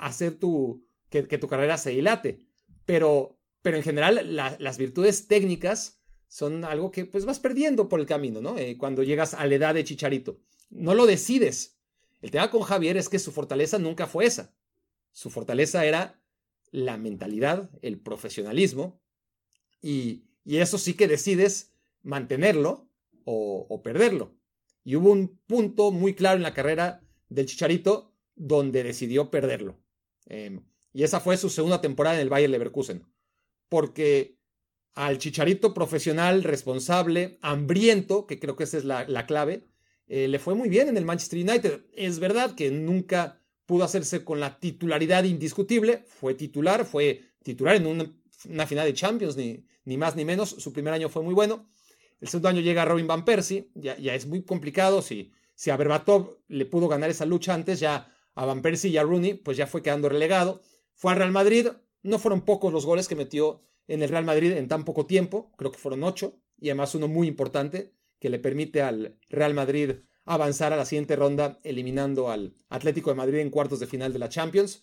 hacer 0.00 0.34
tu, 0.34 0.84
que, 1.08 1.22
tu 1.22 1.46
carrera 1.46 1.78
se 1.78 1.90
dilate. 1.90 2.40
Pero, 2.84 3.38
pero 3.62 3.76
en 3.76 3.82
general 3.84 4.34
las 4.34 4.78
virtudes 4.78 5.28
técnicas 5.28 6.00
son 6.26 6.64
algo 6.64 6.90
que 6.90 7.06
pues 7.06 7.24
vas 7.24 7.38
perdiendo 7.38 7.88
por 7.88 8.00
el 8.00 8.06
camino, 8.06 8.40
¿no? 8.40 8.58
Eh, 8.58 8.76
cuando 8.76 9.04
llegas 9.04 9.34
a 9.34 9.46
la 9.46 9.54
edad 9.54 9.74
de 9.74 9.84
Chicharito. 9.84 10.40
No 10.70 10.94
lo 10.94 11.06
decides. 11.06 11.78
El 12.20 12.32
tema 12.32 12.50
con 12.50 12.62
Javier 12.62 12.96
es 12.96 13.08
que 13.08 13.20
su 13.20 13.30
fortaleza 13.30 13.78
nunca 13.78 14.06
fue 14.06 14.26
esa. 14.26 14.54
Su 15.12 15.30
fortaleza 15.30 15.86
era 15.86 16.20
la 16.72 16.96
mentalidad, 16.96 17.70
el 17.82 18.00
profesionalismo, 18.00 19.00
y, 19.80 20.24
y 20.44 20.56
eso 20.56 20.78
sí 20.78 20.94
que 20.94 21.06
decides 21.06 21.72
mantenerlo 22.02 22.83
o, 23.24 23.80
perderlo. 23.82 24.36
Y 24.84 24.96
hubo 24.96 25.10
un 25.10 25.40
punto 25.46 25.90
muy 25.90 26.14
claro 26.14 26.36
en 26.36 26.42
la 26.42 26.54
carrera 26.54 27.02
del 27.28 27.46
Chicharito 27.46 28.14
donde 28.34 28.82
decidió 28.82 29.30
perderlo. 29.30 29.78
Em, 30.26 30.64
y 30.92 31.02
esa 31.02 31.20
fue 31.20 31.36
su 31.36 31.50
segunda 31.50 31.80
temporada 31.80 32.16
en 32.16 32.22
el 32.22 32.28
Bayer 32.28 32.50
Leverkusen. 32.50 33.04
Porque 33.68 34.38
al 34.94 35.18
Chicharito 35.18 35.74
profesional, 35.74 36.44
responsable, 36.44 37.38
hambriento, 37.42 38.26
que 38.26 38.38
creo 38.38 38.56
que 38.56 38.64
esa 38.64 38.78
es 38.78 38.84
la, 38.84 39.26
clave, 39.26 39.66
eh, 40.06 40.28
le 40.28 40.38
fue 40.38 40.54
muy 40.54 40.68
bien 40.68 40.88
en 40.88 40.96
el 40.96 41.04
Manchester 41.04 41.40
United. 41.40 41.86
Es 41.92 42.18
verdad 42.18 42.54
que 42.54 42.70
nunca 42.70 43.40
pudo 43.66 43.84
hacerse 43.84 44.24
con 44.24 44.40
la 44.40 44.58
titularidad 44.58 45.24
indiscutible. 45.24 46.04
Fue 46.06 46.34
titular, 46.34 46.84
fue 46.84 47.22
titular 47.42 47.76
en 47.76 47.86
una, 47.86 48.66
final 48.66 48.86
de 48.86 48.94
Champions, 48.94 49.36
ni, 49.36 49.64
ni 49.84 49.96
más 49.96 50.14
ni 50.14 50.24
menos. 50.24 50.50
Su 50.50 50.72
primer 50.72 50.92
año 50.92 51.08
fue 51.08 51.22
muy 51.22 51.34
bueno. 51.34 51.66
El 52.24 52.28
segundo 52.28 52.48
año 52.48 52.62
llega 52.62 52.86
Robin 52.86 53.06
Van 53.06 53.22
Persie, 53.22 53.68
ya, 53.74 53.92
es 53.92 54.24
muy 54.24 54.44
complicado. 54.44 55.02
Si, 55.02 55.30
si 55.54 55.68
a 55.68 55.76
Berbatov 55.76 56.38
le 56.48 56.64
pudo 56.64 56.88
ganar 56.88 57.10
esa 57.10 57.26
lucha 57.26 57.52
antes, 57.52 57.80
ya 57.80 58.10
a 58.34 58.46
Van 58.46 58.62
Persie 58.62 58.88
y 58.88 58.96
a 58.96 59.02
Rooney, 59.02 59.34
pues 59.34 59.58
ya 59.58 59.66
fue 59.66 59.82
quedando 59.82 60.08
relegado. 60.08 60.62
Fue 60.94 61.12
al 61.12 61.18
Real 61.18 61.32
Madrid, 61.32 61.68
no 62.02 62.18
fueron 62.18 62.40
pocos 62.40 62.72
los 62.72 62.86
goles 62.86 63.08
que 63.08 63.14
metió 63.14 63.60
en 63.88 64.02
el 64.02 64.08
Real 64.08 64.24
Madrid 64.24 64.52
en 64.52 64.68
tan 64.68 64.86
poco 64.86 65.04
tiempo, 65.04 65.52
creo 65.58 65.70
que 65.70 65.76
fueron 65.76 66.02
ocho, 66.02 66.40
y 66.58 66.70
además 66.70 66.94
uno 66.94 67.08
muy 67.08 67.28
importante 67.28 67.92
que 68.18 68.30
le 68.30 68.38
permite 68.38 68.80
al 68.80 69.18
Real 69.28 69.52
Madrid 69.52 69.96
avanzar 70.24 70.72
a 70.72 70.76
la 70.76 70.86
siguiente 70.86 71.16
ronda, 71.16 71.60
eliminando 71.62 72.30
al 72.30 72.54
Atlético 72.70 73.10
de 73.10 73.16
Madrid 73.16 73.40
en 73.40 73.50
cuartos 73.50 73.80
de 73.80 73.86
final 73.86 74.14
de 74.14 74.18
la 74.20 74.30
Champions. 74.30 74.82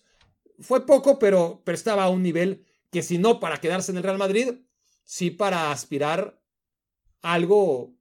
Fue 0.60 0.86
poco, 0.86 1.18
pero, 1.18 1.60
pero 1.64 1.74
estaba 1.74 2.04
a 2.04 2.08
un 2.08 2.22
nivel 2.22 2.64
que 2.92 3.02
si 3.02 3.18
no 3.18 3.40
para 3.40 3.56
quedarse 3.56 3.90
en 3.90 3.96
el 3.96 4.04
Real 4.04 4.18
Madrid, 4.18 4.60
sí 5.02 5.32
para 5.32 5.72
aspirar 5.72 6.40
algo 7.22 7.94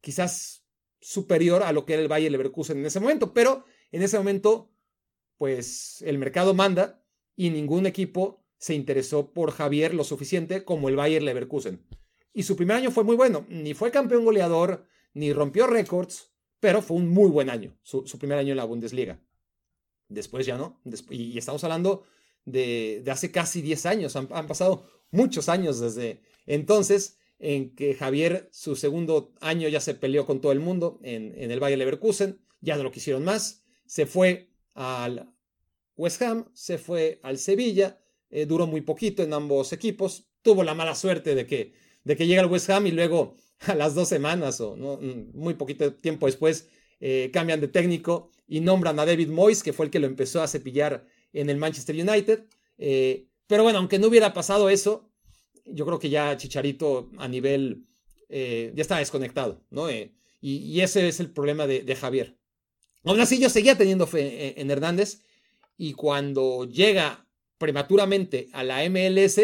quizás 0.00 0.64
superior 1.00 1.62
a 1.62 1.72
lo 1.72 1.84
que 1.84 1.94
era 1.94 2.02
el 2.02 2.08
Bayer 2.08 2.30
Leverkusen 2.30 2.78
en 2.78 2.86
ese 2.86 3.00
momento, 3.00 3.34
pero 3.34 3.64
en 3.90 4.02
ese 4.02 4.16
momento, 4.16 4.70
pues 5.36 6.02
el 6.02 6.18
mercado 6.18 6.54
manda 6.54 7.04
y 7.36 7.50
ningún 7.50 7.86
equipo 7.86 8.44
se 8.58 8.74
interesó 8.74 9.32
por 9.32 9.52
Javier 9.52 9.94
lo 9.94 10.04
suficiente 10.04 10.64
como 10.64 10.88
el 10.88 10.96
Bayer 10.96 11.22
Leverkusen. 11.22 11.84
Y 12.32 12.44
su 12.44 12.56
primer 12.56 12.76
año 12.76 12.90
fue 12.90 13.04
muy 13.04 13.16
bueno, 13.16 13.46
ni 13.48 13.74
fue 13.74 13.90
campeón 13.90 14.24
goleador, 14.24 14.86
ni 15.14 15.32
rompió 15.32 15.66
récords, 15.66 16.30
pero 16.60 16.82
fue 16.82 16.98
un 16.98 17.08
muy 17.08 17.30
buen 17.30 17.50
año, 17.50 17.76
su, 17.82 18.04
primer 18.18 18.38
año 18.38 18.52
en 18.52 18.58
la 18.58 18.64
Bundesliga. 18.64 19.20
Después 20.08 20.46
ya 20.46 20.56
no, 20.58 20.80
y, 21.08 21.38
estamos 21.38 21.64
hablando 21.64 22.04
de, 22.44 23.02
hace 23.10 23.32
casi 23.32 23.62
10 23.62 23.86
años, 23.86 24.16
han, 24.16 24.28
han 24.30 24.46
pasado 24.46 24.84
muchos 25.10 25.48
años 25.48 25.80
desde 25.80 26.20
entonces, 26.46 27.19
en 27.40 27.74
que 27.74 27.94
Javier 27.94 28.48
su 28.52 28.76
segundo 28.76 29.32
año 29.40 29.66
ya 29.68 29.80
se 29.80 29.94
peleó 29.94 30.26
con 30.26 30.40
todo 30.40 30.52
el 30.52 30.60
mundo 30.60 31.00
en, 31.02 31.34
el 31.50 31.58
Bayer 31.58 31.78
Leverkusen, 31.78 32.38
ya 32.60 32.76
no 32.76 32.82
lo 32.82 32.92
quisieron 32.92 33.24
más, 33.24 33.64
se 33.86 34.06
fue 34.06 34.50
al 34.74 35.32
West 35.96 36.22
Ham, 36.22 36.50
se 36.52 36.78
fue 36.78 37.18
al 37.22 37.38
Sevilla, 37.38 37.98
eh, 38.28 38.44
duró 38.44 38.66
muy 38.66 38.82
poquito 38.82 39.22
en 39.22 39.32
ambos 39.32 39.72
equipos, 39.72 40.28
tuvo 40.42 40.62
la 40.62 40.74
mala 40.74 40.94
suerte 40.94 41.34
de 41.34 41.46
que, 41.46 41.72
de 42.04 42.16
que 42.16 42.26
llega 42.26 42.42
al 42.42 42.50
West 42.50 42.68
Ham 42.70 42.86
y 42.86 42.92
luego 42.92 43.36
a 43.60 43.74
las 43.74 43.94
dos 43.94 44.08
semanas 44.08 44.60
o 44.60 44.76
mm, 44.76 45.30
muy 45.32 45.54
poquito 45.54 45.94
tiempo 45.94 46.26
después 46.26 46.68
eh, 47.00 47.30
cambian 47.32 47.60
de 47.60 47.68
técnico 47.68 48.30
y 48.46 48.60
nombran 48.60 48.98
a 48.98 49.06
David 49.06 49.28
Moyes, 49.28 49.62
que 49.62 49.72
fue 49.72 49.86
el 49.86 49.90
que 49.90 49.98
lo 49.98 50.06
empezó 50.06 50.42
a 50.42 50.48
cepillar 50.48 51.06
en 51.32 51.48
el 51.48 51.56
Manchester 51.56 51.96
United. 51.96 52.44
Eh, 52.76 53.28
pero 53.46 53.62
bueno, 53.62 53.78
aunque 53.78 53.98
no 53.98 54.08
hubiera 54.08 54.34
pasado 54.34 54.68
eso, 54.68 55.09
yo 55.66 55.86
creo 55.86 55.98
que 55.98 56.10
ya 56.10 56.36
Chicharito 56.36 57.10
a 57.18 57.28
nivel 57.28 57.86
ya 58.28 58.82
está 58.82 58.98
desconectado, 58.98 59.64
¿no? 59.70 59.88
Y, 60.40 60.80
ese 60.80 61.08
es 61.08 61.20
el 61.20 61.30
problema 61.30 61.66
de, 61.66 61.96
Javier. 61.96 62.38
Aún 63.04 63.20
así, 63.20 63.38
yo 63.38 63.50
seguía 63.50 63.76
teniendo 63.76 64.06
fe 64.06 64.60
en, 64.60 64.70
Hernández 64.70 65.22
y 65.76 65.94
cuando 65.94 66.64
llega 66.64 67.26
prematuramente 67.58 68.48
a 68.52 68.62
la 68.62 68.88
MLS, 68.88 69.40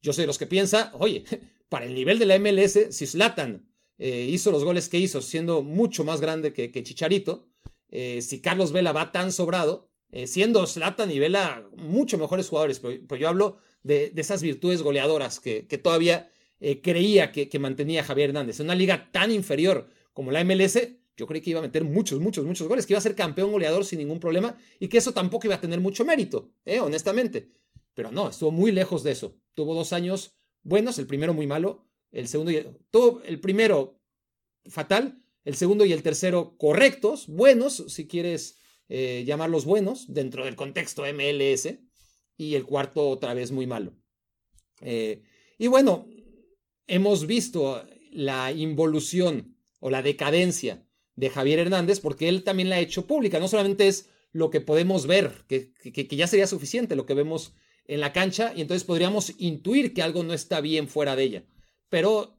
yo 0.00 0.12
soy 0.12 0.22
de 0.22 0.26
los 0.26 0.38
que 0.38 0.46
piensa, 0.46 0.92
oye, 0.94 1.24
para 1.68 1.86
el 1.86 1.94
nivel 1.94 2.18
de 2.18 2.26
la 2.26 2.38
MLS, 2.38 2.88
si 2.90 3.06
Zlatan 3.06 3.68
eh, 3.98 4.28
hizo 4.30 4.52
los 4.52 4.64
goles 4.64 4.88
que 4.88 4.98
hizo 4.98 5.20
siendo 5.20 5.62
mucho 5.62 6.04
más 6.04 6.20
grande 6.20 6.52
que, 6.52 6.82
Chicharito, 6.82 7.48
eh, 7.90 8.22
si 8.22 8.40
Carlos 8.40 8.72
Vela 8.72 8.92
va 8.92 9.10
tan 9.10 9.32
sobrado, 9.32 9.90
eh, 10.10 10.26
siendo 10.26 10.66
Zlatan 10.66 11.10
y 11.10 11.18
Vela 11.18 11.68
mucho 11.76 12.16
mejores 12.16 12.48
jugadores, 12.48 12.80
pero, 12.80 13.16
yo 13.16 13.28
hablo 13.28 13.58
de, 13.82 14.12
esas 14.16 14.42
virtudes 14.42 14.82
goleadoras 14.82 15.40
que, 15.40 15.62
todavía 15.82 16.30
creía 16.82 17.30
que, 17.32 17.48
que 17.48 17.58
mantenía 17.58 18.04
Javier 18.04 18.30
Hernández. 18.30 18.60
En 18.60 18.66
una 18.66 18.74
liga 18.74 19.10
tan 19.12 19.30
inferior 19.30 19.88
como 20.12 20.32
la 20.32 20.42
MLS, 20.44 20.78
yo 21.18 21.26
creí 21.26 21.40
que 21.40 21.50
iba 21.50 21.58
a 21.58 21.62
meter 21.62 21.84
muchos, 21.84 22.20
muchos, 22.20 22.46
muchos 22.46 22.68
goles, 22.68 22.86
que 22.86 22.92
iba 22.92 22.98
a 22.98 23.02
ser 23.02 23.16
campeón 23.16 23.50
goleador 23.50 23.84
sin 23.84 23.98
ningún 23.98 24.20
problema 24.20 24.56
y 24.78 24.86
que 24.88 24.98
eso 24.98 25.12
tampoco 25.12 25.48
iba 25.48 25.56
a 25.56 25.60
tener 25.60 25.80
mucho 25.80 26.04
mérito, 26.04 26.52
¿eh? 26.64 26.78
honestamente. 26.78 27.50
Pero 27.94 28.12
no, 28.12 28.30
estuvo 28.30 28.52
muy 28.52 28.70
lejos 28.70 29.02
de 29.02 29.10
eso. 29.10 29.36
Tuvo 29.54 29.74
dos 29.74 29.92
años 29.92 30.36
buenos, 30.62 30.98
el 31.00 31.08
primero 31.08 31.34
muy 31.34 31.48
malo, 31.48 31.84
el 32.12 32.28
segundo 32.28 32.52
el 32.52 33.40
primero 33.40 34.00
fatal, 34.66 35.20
el 35.44 35.56
segundo 35.56 35.84
y 35.84 35.92
el 35.92 36.04
tercero 36.04 36.56
correctos, 36.56 37.26
buenos, 37.26 37.84
si 37.88 38.06
quieres 38.06 38.58
eh, 38.88 39.24
llamarlos 39.26 39.64
buenos, 39.64 40.12
dentro 40.12 40.44
del 40.44 40.54
contexto 40.54 41.02
MLS, 41.12 41.68
y 42.38 42.54
el 42.54 42.64
cuarto 42.64 43.06
otra 43.06 43.34
vez 43.34 43.52
muy 43.52 43.66
malo. 43.66 43.92
Eh, 44.80 45.22
y 45.58 45.66
bueno, 45.66 46.06
hemos 46.86 47.26
visto 47.26 47.84
la 48.10 48.52
involución 48.52 49.56
o 49.80 49.90
la 49.90 50.02
decadencia 50.02 50.86
de 51.16 51.30
Javier 51.30 51.58
Hernández, 51.58 52.00
porque 52.00 52.28
él 52.28 52.44
también 52.44 52.70
la 52.70 52.76
ha 52.76 52.80
hecho 52.80 53.06
pública. 53.06 53.40
No 53.40 53.48
solamente 53.48 53.88
es 53.88 54.08
lo 54.32 54.50
que 54.50 54.60
podemos 54.60 55.06
ver, 55.06 55.44
que, 55.48 55.72
ya 56.10 56.28
sería 56.28 56.46
suficiente 56.46 56.96
lo 56.96 57.06
que 57.06 57.14
vemos 57.14 57.54
en 57.86 58.00
la 58.00 58.12
cancha, 58.12 58.52
y 58.54 58.60
entonces 58.60 58.84
podríamos 58.84 59.34
intuir 59.38 59.92
que 59.92 60.02
algo 60.02 60.22
no 60.22 60.32
está 60.32 60.60
bien 60.60 60.88
fuera 60.88 61.16
de 61.16 61.24
ella. 61.24 61.44
Pero 61.88 62.38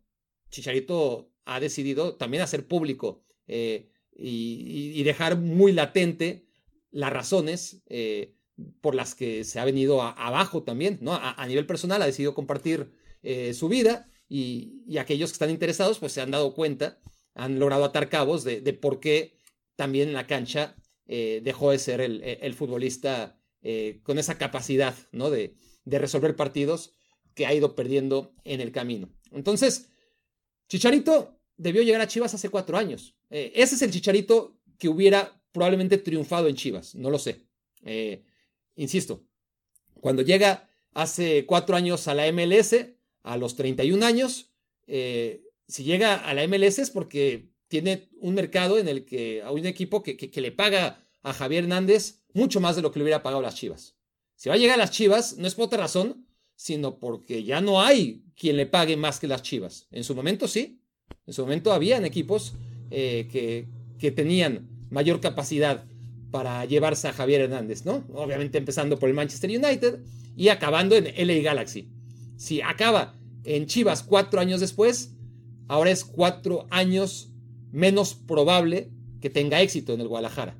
Chicharito 0.49 1.33
ha 1.45 1.59
decidido 1.59 2.15
también 2.15 2.43
hacer 2.43 2.67
público 2.67 3.25
eh, 3.47 3.89
y, 4.15 5.03
dejar 5.03 5.37
muy 5.37 5.71
latente 5.71 6.45
las 6.91 7.11
razones 7.11 7.81
eh, 7.87 8.35
por 8.81 8.95
las 8.95 9.15
que 9.15 9.43
se 9.43 9.59
ha 9.59 9.65
venido 9.65 10.01
abajo 10.01 10.63
también, 10.63 10.99
¿no? 11.01 11.13
A, 11.13 11.45
nivel 11.47 11.65
personal 11.65 12.01
ha 12.01 12.05
decidido 12.05 12.33
compartir 12.33 12.91
eh, 13.21 13.53
su 13.53 13.67
vida 13.67 14.09
y, 14.29 14.97
aquellos 14.97 15.31
que 15.31 15.33
están 15.33 15.49
interesados 15.49 15.99
pues 15.99 16.13
se 16.13 16.21
han 16.21 16.31
dado 16.31 16.53
cuenta 16.53 16.99
han 17.33 17.59
logrado 17.59 17.85
atar 17.85 18.09
cabos 18.09 18.43
de, 18.43 18.61
por 18.73 18.99
qué 18.99 19.37
también 19.75 20.09
en 20.09 20.13
la 20.13 20.27
cancha 20.27 20.75
eh, 21.07 21.41
dejó 21.43 21.71
de 21.71 21.79
ser 21.79 22.01
el, 22.01 22.53
futbolista 22.53 23.39
eh, 23.61 23.99
con 24.03 24.19
esa 24.19 24.37
capacidad 24.37 24.95
¿no? 25.11 25.29
de, 25.29 25.55
resolver 25.85 26.35
partidos 26.35 26.93
que 27.33 27.45
ha 27.45 27.53
ido 27.53 27.75
perdiendo 27.75 28.35
en 28.43 28.61
el 28.61 28.71
camino. 28.71 29.09
Entonces, 29.31 29.89
Chicharito 30.67 31.39
debió 31.57 31.81
llegar 31.81 32.01
a 32.01 32.07
Chivas 32.07 32.33
hace 32.33 32.49
cuatro 32.49 32.77
años. 32.77 33.15
Eh, 33.29 33.53
ese 33.55 33.75
es 33.75 33.81
el 33.81 33.91
Chicharito 33.91 34.59
que 34.77 34.89
hubiera 34.89 35.41
probablemente 35.51 35.97
triunfado 35.97 36.47
en 36.47 36.55
Chivas, 36.55 36.93
no 36.95 37.09
lo 37.09 37.17
sé. 37.17 37.47
Insisto, 38.79 39.23
cuando 39.99 40.21
llega 40.21 40.69
hace 40.93 41.45
cuatro 41.45 41.75
años 41.75 42.07
a 42.07 42.13
la 42.13 42.31
MLS, 42.31 42.75
a 43.23 43.37
los 43.37 43.55
31 43.55 44.05
años, 44.05 44.51
si 44.87 45.83
llega 45.83 46.15
a 46.15 46.33
la 46.33 46.47
MLS 46.47 46.79
es 46.79 46.89
porque 46.89 47.49
tiene 47.67 48.09
un 48.19 48.33
mercado 48.33 48.79
en 48.79 48.87
el 48.87 49.05
que 49.05 49.43
hay 49.43 49.53
un 49.53 49.65
equipo 49.65 50.01
que, 50.01 50.31
le 50.33 50.51
paga 50.51 51.05
a 51.21 51.33
Javier 51.33 51.65
Hernández 51.65 52.21
mucho 52.33 52.59
más 52.59 52.75
de 52.75 52.81
lo 52.81 52.91
que 52.91 52.99
le 52.99 53.03
hubiera 53.03 53.21
pagado 53.21 53.41
las 53.41 53.55
Chivas. 53.55 53.95
Si 54.35 54.49
va 54.49 54.55
a 54.55 54.57
llegar 54.57 54.75
a 54.75 54.83
las 54.83 54.91
Chivas, 54.91 55.37
no 55.37 55.47
es 55.47 55.55
por 55.55 55.65
otra 55.65 55.79
razón, 55.79 56.25
sino 56.55 56.97
porque 56.97 57.43
ya 57.43 57.61
no 57.61 57.81
hay 57.81 58.23
quien 58.35 58.57
le 58.57 58.65
pague 58.65 58.97
más 58.97 59.19
que 59.19 59.27
las 59.27 59.43
Chivas. 59.43 59.87
En 59.91 60.03
su 60.03 60.15
momento 60.15 60.47
sí, 60.47 60.81
en 61.27 61.33
su 61.33 61.43
momento 61.43 61.71
habían 61.71 62.05
equipos 62.05 62.53
eh, 62.89 63.67
que 63.99 64.11
tenían 64.11 64.67
mayor 64.89 65.19
capacidad 65.19 65.85
para 66.31 66.65
llevarse 66.65 67.07
a 67.07 67.13
Javier 67.13 67.41
Hernández, 67.41 67.85
¿no? 67.85 68.03
Obviamente 68.13 68.57
empezando 68.57 68.99
por 68.99 69.09
el 69.09 69.15
Manchester 69.15 69.49
United 69.49 69.99
y 70.35 70.49
acabando 70.49 70.95
en 70.95 71.05
LA 71.05 71.41
Galaxy. 71.41 71.89
Si 72.37 72.61
acaba 72.61 73.15
en 73.43 73.65
Chivas 73.65 74.03
cuatro 74.03 74.39
años 74.39 74.59
después, 74.59 75.15
ahora 75.67 75.91
es 75.91 76.05
cuatro 76.05 76.67
años 76.69 77.29
menos 77.71 78.13
probable 78.13 78.89
que 79.21 79.29
tenga 79.29 79.61
éxito 79.61 79.93
en 79.93 80.01
el 80.01 80.07
Guadalajara. 80.07 80.55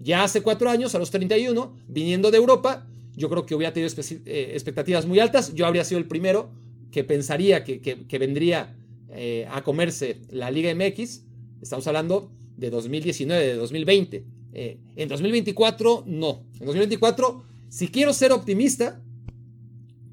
Ya 0.00 0.22
hace 0.22 0.42
cuatro 0.42 0.70
años, 0.70 0.94
a 0.94 0.98
los 0.98 1.10
31, 1.10 1.74
viniendo 1.88 2.30
de 2.30 2.36
Europa, 2.36 2.86
yo 3.16 3.28
creo 3.28 3.44
que 3.44 3.54
hubiera 3.54 3.72
tenido 3.72 3.92
eh, 3.98 4.50
expectativas 4.52 5.06
muy 5.06 5.18
altas. 5.18 5.52
Yo 5.54 5.66
habría 5.66 5.84
sido 5.84 5.98
el 5.98 6.06
primero 6.06 6.50
que 6.92 7.02
pensaría 7.02 7.64
que, 7.64 8.18
vendría 8.18 8.76
eh, 9.10 9.46
a 9.50 9.62
comerse 9.62 10.20
la 10.30 10.50
Liga 10.50 10.72
MX. 10.72 11.24
Estamos 11.60 11.86
hablando 11.88 12.30
de 12.56 12.70
2019, 12.70 13.44
de 13.44 13.54
2020. 13.54 14.24
Eh, 14.60 14.76
en 14.96 15.08
2024, 15.08 16.02
no. 16.04 16.42
En 16.58 16.66
2024, 16.66 17.44
si 17.68 17.86
quiero 17.86 18.12
ser 18.12 18.32
optimista, 18.32 19.00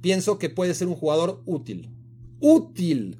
pienso 0.01 0.37
que 0.37 0.51
puede 0.51 0.75
ser 0.75 0.87
un 0.87 0.93
jugador 0.93 1.41
útil. 1.47 1.89
Útil 2.39 3.17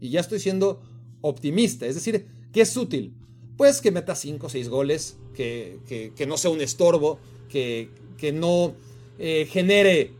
y 0.00 0.08
ya 0.08 0.20
estoy 0.20 0.40
siendo 0.40 0.80
optimista. 1.20 1.84
Es 1.84 1.94
decir, 1.94 2.26
¿qué 2.54 2.62
es 2.62 2.74
útil? 2.74 3.12
Pues 3.58 3.82
que 3.82 3.90
meta 3.90 4.14
5 4.14 4.46
o 4.46 4.48
6 4.48 4.70
goles, 4.70 5.18
que, 5.34 5.78
no 6.26 6.38
sea 6.38 6.50
un 6.50 6.62
estorbo, 6.62 7.18
que, 7.50 7.90
no 8.32 8.72
eh, 9.18 9.46
genere 9.50 10.12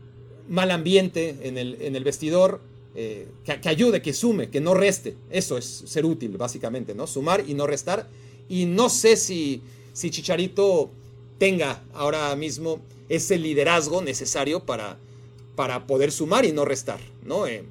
mal 0.47 0.69
ambiente 0.69 1.35
en 1.41 1.57
el, 1.57 1.81
en 1.81 1.95
el 1.95 2.03
vestidor, 2.03 2.61
eh, 2.93 3.27
que, 3.43 3.69
ayude, 3.69 4.03
que 4.03 4.13
sume, 4.13 4.51
que 4.51 4.61
no 4.61 4.75
reste. 4.75 5.17
Eso 5.31 5.57
es 5.57 5.65
ser 5.65 6.05
útil, 6.05 6.37
básicamente, 6.37 6.93
¿no? 6.93 7.07
Sumar 7.07 7.43
y 7.47 7.55
no 7.55 7.65
restar. 7.65 8.07
Y 8.47 8.67
no 8.67 8.89
sé 8.89 9.17
si, 9.17 9.63
si 9.93 10.09
Chicharito 10.09 10.89
tenga 11.37 11.81
ahora 11.93 12.35
mismo 12.35 12.79
ese 13.09 13.37
liderazgo 13.37 14.01
necesario 14.01 14.61
para, 14.61 14.97
para 15.55 15.87
poder 15.87 16.11
sumar 16.11 16.45
y 16.45 16.51
no 16.51 16.65
restar, 16.65 16.99
¿no? 17.23 17.47
Eh, 17.47 17.63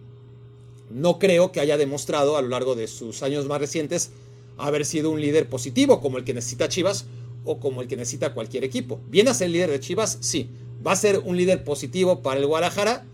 no 0.91 1.19
creo 1.19 1.53
que 1.53 1.61
haya 1.61 1.77
demostrado 1.77 2.37
a 2.37 2.43
lo 2.43 2.49
largo 2.49 2.75
de 2.75 2.87
sus 2.87 3.23
años 3.23 3.47
más 3.47 3.61
recientes 3.61 4.11
haber 4.59 4.85
sido 4.85 5.11
un 5.11 5.21
líder 5.21 5.49
positivo 5.49 6.01
como 6.01 6.19
el 6.19 6.25
que 6.25 6.35
necesita 6.35 6.69
Chivas 6.69 7.07
o 7.45 7.59
como 7.59 7.83
el 7.83 7.89
que 7.89 7.97
necesita 7.97 8.35
cualquier 8.35 8.65
equipo. 8.65 9.01
¿Viene 9.09 9.31
a 9.31 9.35
ser 9.35 9.51
líder 9.51 9.71
de 9.71 9.81
Chivas? 9.81 10.19
Sí. 10.21 10.49
¿Va 10.87 10.93
a 10.93 10.97
ser 10.97 11.19
un 11.25 11.37
líder 11.37 11.65
positivo 11.65 12.21
para 12.23 12.39
el 12.39 12.47
Guadalajara? 12.47 13.05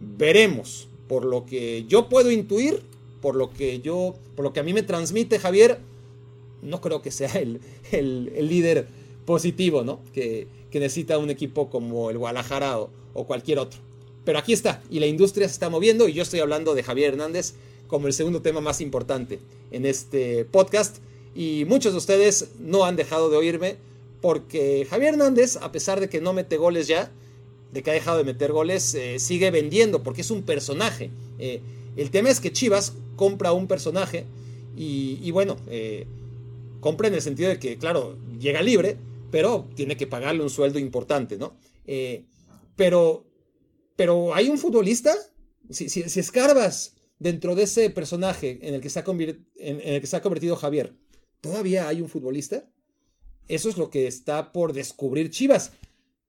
Veremos. 0.00 0.88
Por 1.08 1.24
lo 1.24 1.46
que 1.46 1.84
yo 1.88 2.08
puedo 2.08 2.30
intuir, 2.30 2.82
por 3.20 3.34
lo 3.34 3.50
que 3.50 3.80
yo, 3.80 4.14
por 4.36 4.44
lo 4.44 4.52
que 4.52 4.60
a 4.60 4.62
mí 4.62 4.72
me 4.72 4.82
transmite 4.82 5.38
Javier, 5.38 5.78
no 6.62 6.80
creo 6.80 7.02
que 7.02 7.10
sea 7.10 7.32
el, 7.34 7.60
líder 8.48 8.86
positivo, 9.24 9.84
¿no? 9.84 10.00
Que, 10.12 10.46
necesita 10.72 11.18
un 11.18 11.30
equipo 11.30 11.68
como 11.68 12.10
el 12.10 12.18
Guadalajara 12.18 12.78
o 12.78 13.26
cualquier 13.26 13.58
otro. 13.58 13.80
Pero 14.24 14.38
aquí 14.38 14.52
está, 14.52 14.82
y 14.90 15.00
la 15.00 15.06
industria 15.06 15.48
se 15.48 15.54
está 15.54 15.70
moviendo, 15.70 16.08
y 16.08 16.12
yo 16.12 16.22
estoy 16.22 16.40
hablando 16.40 16.74
de 16.74 16.82
Javier 16.82 17.14
Hernández 17.14 17.54
como 17.86 18.06
el 18.06 18.12
segundo 18.12 18.40
tema 18.40 18.60
más 18.60 18.80
importante 18.80 19.40
en 19.72 19.84
este 19.84 20.44
podcast. 20.44 20.98
Y 21.34 21.64
muchos 21.66 21.92
de 21.92 21.98
ustedes 21.98 22.50
no 22.58 22.84
han 22.84 22.96
dejado 22.96 23.30
de 23.30 23.36
oírme 23.36 23.76
porque 24.20 24.86
Javier 24.88 25.14
Hernández, 25.14 25.56
a 25.56 25.72
pesar 25.72 25.98
de 25.98 26.08
que 26.08 26.20
no 26.20 26.32
mete 26.32 26.56
goles 26.56 26.86
ya, 26.86 27.10
de 27.72 27.82
que 27.82 27.90
ha 27.90 27.94
dejado 27.94 28.18
de 28.18 28.24
meter 28.24 28.52
goles, 28.52 28.94
eh, 28.94 29.18
sigue 29.18 29.50
vendiendo 29.50 30.02
porque 30.02 30.20
es 30.20 30.30
un 30.30 30.42
personaje. 30.42 31.10
Eh, 31.38 31.60
el 31.96 32.10
tema 32.10 32.30
es 32.30 32.40
que 32.40 32.52
Chivas 32.52 32.92
compra 33.16 33.52
un 33.52 33.66
personaje 33.66 34.26
y, 34.76 35.30
bueno, 35.32 35.56
eh, 35.68 36.06
compra 36.80 37.08
en 37.08 37.14
el 37.14 37.22
sentido 37.22 37.48
de 37.48 37.58
que, 37.58 37.78
claro, 37.78 38.18
llega 38.38 38.62
libre, 38.62 38.96
pero 39.30 39.68
tiene 39.74 39.96
que 39.96 40.06
pagarle 40.06 40.42
un 40.42 40.50
sueldo 40.50 40.78
importante, 40.78 41.38
¿no? 41.38 41.54
pero 42.76 43.26
pero 43.96 44.34
hay 44.34 44.48
un 44.48 44.56
futbolista, 44.56 45.14
si, 45.68 45.84
escarbas 46.00 46.96
dentro 47.18 47.54
de 47.54 47.64
ese 47.64 47.90
personaje 47.90 48.58
en 48.62 48.74
el, 48.74 48.80
que 48.80 48.88
se 48.88 48.98
ha 48.98 49.04
en 49.06 49.80
el 49.84 50.00
que 50.00 50.06
se 50.06 50.16
ha 50.16 50.22
convertido 50.22 50.56
Javier, 50.56 50.94
¿todavía 51.42 51.86
hay 51.86 52.00
un 52.00 52.08
futbolista? 52.08 52.66
eso 53.50 53.68
es 53.68 53.76
lo 53.76 53.90
que 53.90 54.06
está 54.06 54.52
por 54.52 54.72
descubrir 54.72 55.30
Chivas. 55.30 55.72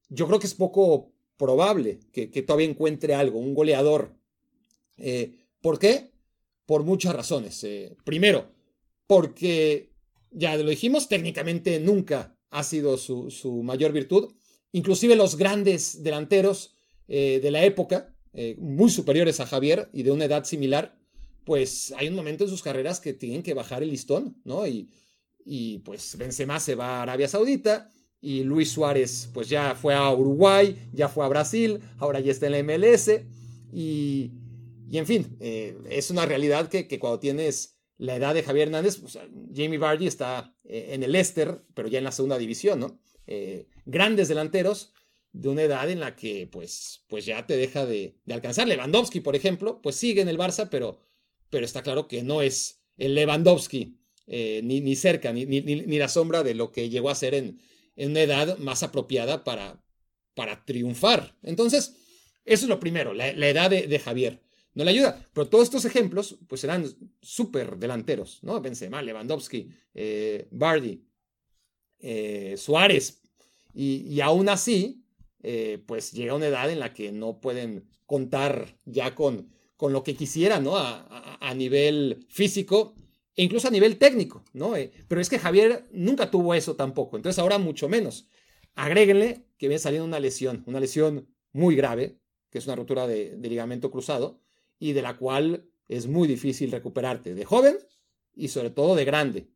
Yo 0.10 0.28
creo 0.28 0.40
que 0.40 0.48
es 0.48 0.56
poco 0.56 1.14
probable 1.38 2.00
que, 2.12 2.28
todavía 2.28 2.68
encuentre 2.68 3.14
algo, 3.14 3.40
un 3.40 3.54
goleador. 3.54 4.16
Eh, 4.98 5.38
¿Por 5.62 5.80
qué? 5.80 6.12
Por 6.66 6.84
muchas 6.84 7.16
razones. 7.16 7.64
Eh, 7.64 7.96
primero, 8.04 8.52
porque, 9.08 9.91
ya 10.32 10.56
lo 10.58 10.70
dijimos, 10.70 11.08
técnicamente 11.08 11.80
nunca 11.80 12.38
ha 12.50 12.64
sido 12.64 12.98
su, 12.98 13.62
mayor 13.64 13.92
virtud. 13.92 14.34
Inclusive 14.72 15.16
los 15.16 15.36
grandes 15.36 16.04
delanteros 16.04 16.76
eh, 17.08 17.40
de 17.42 17.52
la 17.52 17.64
época, 17.64 18.16
muy 18.58 18.90
superiores 18.90 19.42
a 19.42 19.46
Javier 19.46 19.90
y 19.92 20.04
de 20.04 20.12
una 20.12 20.24
edad 20.24 20.46
similar, 20.46 20.98
pues 21.44 21.94
hay 21.98 22.08
un 22.08 22.16
momento 22.16 22.46
en 22.46 22.50
sus 22.50 22.62
carreras 22.62 23.02
que 23.02 23.14
tienen 23.14 23.44
que 23.44 23.54
bajar 23.54 23.84
el 23.84 23.90
listón, 23.90 24.38
¿no? 24.46 24.66
Y, 24.66 24.90
y 25.46 25.80
pues 25.80 26.18
Benzema 26.18 26.60
se 26.60 26.76
va 26.76 27.00
a 27.00 27.02
Arabia 27.04 27.28
Saudita 27.28 27.90
y 28.22 28.44
Luis 28.44 28.72
Suárez 28.72 29.30
pues 29.34 29.50
ya 29.50 29.76
fue 29.76 29.96
a 29.96 30.14
Uruguay, 30.14 30.78
ya 30.94 31.10
fue 31.10 31.26
a 31.26 31.30
Brasil, 31.30 31.80
ahora 31.98 32.20
ya 32.20 32.32
está 32.32 32.48
en 32.48 32.52
la 32.52 32.64
MLS 32.64 33.10
y, 33.74 34.32
y 34.90 34.98
en 34.98 35.06
fin, 35.08 35.38
eh, 35.40 35.78
es 35.90 36.12
una 36.12 36.26
realidad 36.26 36.70
que, 36.70 36.88
que, 36.88 37.00
cuando 37.00 37.20
tienes 37.20 37.78
la 38.02 38.16
edad 38.16 38.34
de 38.34 38.44
Javier 38.44 38.68
Hernández, 38.68 38.98
pues, 38.98 39.18
Jamie 39.56 39.78
Vardy 39.78 40.08
está 40.08 40.56
eh, 40.64 40.90
en 40.92 41.04
el 41.04 41.12
Leicester, 41.12 41.64
pero 41.74 41.88
ya 41.88 42.00
en 42.00 42.04
la 42.04 42.12
segunda 42.12 42.38
división, 42.38 42.80
¿no? 42.80 43.00
Eh, 43.28 43.68
grandes 43.86 44.28
delanteros 44.28 44.94
de 45.32 45.50
una 45.50 45.64
edad 45.64 45.90
en 45.90 46.00
la 46.00 46.16
que 46.16 46.48
pues, 46.52 47.06
pues 47.08 47.26
ya 47.26 47.46
te 47.46 47.56
deja 47.56 47.86
de, 47.86 48.16
de 48.26 48.34
alcanzar. 48.34 48.68
Lewandowski, 48.68 49.22
por 49.22 49.36
ejemplo, 49.36 49.82
pues 49.82 49.96
sigue 49.96 50.22
en 50.22 50.30
el 50.30 50.38
Barça, 50.38 50.68
pero 50.70 51.00
pero 51.52 51.66
está 51.66 51.84
claro 51.84 52.08
que 52.08 52.24
no 52.24 52.42
es 52.42 52.82
el 52.98 53.14
Lewandowski, 53.14 54.00
eh, 54.26 54.62
ni, 54.64 54.82
ni, 54.82 54.96
cerca, 54.96 55.32
ni, 55.32 55.46
ni, 55.46 55.62
ni, 55.62 55.98
la 56.00 56.08
sombra 56.08 56.42
de 56.42 56.56
lo 56.56 56.72
que 56.72 56.90
llegó 56.90 57.12
a 57.12 57.16
ser 57.16 57.36
en, 57.36 57.60
en 57.96 58.12
una 58.12 58.22
edad 58.22 58.58
más 58.58 58.82
apropiada 58.82 59.44
para, 59.44 59.84
para 60.34 60.66
triunfar. 60.66 61.36
Entonces, 61.44 61.96
eso 62.46 62.66
es 62.66 62.70
lo 62.70 62.80
primero, 62.80 63.14
la, 63.14 63.28
edad 63.28 63.70
de, 63.70 64.00
Javier. 64.00 64.42
No 64.74 64.84
le 64.84 64.92
ayuda, 64.92 65.28
pero 65.34 65.48
todos 65.48 65.66
estos 65.66 65.86
ejemplos 65.86 66.38
pues 66.48 66.62
serán 66.62 66.86
súper 67.22 67.78
delanteros, 67.78 68.40
¿no? 68.42 68.62
Benzema, 68.62 69.02
Lewandowski, 69.02 69.70
eh, 69.94 70.48
Bardi, 70.52 71.04
eh, 72.00 72.56
Suárez, 72.58 73.22
y, 73.74 74.20
aún 74.20 74.50
así, 74.50 75.06
pues 75.86 76.12
llega 76.12 76.36
una 76.36 76.48
edad 76.48 76.70
en 76.70 76.80
la 76.80 76.94
que 76.94 77.14
no 77.14 77.40
pueden 77.40 77.88
contar 78.06 78.78
ya 78.84 79.16
con, 79.16 79.50
con 79.82 79.94
lo 79.94 80.04
que 80.04 80.16
quisiera, 80.16 80.60
¿no? 80.60 80.78
A, 80.78 81.54
nivel 81.56 82.28
físico 82.30 82.94
e 83.36 83.44
incluso 83.44 83.68
a 83.68 83.72
nivel 83.72 83.98
técnico, 83.98 84.44
¿no? 84.54 84.76
Eh, 84.76 84.92
pero 85.08 85.20
es 85.20 85.28
que 85.28 85.40
Javier 85.40 85.88
nunca 85.92 86.30
tuvo 86.30 86.54
eso 86.54 86.76
tampoco, 86.76 87.16
entonces 87.18 87.40
ahora 87.40 87.58
mucho 87.58 87.90
menos. 87.90 88.28
Agréguenle 88.76 89.48
que 89.58 89.68
viene 89.68 89.80
saliendo 89.80 90.06
una 90.06 90.20
lesión, 90.20 90.64
una 90.68 90.80
lesión 90.80 91.30
muy 91.52 91.76
grave, 91.76 92.20
que 92.52 92.60
es 92.60 92.66
una 92.68 92.76
ruptura 92.76 93.08
de, 93.08 93.36
ligamento 93.42 93.90
cruzado, 93.90 94.41
y 94.82 94.94
de 94.94 95.04
la 95.04 95.16
cual 95.16 95.70
es 95.88 96.08
muy 96.08 96.28
difícil 96.28 96.72
recuperarte, 96.72 97.36
de 97.36 97.46
joven 97.46 97.78
y 98.34 98.48
sobre 98.48 98.72
todo 98.72 98.96
de 98.96 99.06
grande. 99.06 99.52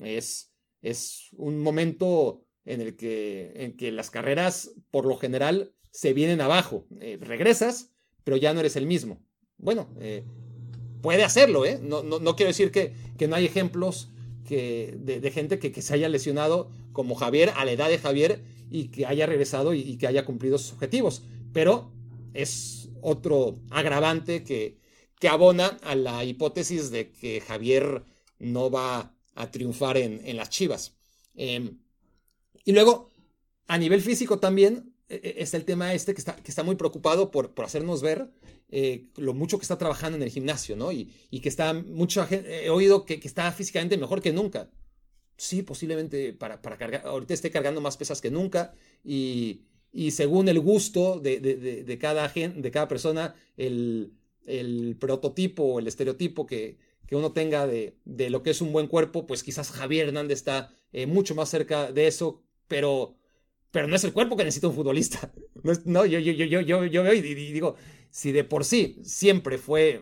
Es, 0.00 0.54
es 0.80 1.28
un 1.32 1.60
momento 1.60 2.46
en 2.64 2.80
el 2.80 2.96
que, 2.96 3.52
en 3.56 3.76
que 3.76 3.92
las 3.92 4.08
carreras, 4.08 4.72
por 4.90 5.04
lo 5.04 5.18
general, 5.18 5.74
se 5.90 6.14
vienen 6.14 6.40
abajo. 6.40 6.86
Eh, 6.98 7.18
regresas, 7.20 7.92
pero 8.24 8.38
ya 8.38 8.54
no 8.54 8.60
eres 8.60 8.74
el 8.76 8.86
mismo. 8.86 9.22
Bueno, 9.58 9.94
eh, 10.00 10.24
puede 11.02 11.24
hacerlo, 11.24 11.66
¿eh? 11.66 11.78
No, 11.82 12.02
no, 12.02 12.36
quiero 12.36 12.48
decir 12.48 12.70
que, 12.70 12.94
que, 13.18 13.28
no 13.28 13.36
hay 13.36 13.44
ejemplos 13.44 14.10
que, 14.48 14.96
de, 14.98 15.30
gente 15.30 15.58
que, 15.58 15.72
que, 15.72 15.82
se 15.82 15.92
haya 15.92 16.08
lesionado 16.08 16.70
como 16.92 17.16
Javier 17.16 17.52
a 17.56 17.66
la 17.66 17.72
edad 17.72 17.90
de 17.90 17.98
Javier 17.98 18.42
y 18.70 18.88
que 18.88 19.04
haya 19.04 19.26
regresado 19.26 19.74
y, 19.74 19.98
que 19.98 20.06
haya 20.06 20.24
cumplido 20.24 20.56
sus 20.56 20.72
objetivos, 20.72 21.22
pero 21.52 21.92
es 22.32 22.79
otro 23.02 23.60
agravante 23.70 24.44
que, 24.44 24.78
que 25.18 25.28
abona 25.28 25.78
a 25.82 25.94
la 25.94 26.24
hipótesis 26.24 26.90
de 26.90 27.10
que 27.10 27.40
Javier 27.40 28.04
no 28.38 28.70
va 28.70 29.14
a 29.34 29.50
triunfar 29.50 29.96
en, 29.96 30.20
en 30.24 30.36
las 30.36 30.50
Chivas. 30.50 30.96
Em, 31.34 31.78
y 32.64 32.72
luego, 32.72 33.10
a 33.66 33.78
nivel 33.78 34.00
físico 34.02 34.38
también, 34.38 34.94
e, 35.08 35.16
e, 35.16 35.42
está 35.42 35.56
el 35.56 35.64
tema 35.64 35.92
este 35.94 36.14
que 36.14 36.20
está, 36.20 36.36
que 36.36 36.50
está 36.50 36.62
muy 36.62 36.76
preocupado 36.76 37.30
por, 37.30 37.54
por 37.54 37.64
hacernos 37.64 38.00
ver 38.02 38.30
eh, 38.70 39.08
lo 39.16 39.34
mucho 39.34 39.58
que 39.58 39.62
está 39.62 39.78
trabajando 39.78 40.16
en 40.16 40.22
el 40.22 40.30
gimnasio, 40.30 40.76
¿no? 40.76 40.92
Y, 40.92 41.06
que 41.42 41.48
está, 41.48 41.74
mucha 41.74 42.26
gente, 42.26 42.64
he 42.64 42.70
oído 42.70 43.04
que, 43.04 43.20
está 43.22 43.50
físicamente 43.52 43.96
mejor 43.98 44.22
que 44.22 44.32
nunca. 44.32 44.70
Sí, 45.36 45.62
posiblemente 45.62 46.32
para, 46.34 46.60
para, 46.62 46.76
cargar, 46.76 47.06
ahorita 47.06 47.34
esté 47.34 47.50
cargando 47.50 47.80
más 47.80 47.96
pesas 47.96 48.20
que 48.20 48.30
nunca 48.30 48.74
y, 49.04 49.62
y 49.92 50.12
según 50.12 50.48
el 50.48 50.60
gusto 50.60 51.18
de, 51.18 51.40
de, 51.40 51.56
de, 51.84 51.98
cada, 51.98 52.28
de 52.28 52.70
cada 52.70 52.88
persona, 52.88 53.34
el, 53.56 54.12
el 54.46 54.96
prototipo, 54.98 55.78
el 55.78 55.86
estereotipo 55.86 56.46
que, 56.46 56.78
que 57.06 57.16
uno 57.16 57.32
tenga 57.32 57.66
de, 57.66 57.96
de, 58.04 58.30
lo 58.30 58.42
que 58.42 58.50
es 58.50 58.60
un 58.60 58.72
buen 58.72 58.86
cuerpo, 58.86 59.26
pues 59.26 59.42
quizás 59.42 59.70
Javier 59.72 60.08
Hernández 60.08 60.38
está 60.38 60.72
eh, 60.92 61.06
mucho 61.06 61.34
más 61.34 61.48
cerca 61.48 61.90
de 61.90 62.06
eso, 62.06 62.42
pero, 62.68 63.16
pero 63.72 63.88
no 63.88 63.96
es 63.96 64.04
el 64.04 64.12
cuerpo 64.12 64.36
que 64.36 64.44
necesita 64.44 64.68
un 64.68 64.74
futbolista. 64.74 65.32
No, 65.84 66.06
yo, 66.06 66.18
yo, 66.18 66.32
yo, 66.32 66.60
yo, 66.62 66.86
yo 66.86 67.02
veo 67.02 67.12
y 67.12 67.20
digo, 67.20 67.76
si 68.08 68.32
de 68.32 68.44
por 68.44 68.64
sí 68.64 68.96
siempre 69.02 69.58
fue 69.58 70.00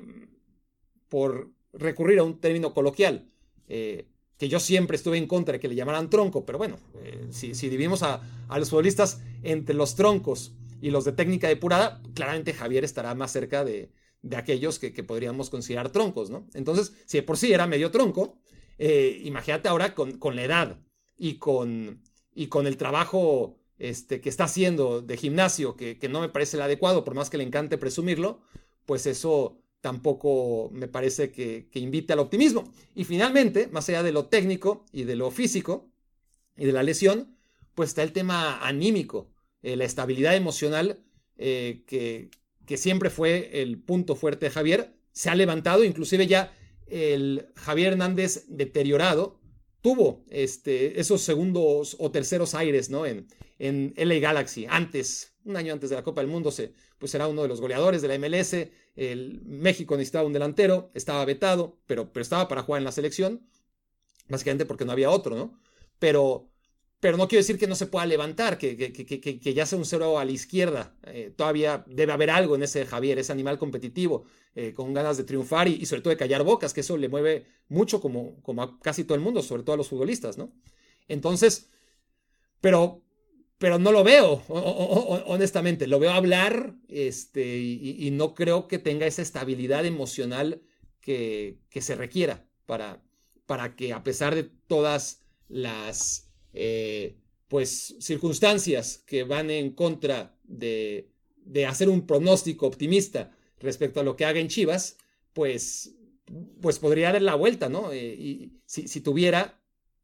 por 1.08 1.50
recurrir 1.72 2.20
a 2.20 2.22
un 2.22 2.38
término 2.40 2.72
coloquial, 2.72 3.28
eh, 3.66 4.06
que 4.38 4.48
yo 4.48 4.60
siempre 4.60 4.96
estuve 4.96 5.18
en 5.18 5.26
contra 5.26 5.52
de 5.52 5.60
que 5.60 5.68
le 5.68 5.74
llamaran 5.74 6.10
tronco, 6.10 6.46
pero 6.46 6.58
bueno, 6.58 6.76
eh, 7.02 7.26
si, 7.30 7.54
si, 7.54 7.68
dividimos 7.68 8.02
a, 8.02 8.22
los 8.56 8.70
futbolistas 8.70 9.20
entre 9.42 9.74
los 9.74 9.96
troncos 9.96 10.54
y 10.80 10.90
los 10.90 11.04
de 11.04 11.12
técnica 11.12 11.48
depurada, 11.48 12.00
claramente 12.14 12.54
Javier 12.54 12.84
estará 12.84 13.14
más 13.14 13.32
cerca 13.32 13.64
de, 13.64 13.90
de 14.22 14.36
aquellos 14.36 14.78
que, 14.78 14.90
podríamos 15.02 15.50
considerar 15.50 15.90
troncos, 15.90 16.30
¿no? 16.30 16.46
Entonces, 16.54 16.94
si 17.04 17.18
de 17.18 17.22
por 17.22 17.36
sí 17.36 17.52
era 17.52 17.66
medio 17.66 17.90
tronco, 17.90 18.38
eh, 18.78 19.20
imagínate 19.24 19.68
ahora 19.68 19.94
con, 19.94 20.18
con, 20.18 20.36
la 20.36 20.44
edad 20.44 20.78
y 21.16 21.34
con, 21.34 22.02
y 22.32 22.46
con 22.46 22.66
el 22.68 22.76
trabajo 22.76 23.58
este, 23.78 24.20
que 24.20 24.28
está 24.28 24.44
haciendo 24.44 25.02
de 25.02 25.16
gimnasio, 25.16 25.76
que, 25.76 25.98
no 26.08 26.20
me 26.20 26.28
parece 26.28 26.56
el 26.56 26.62
adecuado, 26.62 27.04
por 27.04 27.14
más 27.14 27.30
que 27.30 27.38
le 27.38 27.44
encante 27.44 27.78
presumirlo, 27.78 28.40
pues 28.86 29.06
eso 29.06 29.60
tampoco 29.80 30.70
me 30.72 30.88
parece 30.88 31.30
que, 31.30 31.68
invite 31.74 32.12
al 32.12 32.18
optimismo. 32.18 32.72
Y 32.94 33.04
finalmente, 33.04 33.68
más 33.68 33.88
allá 33.88 34.02
de 34.02 34.12
lo 34.12 34.26
técnico 34.26 34.84
y 34.92 35.04
de 35.04 35.16
lo 35.16 35.30
físico 35.30 35.90
y 36.56 36.66
de 36.66 36.72
la 36.72 36.82
lesión, 36.82 37.36
pues 37.74 37.90
está 37.90 38.02
el 38.02 38.12
tema 38.12 38.66
anímico, 38.66 39.30
eh, 39.62 39.76
la 39.76 39.84
estabilidad 39.84 40.34
emocional, 40.34 41.04
eh, 41.36 41.84
que, 41.86 42.30
que 42.66 42.76
siempre 42.76 43.10
fue 43.10 43.62
el 43.62 43.78
punto 43.78 44.16
fuerte 44.16 44.46
de 44.46 44.50
Javier, 44.50 44.94
se 45.12 45.30
ha 45.30 45.34
levantado, 45.34 45.84
inclusive 45.84 46.26
ya 46.26 46.52
el 46.86 47.48
Javier 47.54 47.92
Hernández 47.92 48.46
deteriorado, 48.48 49.40
tuvo 49.80 50.24
este, 50.30 51.00
esos 51.00 51.22
segundos 51.22 51.96
o 51.98 52.10
terceros 52.10 52.54
aires 52.54 52.90
¿no? 52.90 53.06
en, 53.06 53.26
en 53.58 53.94
LA 53.96 54.18
Galaxy. 54.18 54.66
Antes, 54.68 55.34
un 55.48 55.56
año 55.56 55.72
antes 55.72 55.90
de 55.90 55.96
la 55.96 56.04
Copa 56.04 56.20
del 56.20 56.30
Mundo, 56.30 56.50
se, 56.50 56.72
pues 56.98 57.14
era 57.14 57.26
uno 57.26 57.42
de 57.42 57.48
los 57.48 57.60
goleadores 57.60 58.02
de 58.02 58.08
la 58.08 58.18
MLS. 58.18 58.68
El 58.96 59.42
México 59.44 59.96
necesitaba 59.96 60.26
un 60.26 60.32
delantero, 60.32 60.90
estaba 60.94 61.24
vetado, 61.24 61.78
pero, 61.86 62.12
pero 62.12 62.22
estaba 62.22 62.48
para 62.48 62.62
jugar 62.62 62.80
en 62.80 62.84
la 62.84 62.92
selección, 62.92 63.46
básicamente 64.28 64.66
porque 64.66 64.84
no 64.84 64.92
había 64.92 65.10
otro, 65.10 65.36
¿no? 65.36 65.58
Pero, 65.98 66.48
pero 67.00 67.16
no 67.16 67.28
quiero 67.28 67.40
decir 67.40 67.58
que 67.58 67.66
no 67.66 67.74
se 67.74 67.86
pueda 67.86 68.06
levantar, 68.06 68.58
que, 68.58 68.76
que, 68.76 68.92
que, 68.92 69.20
que 69.40 69.54
ya 69.54 69.66
sea 69.66 69.78
un 69.78 69.84
cero 69.84 70.18
a 70.18 70.24
la 70.24 70.32
izquierda. 70.32 70.96
Eh, 71.04 71.32
todavía 71.36 71.84
debe 71.86 72.12
haber 72.12 72.30
algo 72.30 72.54
en 72.54 72.62
ese 72.62 72.86
Javier, 72.86 73.18
ese 73.18 73.32
animal 73.32 73.58
competitivo, 73.58 74.24
eh, 74.54 74.74
con 74.74 74.92
ganas 74.92 75.16
de 75.16 75.24
triunfar 75.24 75.68
y, 75.68 75.86
sobre 75.86 76.02
todo 76.02 76.10
de 76.10 76.16
callar 76.16 76.42
bocas, 76.44 76.74
que 76.74 76.80
eso 76.80 76.96
le 76.96 77.08
mueve 77.08 77.46
mucho 77.68 78.00
como, 78.00 78.40
como 78.42 78.62
a 78.62 78.78
casi 78.80 79.04
todo 79.04 79.14
el 79.14 79.20
mundo, 79.20 79.42
sobre 79.42 79.62
todo 79.62 79.74
a 79.74 79.76
los 79.76 79.88
futbolistas, 79.88 80.38
¿no? 80.38 80.52
Entonces, 81.06 81.68
pero, 82.60 83.02
pero 83.58 83.78
no 83.78 83.92
lo 83.92 84.04
veo, 84.04 84.42
honestamente. 85.26 85.86
Lo 85.86 85.98
veo 85.98 86.12
hablar 86.12 86.74
este, 86.88 87.58
y, 87.58 88.10
no 88.12 88.34
creo 88.34 88.68
que 88.68 88.78
tenga 88.78 89.06
esa 89.06 89.22
estabilidad 89.22 89.84
emocional 89.84 90.62
que, 91.00 91.58
que 91.68 91.82
se 91.82 91.96
requiera 91.96 92.46
para, 92.66 93.02
para 93.46 93.74
que 93.74 93.92
a 93.92 94.04
pesar 94.04 94.34
de 94.34 94.44
todas 94.44 95.22
las 95.48 96.30
eh, 96.52 97.16
pues 97.48 97.96
circunstancias 97.98 99.02
que 99.06 99.24
van 99.24 99.50
en 99.50 99.70
contra 99.70 100.36
de, 100.44 101.10
de, 101.44 101.66
hacer 101.66 101.88
un 101.88 102.06
pronóstico 102.06 102.66
optimista 102.66 103.36
respecto 103.58 104.00
a 104.00 104.02
lo 104.04 104.16
que 104.16 104.24
haga 104.24 104.38
en 104.38 104.48
Chivas, 104.48 104.98
pues, 105.32 105.94
pues 106.60 106.78
podría 106.78 107.12
dar 107.12 107.22
la 107.22 107.34
vuelta, 107.34 107.68
¿no? 107.68 107.92
Eh, 107.92 108.14
y 108.18 108.52
si, 108.66 109.00
tuviera 109.00 109.57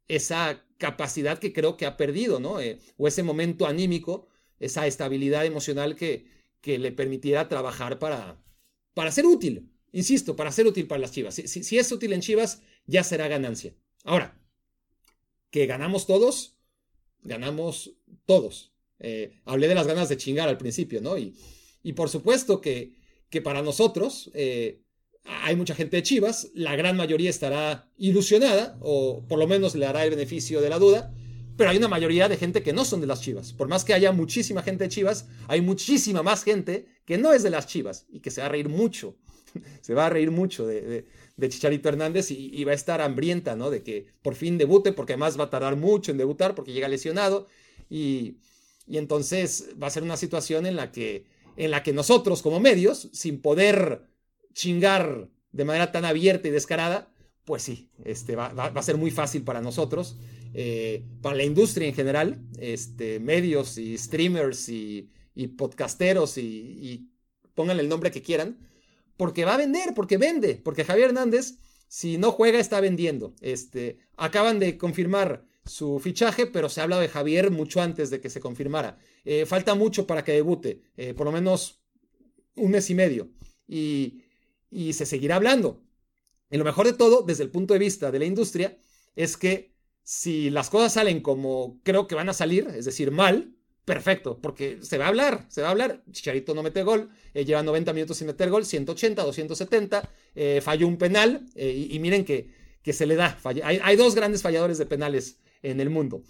esa 0.07 0.63
capacidad 0.77 1.39
que 1.39 1.53
creo 1.53 1.77
que 1.77 1.85
ha 1.85 1.97
perdido, 1.97 2.39
¿no? 2.39 2.59
Eh, 2.59 2.79
o 2.97 3.07
ese 3.07 3.23
momento 3.23 3.65
anímico, 3.65 4.27
esa 4.59 4.87
estabilidad 4.87 5.45
emocional 5.45 5.95
que, 5.95 6.27
que 6.61 6.79
le 6.79 6.91
permitiera 6.91 7.47
trabajar 7.47 7.99
para, 7.99 8.41
para 8.93 9.11
ser 9.11 9.25
útil, 9.25 9.71
insisto, 9.91 10.35
para 10.35 10.51
ser 10.51 10.67
útil 10.67 10.87
para 10.87 11.01
las 11.01 11.11
Chivas. 11.11 11.35
Si, 11.35 11.47
si 11.47 11.77
es 11.77 11.91
útil 11.91 12.13
en 12.13 12.21
Chivas, 12.21 12.61
ya 12.85 13.03
será 13.03 13.27
ganancia. 13.27 13.73
Ahora, 14.03 14.39
que 15.49 15.65
ganamos 15.65 16.05
todos, 16.05 16.57
ganamos 17.23 17.93
todos. 18.25 18.73
Eh, 18.99 19.41
hablé 19.45 19.67
de 19.67 19.75
las 19.75 19.87
ganas 19.87 20.09
de 20.09 20.17
chingar 20.17 20.47
al 20.47 20.57
principio, 20.57 21.01
¿no? 21.01 21.17
Y, 21.17 21.35
y 21.83 21.93
por 21.93 22.09
supuesto 22.09 22.61
que, 22.61 22.93
que 23.29 23.41
para 23.41 23.61
nosotros 23.61 24.31
eh, 24.33 24.81
hay 25.25 25.55
mucha 25.55 25.75
gente 25.75 25.97
de 25.97 26.03
Chivas, 26.03 26.49
la 26.53 26.75
gran 26.75 26.95
mayoría 26.95 27.29
estará 27.29 27.89
ilusionada, 27.97 28.77
o 28.81 29.23
por 29.27 29.39
lo 29.39 29.47
menos 29.47 29.75
le 29.75 29.85
dará 29.85 30.03
el 30.03 30.11
beneficio 30.11 30.61
de 30.61 30.69
la 30.69 30.79
duda, 30.79 31.13
pero 31.57 31.69
hay 31.69 31.77
una 31.77 31.87
mayoría 31.87 32.27
de 32.27 32.37
gente 32.37 32.61
que 32.61 32.73
no 32.73 32.85
son 32.85 33.01
de 33.01 33.07
las 33.07 33.21
Chivas. 33.21 33.53
Por 33.53 33.67
más 33.67 33.83
que 33.83 33.93
haya 33.93 34.11
muchísima 34.11 34.61
gente 34.61 34.83
de 34.83 34.89
Chivas, 34.89 35.27
hay 35.47 35.61
muchísima 35.61 36.21
más 36.21 36.43
gente 36.43 36.87
que 37.05 37.17
no 37.17 37.33
es 37.33 37.43
de 37.43 37.49
las 37.49 37.67
Chivas 37.67 38.05
y 38.09 38.19
que 38.19 38.31
se 38.31 38.41
va 38.41 38.47
a 38.47 38.49
reír 38.49 38.69
mucho. 38.69 39.15
se 39.81 39.93
va 39.93 40.07
a 40.07 40.09
reír 40.09 40.31
mucho 40.31 40.67
de, 40.67 41.05
Chicharito 41.49 41.89
Hernández 41.89 42.31
y, 42.31 42.63
va 42.63 42.71
a 42.71 42.75
estar 42.75 43.01
hambrienta, 43.01 43.55
¿no? 43.55 43.69
De 43.69 43.83
que 43.83 44.07
por 44.21 44.35
fin 44.35 44.57
debute, 44.57 44.91
porque 44.91 45.13
además 45.13 45.39
va 45.39 45.45
a 45.45 45.49
tardar 45.49 45.75
mucho 45.75 46.11
en 46.11 46.17
debutar 46.17 46.55
porque 46.55 46.73
llega 46.73 46.87
lesionado. 46.87 47.47
Y, 47.89 48.37
entonces 48.87 49.69
va 49.81 49.87
a 49.87 49.91
ser 49.91 50.03
una 50.03 50.17
situación 50.17 50.65
en 50.65 50.75
la 50.75 50.91
que, 50.91 51.25
en 51.57 51.71
la 51.71 51.83
que 51.83 51.93
nosotros 51.93 52.41
como 52.41 52.59
medios, 52.59 53.09
sin 53.13 53.41
poder 53.41 54.03
chingar 54.55 55.29
de 55.51 55.65
manera 55.65 55.91
tan 55.91 56.05
abierta 56.05 56.47
y 56.47 56.51
descarada, 56.51 57.13
pues 57.43 57.61
sí, 57.61 57.91
este, 58.03 58.35
va, 58.35 58.47
a 58.47 58.81
ser 58.81 58.97
muy 58.97 59.11
fácil 59.11 59.43
para 59.43 59.61
nosotros, 59.61 60.17
eh, 60.53 61.05
para 61.21 61.35
la 61.35 61.43
industria 61.43 61.87
en 61.87 61.93
general, 61.93 62.41
este, 62.57 63.19
medios 63.19 63.77
y 63.77 63.97
streamers 63.97 64.67
y, 64.69 65.11
podcasteros 65.57 66.37
y, 66.39 67.11
pónganle 67.53 67.83
el 67.83 67.89
nombre 67.89 68.11
que 68.11 68.21
quieran, 68.21 68.57
porque 69.15 69.45
va 69.45 69.53
a 69.53 69.57
vender, 69.57 69.93
porque 69.93 70.17
vende, 70.17 70.55
porque 70.55 70.83
Javier 70.83 71.09
Hernández, 71.09 71.57
si 71.87 72.17
no 72.17 72.31
juega, 72.31 72.59
está 72.59 72.81
vendiendo. 72.81 73.33
Este, 73.39 73.99
acaban 74.17 74.59
de 74.59 74.77
confirmar 74.77 75.45
su 75.63 75.99
fichaje, 75.99 76.47
pero 76.47 76.67
se 76.67 76.81
ha 76.81 76.83
hablado 76.83 77.01
de 77.01 77.07
Javier 77.07 77.51
mucho 77.51 77.81
antes 77.81 78.09
de 78.09 78.19
que 78.19 78.29
se 78.29 78.41
confirmara. 78.41 78.97
Eh, 79.23 79.45
falta 79.45 79.73
mucho 79.73 80.05
para 80.05 80.25
que 80.25 80.33
debute, 80.33 80.81
eh, 80.97 81.13
por 81.13 81.25
lo 81.25 81.31
menos 81.31 81.81
un 82.55 82.71
mes 82.71 82.89
y 82.89 82.95
medio, 82.95 83.29
y, 83.67 84.24
y 84.75 84.91
se 84.93 85.05
seguirá 85.05 85.37
hablando. 85.37 85.81
Y 86.51 86.57
lo 86.57 86.65
mejor 86.65 86.85
de 86.85 86.93
todo, 86.93 87.21
desde 87.21 87.43
el 87.43 87.49
punto 87.49 87.73
de 87.73 87.79
vista 87.79 88.11
de 88.11 88.19
la 88.19 88.25
industria, 88.25 88.77
es 89.15 89.37
que 89.37 89.73
si 90.03 90.49
las 90.49 90.69
cosas 90.69 90.93
salen 90.93 91.21
como 91.21 91.79
creo 91.83 92.07
que 92.07 92.15
van 92.15 92.29
a 92.29 92.33
salir, 92.33 92.67
es 92.75 92.83
decir, 92.85 93.09
mal, 93.09 93.55
perfecto, 93.85 94.37
porque 94.41 94.79
se 94.81 94.97
va 94.97 95.05
a 95.05 95.07
hablar, 95.07 95.45
se 95.47 95.61
va 95.61 95.69
a 95.69 95.71
hablar. 95.71 96.03
Chicharito 96.11 96.53
no 96.53 96.61
mete 96.61 96.83
gol, 96.83 97.09
eh, 97.33 97.45
lleva 97.45 97.63
90 97.63 97.93
minutos 97.93 98.17
sin 98.17 98.27
meter 98.27 98.49
gol, 98.49 98.65
180, 98.65 99.23
270, 99.23 100.09
eh, 100.35 100.59
falló 100.61 100.87
un 100.87 100.97
penal, 100.97 101.45
eh, 101.55 101.87
y, 101.89 101.97
miren 101.99 102.25
que, 102.25 102.49
que, 102.83 102.91
se 102.91 103.05
le 103.05 103.15
da. 103.15 103.39
Hay, 103.63 103.95
dos 103.95 104.13
grandes 104.13 104.41
falladores 104.41 104.77
de 104.77 104.85
penales 104.85 105.39
en 105.63 105.79
el 105.79 105.89
mundo, 105.89 106.21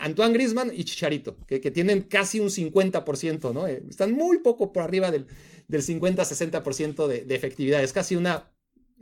Antoine 0.00 0.34
Grisman 0.34 0.70
y 0.74 0.84
Chicharito, 0.84 1.38
que, 1.46 1.58
tienen 1.70 2.02
casi 2.02 2.40
un 2.40 2.50
50%, 2.50 3.54
¿no? 3.54 3.66
están 3.66 4.12
muy 4.12 4.38
poco 4.38 4.70
por 4.70 4.82
arriba 4.82 5.10
del, 5.10 5.26
del 5.72 5.82
50-60% 5.82 7.08
de, 7.08 7.24
de 7.24 7.34
efectividad, 7.34 7.82
es 7.82 7.92
casi 7.92 8.14
una 8.14 8.52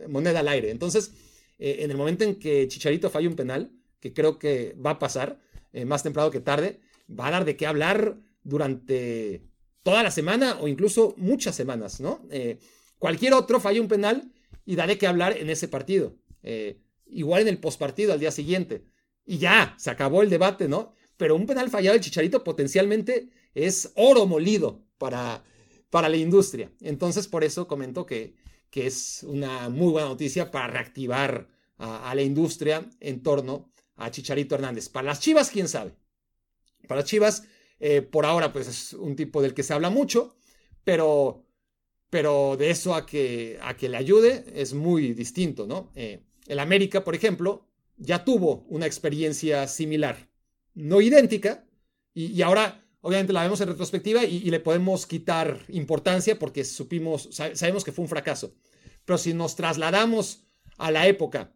moneda 0.09 0.41
al 0.41 0.49
aire. 0.49 0.71
Entonces, 0.71 1.13
en 1.59 1.91
el 1.91 1.97
momento 1.99 2.25
en 2.25 2.37
que 2.37 2.67
Chicharito 2.69 3.11
falle 3.11 3.29
un 3.29 3.37
penal, 3.37 3.71
que 4.01 4.15
creo 4.15 4.39
que 4.39 4.75
va 4.75 4.93
a 4.93 4.99
pasar, 4.99 5.39
más 5.85 6.03
temprano 6.03 6.31
que 6.31 6.41
tarde, 6.41 6.81
va 7.09 7.27
a 7.27 7.31
dar 7.31 7.45
de 7.45 7.57
qué 7.57 7.67
hablar 7.67 8.17
durante 8.43 9.43
toda 9.83 10.03
la 10.03 10.11
semana 10.11 10.59
o 10.61 10.69
incluso 10.69 11.15
muchas 11.17 11.55
semanas, 11.55 12.01
¿no? 12.01 12.27
Eh, 12.31 12.59
cualquier 12.99 13.35
otro 13.35 13.61
falla 13.61 13.81
un 13.81 13.89
penal 13.89 14.33
y 14.65 14.77
daré 14.77 14.99
que 14.99 15.07
hablar 15.07 15.37
en 15.37 15.51
ese 15.51 15.69
partido. 15.69 16.17
Eh, 16.43 16.81
igual 17.07 17.43
en 17.43 17.49
el 17.49 17.59
postpartido 17.59 18.13
al 18.13 18.21
día 18.21 18.31
siguiente. 18.31 18.85
Y 19.25 19.39
ya, 19.39 19.75
se 19.79 19.91
acabó 19.91 20.23
el 20.23 20.31
debate, 20.31 20.69
¿no? 20.69 20.95
Pero 21.17 21.37
un 21.37 21.47
penal 21.47 21.71
fallado 21.71 21.95
del 21.95 22.03
Chicharito 22.03 22.45
potencialmente 22.45 23.31
es 23.55 23.93
oro 23.97 24.27
molido 24.27 24.85
para, 24.99 25.45
para 25.91 26.09
la 26.09 26.17
industria. 26.17 26.73
Entonces, 26.81 27.29
por 27.29 27.45
eso 27.45 27.67
comento 27.67 28.07
que, 28.07 28.35
que 28.71 28.87
es 28.87 29.25
una 29.25 29.69
muy 29.69 29.93
buena 29.93 30.09
noticia 30.09 30.51
para 30.51 30.69
reactivar 30.69 31.49
a, 31.79 32.15
la 32.15 32.23
industria 32.23 32.89
en 33.01 33.23
torno 33.23 33.71
a 33.97 34.11
Chicharito 34.11 34.55
Hernández. 34.55 34.89
Para 34.89 35.07
las 35.07 35.21
Chivas, 35.21 35.51
quién 35.51 35.69
sabe. 35.69 35.95
Para 36.87 37.05
Chivas, 37.05 37.45
eh, 37.79 38.03
por 38.03 38.27
ahora, 38.27 38.53
pues 38.53 38.69
es 38.69 38.93
un 38.93 39.17
tipo 39.17 39.43
del 39.43 39.55
que 39.55 39.63
se 39.63 39.73
habla 39.73 39.91
mucho, 39.91 40.37
pero, 40.85 41.45
pero 42.11 42.57
de 42.57 42.71
eso 42.71 42.95
a 42.95 43.07
que, 43.07 43.59
a 43.63 43.77
que 43.77 43.89
le 43.89 43.97
ayude 43.97 44.45
es 44.55 44.75
muy 44.75 45.15
distinto, 45.15 45.67
¿no? 45.67 45.91
Eh, 45.95 46.21
el 46.47 46.59
América, 46.59 47.03
por 47.03 47.15
ejemplo, 47.15 47.67
ya 47.97 48.25
tuvo 48.25 48.65
una 48.69 48.87
experiencia 48.87 49.67
similar, 49.67 50.29
no 50.75 51.01
idéntica, 51.01 51.65
y, 52.13 52.43
ahora 52.43 52.85
obviamente 53.01 53.33
la 53.33 53.43
vemos 53.43 53.61
en 53.61 53.69
retrospectiva 53.69 54.25
y, 54.25 54.51
le 54.51 54.61
podemos 54.61 55.07
quitar 55.07 55.61
importancia 55.69 56.39
porque 56.39 56.65
supimos, 56.65 57.29
sabemos 57.31 57.85
que 57.85 57.93
fue 57.93 58.03
un 58.03 58.09
fracaso. 58.09 58.55
Pero 59.05 59.19
si 59.19 59.35
nos 59.35 59.57
trasladamos 59.57 60.45
a 60.79 60.91
la 60.91 61.07
época, 61.07 61.55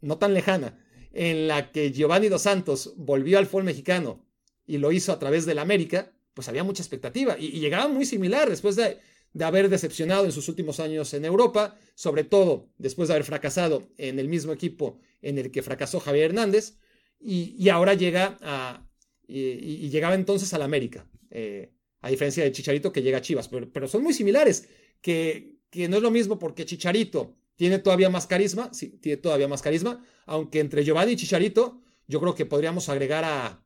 no 0.00 0.18
tan 0.18 0.34
lejana, 0.34 0.78
en 1.12 1.48
la 1.48 1.72
que 1.72 1.92
Giovanni 1.92 2.28
Dos 2.28 2.42
Santos 2.42 2.92
volvió 2.96 3.38
al 3.38 3.46
fútbol 3.46 3.64
mexicano 3.64 4.24
y 4.66 4.78
lo 4.78 4.92
hizo 4.92 5.12
a 5.12 5.18
través 5.18 5.46
del 5.46 5.58
América, 5.58 6.12
pues 6.34 6.48
había 6.48 6.64
mucha 6.64 6.82
expectativa 6.82 7.36
y, 7.38 7.58
llegaba 7.60 7.88
muy 7.88 8.04
similar 8.04 8.50
después 8.50 8.76
de, 8.76 8.98
haber 9.40 9.68
decepcionado 9.68 10.24
en 10.24 10.32
sus 10.32 10.48
últimos 10.48 10.80
años 10.80 11.12
en 11.12 11.24
Europa, 11.24 11.76
sobre 11.94 12.24
todo 12.24 12.70
después 12.78 13.08
de 13.08 13.14
haber 13.14 13.24
fracasado 13.24 13.82
en 13.98 14.18
el 14.18 14.28
mismo 14.28 14.52
equipo 14.52 14.98
en 15.20 15.38
el 15.38 15.50
que 15.50 15.62
fracasó 15.62 16.00
Javier 16.00 16.26
Hernández, 16.26 16.78
y, 17.20 17.68
ahora 17.70 17.94
llega 17.94 18.38
a, 18.40 18.85
y, 19.26 19.88
llegaba 19.88 20.14
entonces 20.14 20.52
al 20.54 20.62
América, 20.62 21.08
eh, 21.30 21.72
a 22.00 22.10
diferencia 22.10 22.44
de 22.44 22.52
Chicharito 22.52 22.92
que 22.92 23.02
llega 23.02 23.18
a 23.18 23.22
Chivas, 23.22 23.48
pero, 23.48 23.88
son 23.88 24.02
muy 24.02 24.12
similares, 24.12 24.68
que, 25.00 25.56
que 25.70 25.88
no 25.88 25.96
es 25.96 26.02
lo 26.02 26.10
mismo 26.10 26.38
porque 26.38 26.64
Chicharito 26.64 27.36
tiene 27.56 27.78
todavía 27.78 28.10
más 28.10 28.26
carisma, 28.26 28.72
sí, 28.72 28.90
tiene 29.00 29.16
todavía 29.16 29.48
más 29.48 29.62
carisma, 29.62 30.04
aunque 30.26 30.60
entre 30.60 30.84
Giovanni 30.84 31.12
y 31.12 31.16
Chicharito 31.16 31.80
yo 32.06 32.20
creo 32.20 32.34
que 32.34 32.46
podríamos 32.46 32.88
agregar 32.88 33.24
a, 33.24 33.64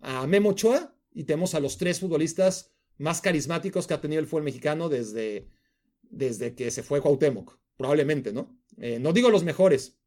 a 0.00 0.26
Memo 0.26 0.50
Ochoa 0.50 0.94
y 1.12 1.24
tenemos 1.24 1.54
a 1.54 1.60
los 1.60 1.76
tres 1.76 2.00
futbolistas 2.00 2.72
más 2.96 3.20
carismáticos 3.20 3.86
que 3.86 3.94
ha 3.94 4.00
tenido 4.00 4.20
el 4.20 4.26
fútbol 4.26 4.44
mexicano 4.44 4.88
desde, 4.88 5.48
desde 6.02 6.54
que 6.54 6.70
se 6.70 6.82
fue 6.82 7.00
Cuauhtémoc, 7.00 7.58
probablemente, 7.76 8.32
¿no? 8.32 8.56
Eh, 8.78 8.98
no 8.98 9.12
digo 9.12 9.30
los 9.30 9.44
mejores, 9.44 9.98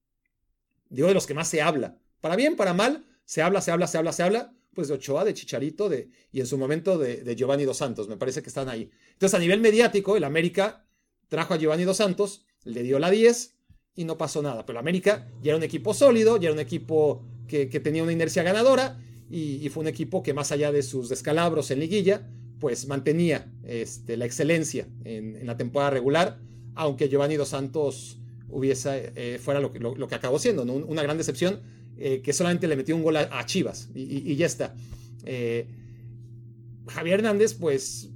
digo 0.90 1.08
de 1.08 1.14
los 1.14 1.28
que 1.28 1.34
más 1.34 1.48
se 1.48 1.62
habla. 1.62 1.98
Para 2.20 2.36
bien, 2.36 2.56
para 2.56 2.74
mal, 2.74 3.06
se 3.26 3.42
habla, 3.42 3.62
se 3.62 3.72
habla, 3.72 3.88
se 3.88 3.98
habla, 3.98 4.14
se 4.14 4.24
habla, 4.24 4.54
pues 4.74 4.88
de 4.88 4.94
Ochoa, 4.94 5.26
de 5.26 5.34
Chicharito 5.34 5.90
de, 5.90 6.10
y 6.32 6.40
en 6.40 6.48
su 6.48 6.58
momento 6.58 6.98
de, 6.98 7.36
Giovanni 7.36 7.66
Dos 7.66 7.78
Santos, 7.78 8.08
me 8.08 8.18
parece 8.18 8.42
que 8.42 8.50
están 8.50 8.70
ahí. 8.70 8.90
Entonces, 9.14 9.36
a 9.36 9.40
nivel 9.40 9.60
mediático, 9.60 10.16
el 10.16 10.24
América 10.24 10.86
trajo 11.28 11.54
a 11.54 11.58
Giovanni 11.58 11.84
Dos 11.84 11.98
Santos, 11.98 12.46
le 12.64 12.84
dio 12.84 13.00
la 13.00 13.10
10 13.10 13.56
y 13.96 14.06
no 14.06 14.18
pasó 14.18 14.42
nada. 14.42 14.66
Pero 14.66 14.80
el 14.80 14.84
América 14.84 15.28
ya 15.42 15.52
era 15.52 15.58
un 15.58 15.64
equipo 15.64 15.94
sólido, 15.94 16.38
ya 16.38 16.50
era 16.50 16.54
un 16.54 16.60
equipo 16.60 17.24
que, 17.48 17.70
que 17.70 17.80
tenía 17.80 18.04
una 18.04 18.14
inercia 18.14 18.44
ganadora 18.44 19.00
y, 19.32 19.70
fue 19.70 19.82
un 19.82 19.88
equipo 19.88 20.22
que 20.24 20.34
más 20.34 20.52
allá 20.52 20.72
de 20.72 20.84
sus 20.84 21.08
descalabros 21.08 21.72
en 21.72 21.80
liguilla, 21.80 22.28
pues 22.60 22.88
mantenía 22.88 23.52
este, 23.64 24.18
la 24.18 24.26
excelencia 24.26 24.88
en, 25.06 25.46
la 25.46 25.58
temporada 25.58 25.92
regular, 25.92 26.40
aunque 26.76 27.08
Giovanni 27.08 27.38
Dos 27.38 27.50
Santos 27.50 28.20
hubiese, 28.50 29.14
eh, 29.16 29.40
fuera 29.42 29.62
lo, 29.62 29.72
lo, 29.74 30.08
que 30.08 30.16
acabó 30.16 30.38
siendo, 30.38 30.64
una 30.64 31.02
gran 31.02 31.18
decepción, 31.18 31.62
eh, 32.02 32.22
que 32.22 32.34
solamente 32.34 32.68
le 32.68 32.76
metió 32.76 32.96
un 32.96 33.04
gol 33.04 33.18
a, 33.18 33.46
Chivas 33.46 33.90
y, 33.94 34.36
ya 34.36 34.46
está. 34.46 34.76
Eh, 35.26 35.68
Javier 36.88 37.20
Hernández, 37.20 37.54
pues, 37.54 38.10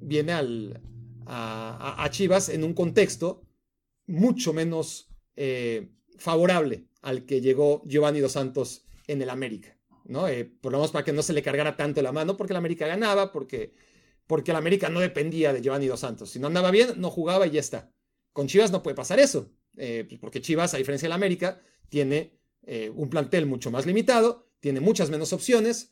viene 0.00 0.32
al, 0.32 0.80
a, 1.26 2.06
Chivas 2.10 2.48
en 2.48 2.64
un 2.64 2.74
contexto 2.74 3.42
mucho 4.06 4.52
menos 4.52 5.08
favorable 6.18 6.86
al 7.00 7.24
que 7.24 7.40
llegó 7.40 7.82
Giovanni 7.86 8.20
Dos 8.20 8.32
Santos 8.32 8.84
en 9.06 9.22
el 9.22 9.30
América. 9.30 9.76
¿no? 10.04 10.28
Eh, 10.28 10.44
por 10.44 10.72
lo 10.72 10.78
menos 10.78 10.90
para 10.90 11.04
que 11.04 11.12
no 11.12 11.22
se 11.22 11.32
le 11.32 11.42
cargara 11.42 11.76
tanto 11.76 12.02
la 12.02 12.12
mano, 12.12 12.36
porque 12.36 12.52
el 12.52 12.56
América 12.56 12.86
ganaba, 12.86 13.32
porque, 13.32 13.72
porque 14.26 14.50
el 14.50 14.56
América 14.56 14.88
no 14.88 15.00
dependía 15.00 15.52
de 15.52 15.62
Giovanni 15.62 15.86
Dos 15.86 16.00
Santos. 16.00 16.30
Si 16.30 16.38
no 16.38 16.46
andaba 16.48 16.70
bien, 16.70 16.94
no 16.96 17.10
jugaba 17.10 17.46
y 17.46 17.50
ya 17.52 17.60
está. 17.60 17.92
Con 18.32 18.46
Chivas 18.46 18.70
no 18.70 18.82
puede 18.82 18.94
pasar 18.94 19.20
eso, 19.20 19.50
eh, 19.76 20.04
pues 20.08 20.20
porque 20.20 20.40
Chivas, 20.40 20.74
a 20.74 20.78
diferencia 20.78 21.06
del 21.06 21.12
América, 21.12 21.60
tiene 21.88 22.38
eh, 22.64 22.90
un 22.94 23.08
plantel 23.08 23.46
mucho 23.46 23.70
más 23.70 23.86
limitado, 23.86 24.46
tiene 24.60 24.80
muchas 24.80 25.10
menos 25.10 25.32
opciones, 25.32 25.90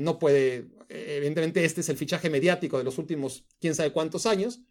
no 0.00 0.18
puede, 0.18 0.70
evidentemente 0.88 1.62
este 1.62 1.82
es 1.82 1.90
el 1.90 1.98
fichaje 1.98 2.30
mediático 2.30 2.78
de 2.78 2.84
los 2.84 2.96
últimos 2.96 3.44
quién 3.60 3.74
sabe 3.74 3.92
cuántos 3.92 4.24
años, 4.24 4.62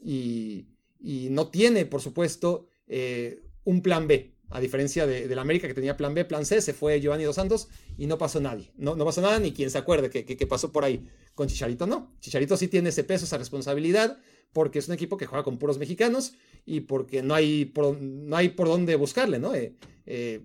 y, 0.00 0.66
no 1.30 1.48
tiene, 1.48 1.84
por 1.84 2.00
supuesto, 2.00 2.70
un 3.64 3.82
plan 3.82 4.08
B. 4.08 4.38
A 4.50 4.60
diferencia 4.60 5.06
de, 5.06 5.34
la 5.34 5.42
América 5.42 5.68
que 5.68 5.74
tenía 5.74 5.96
plan 5.96 6.14
B, 6.14 6.24
plan 6.24 6.46
C, 6.46 6.62
se 6.62 6.72
fue 6.72 7.00
Giovanni 7.02 7.24
Dos 7.24 7.36
Santos 7.36 7.68
y 7.98 8.06
no 8.06 8.16
pasó 8.16 8.40
nadie. 8.40 8.72
No, 8.76 8.96
no 8.96 9.04
pasó 9.04 9.20
nada 9.20 9.38
ni 9.38 9.52
quien 9.52 9.70
se 9.70 9.76
acuerde 9.76 10.08
que, 10.08 10.46
pasó 10.46 10.72
por 10.72 10.84
ahí. 10.84 11.06
Con 11.34 11.48
Chicharito 11.48 11.86
no. 11.86 12.16
Chicharito 12.20 12.56
sí 12.56 12.68
tiene 12.68 12.88
ese 12.88 13.04
peso, 13.04 13.26
esa 13.26 13.36
responsabilidad, 13.36 14.18
porque 14.54 14.78
es 14.78 14.88
un 14.88 14.94
equipo 14.94 15.18
que 15.18 15.26
juega 15.26 15.44
con 15.44 15.58
puros 15.58 15.76
mexicanos 15.76 16.32
y 16.68 16.82
porque 16.82 17.22
no 17.22 17.34
hay 17.34 17.64
por, 17.64 17.98
no 17.98 18.36
hay 18.36 18.50
por 18.50 18.68
dónde 18.68 18.94
buscarle, 18.94 19.38
¿no? 19.38 19.54
Eh, 19.54 19.74
eh, 20.04 20.44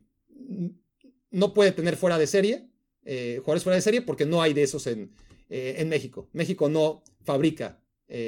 no 1.32 1.54
puede 1.54 1.74
tener 1.74 1.98
fuera 1.98 2.18
de 2.18 2.28
serie 2.28 2.70
eh, 3.04 3.40
jugadores 3.40 3.64
fuera 3.64 3.76
de 3.76 3.82
serie 3.82 4.02
porque 4.02 4.26
no 4.26 4.42
hay 4.42 4.54
de 4.54 4.64
esos 4.64 4.88
en, 4.88 5.12
en 5.50 5.90
México. 5.90 6.30
México 6.32 6.70
no 6.70 7.04
fabrica 7.26 7.80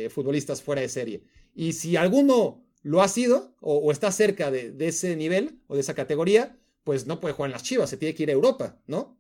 futbolistas 0.10 0.62
fuera 0.62 0.82
de 0.82 0.90
serie. 0.90 1.24
Y 1.54 1.74
si 1.74 1.96
alguno 1.96 2.66
lo 2.82 3.02
ha 3.02 3.08
sido 3.08 3.56
o, 3.62 3.92
está 3.92 4.12
cerca 4.12 4.52
de, 4.52 4.76
ese 4.80 5.16
nivel 5.16 5.62
o 5.68 5.76
de 5.76 5.82
esa 5.82 5.94
categoría, 5.94 6.60
pues 6.84 7.08
no 7.08 7.20
puede 7.22 7.34
jugar 7.34 7.50
en 7.50 7.54
las 7.54 7.64
Chivas, 7.64 7.90
se 7.90 7.98
tiene 7.98 8.14
que 8.14 8.24
ir 8.24 8.30
a 8.30 8.34
Europa, 8.34 8.82
¿no? 8.88 9.18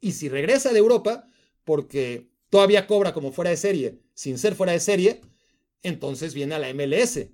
Y 0.00 0.12
si 0.12 0.28
regresa 0.28 0.72
de 0.72 0.78
Europa, 0.78 1.26
porque 1.64 2.30
todavía 2.50 2.86
cobra 2.86 3.12
como 3.12 3.32
fuera 3.32 3.50
de 3.50 3.56
serie, 3.56 3.98
sin 4.14 4.38
ser 4.38 4.54
fuera 4.54 4.72
de 4.72 4.80
serie, 4.80 5.20
entonces 5.82 6.34
viene 6.34 6.54
a 6.54 6.58
la 6.58 6.72
MLS 6.72 7.28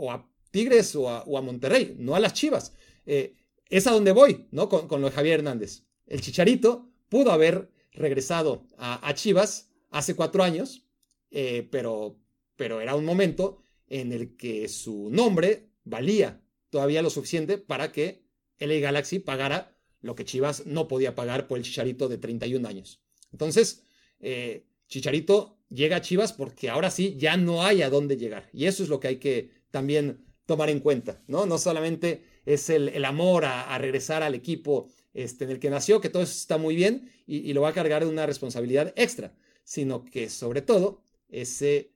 o 0.00 0.10
a 0.10 0.28
Tigres 0.50 0.96
o 0.96 1.08
a, 1.08 1.42
Monterrey, 1.42 1.94
no 1.98 2.14
a 2.14 2.20
las 2.20 2.32
Chivas. 2.32 2.74
Eh, 3.06 3.36
es 3.68 3.86
a 3.86 3.92
donde 3.92 4.12
voy, 4.12 4.48
¿no? 4.50 4.68
Con, 4.68 4.88
con, 4.88 5.00
lo 5.00 5.08
de 5.08 5.14
Javier 5.14 5.40
Hernández. 5.40 5.84
El 6.06 6.20
Chicharito 6.20 6.88
pudo 7.08 7.30
haber 7.30 7.70
regresado 7.92 8.66
a, 8.78 9.12
Chivas 9.14 9.70
hace 9.90 10.14
cuatro 10.14 10.42
años, 10.42 10.86
eh, 11.30 11.68
pero, 11.70 12.18
pero 12.56 12.80
era 12.80 12.94
un 12.94 13.04
momento 13.04 13.64
en 13.88 14.12
el 14.12 14.36
que 14.36 14.68
su 14.68 15.10
nombre 15.10 15.70
valía 15.84 16.42
todavía 16.70 17.02
lo 17.02 17.10
suficiente 17.10 17.58
para 17.58 17.92
que 17.92 18.22
LA 18.58 18.78
Galaxy 18.78 19.18
pagara 19.18 19.76
lo 20.00 20.14
que 20.14 20.24
Chivas 20.24 20.66
no 20.66 20.88
podía 20.88 21.14
pagar 21.14 21.46
por 21.46 21.58
el 21.58 21.64
Chicharito 21.64 22.08
de 22.08 22.18
31 22.18 22.66
años. 22.66 23.02
Entonces, 23.32 23.82
eh, 24.20 24.64
Chicharito 24.88 25.58
llega 25.68 25.96
a 25.96 26.00
Chivas 26.00 26.32
porque 26.32 26.70
ahora 26.70 26.90
sí 26.90 27.16
ya 27.18 27.36
no 27.36 27.64
hay 27.64 27.82
a 27.82 27.90
dónde 27.90 28.16
llegar. 28.16 28.48
Y 28.52 28.66
eso 28.66 28.82
es 28.82 28.88
lo 28.88 29.00
que 29.00 29.08
hay 29.08 29.16
que 29.16 29.50
también 29.70 30.24
tomar 30.46 30.70
en 30.70 30.80
cuenta, 30.80 31.22
¿no? 31.26 31.46
No 31.46 31.58
solamente 31.58 32.24
es 32.44 32.70
el, 32.70 33.04
amor 33.04 33.44
a, 33.44 33.76
regresar 33.78 34.22
al 34.22 34.34
equipo 34.34 34.88
este, 35.14 35.44
en 35.44 35.50
el 35.50 35.60
que 35.60 35.70
nació, 35.70 36.00
que 36.00 36.08
todo 36.08 36.22
eso 36.22 36.32
está 36.32 36.58
muy 36.58 36.74
bien 36.74 37.10
y, 37.26 37.52
lo 37.52 37.62
va 37.62 37.68
a 37.68 37.74
cargar 37.74 38.04
de 38.04 38.10
una 38.10 38.26
responsabilidad 38.26 38.92
extra, 38.96 39.32
sino 39.64 40.04
que 40.04 40.28
sobre 40.28 40.62
todo 40.62 41.02
ese 41.28 41.92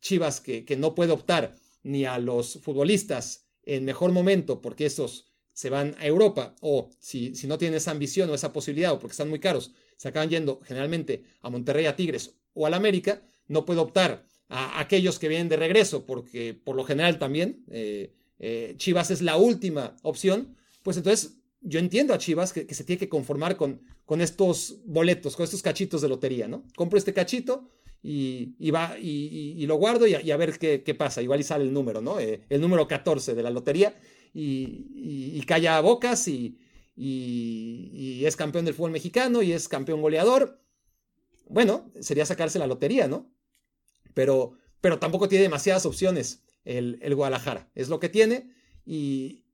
Chivas 0.00 0.42
que, 0.42 0.66
que 0.66 0.76
no 0.76 0.94
puede 0.94 1.12
optar 1.12 1.56
ni 1.82 2.04
a 2.04 2.18
los 2.18 2.58
futbolistas 2.62 3.46
en 3.62 3.86
mejor 3.86 4.12
momento 4.12 4.60
porque 4.60 4.84
esos 4.84 5.32
se 5.54 5.70
van 5.70 5.96
a 5.98 6.06
Europa 6.06 6.54
o 6.60 6.90
si, 6.98 7.34
si 7.34 7.46
no 7.46 7.56
tienen 7.56 7.76
esa 7.76 7.92
ambición 7.92 8.28
o 8.28 8.34
esa 8.34 8.52
posibilidad 8.52 8.92
o 8.92 8.98
porque 8.98 9.12
están 9.12 9.30
muy 9.30 9.38
caros, 9.40 9.72
se 9.96 10.08
acaban 10.08 10.28
yendo 10.28 10.60
generalmente 10.64 11.24
a 11.40 11.48
Monterrey, 11.48 11.86
a 11.86 11.96
Tigres 11.96 12.34
o 12.52 12.66
al 12.66 12.74
América, 12.74 13.22
no 13.46 13.64
puede 13.64 13.80
optar 13.80 14.26
a 14.48 14.80
aquellos 14.80 15.18
que 15.18 15.28
vienen 15.28 15.48
de 15.48 15.56
regreso 15.56 16.04
porque 16.06 16.54
por 16.54 16.76
lo 16.76 16.84
general 16.84 17.18
también 17.18 17.64
eh, 17.70 18.12
eh, 18.38 18.74
Chivas 18.76 19.10
es 19.10 19.22
la 19.22 19.36
última 19.36 19.96
opción, 20.02 20.56
pues 20.82 20.96
entonces 20.96 21.38
yo 21.60 21.78
entiendo 21.78 22.12
a 22.12 22.18
Chivas 22.18 22.52
que, 22.52 22.72
se 22.74 22.84
tiene 22.84 23.00
que 23.00 23.08
conformar 23.08 23.56
con, 23.56 23.80
con, 24.04 24.20
estos 24.20 24.80
boletos, 24.84 25.34
con 25.34 25.44
estos 25.44 25.62
cachitos 25.62 26.02
de 26.02 26.08
lotería, 26.08 26.46
¿no? 26.46 26.64
Compro 26.76 26.98
este 26.98 27.14
cachito 27.14 27.70
y, 28.06 28.70
va, 28.70 28.98
y, 28.98 29.64
lo 29.66 29.76
guardo 29.76 30.06
y 30.06 30.14
a, 30.30 30.36
ver 30.36 30.58
qué, 30.58 30.94
pasa. 30.94 31.22
Igual 31.22 31.40
y 31.40 31.42
sale 31.42 31.64
el 31.64 31.72
número, 31.72 32.02
¿no? 32.02 32.20
Eh, 32.20 32.42
el 32.50 32.60
número 32.60 32.86
14 32.86 33.34
de 33.34 33.42
la 33.42 33.48
lotería 33.50 33.98
y, 34.34 35.40
calla 35.46 35.80
bocas 35.80 36.28
y, 36.28 36.58
es 36.96 38.36
campeón 38.36 38.66
del 38.66 38.74
fútbol 38.74 38.90
mexicano 38.90 39.42
y 39.42 39.52
es 39.52 39.68
campeón 39.68 40.02
goleador. 40.02 40.60
Bueno, 41.48 41.90
sería 41.98 42.26
sacarse 42.26 42.58
la 42.58 42.66
lotería, 42.66 43.08
¿no? 43.08 43.33
Pero, 44.14 44.52
pero 44.80 44.98
tampoco 44.98 45.28
tiene 45.28 45.42
demasiadas 45.42 45.86
opciones 45.86 46.42
el, 46.64 46.98
el 47.02 47.14
Guadalajara. 47.14 47.70
Es 47.74 47.88
lo 47.88 48.00
que 48.00 48.08
tiene 48.08 48.50
y, 48.86 49.44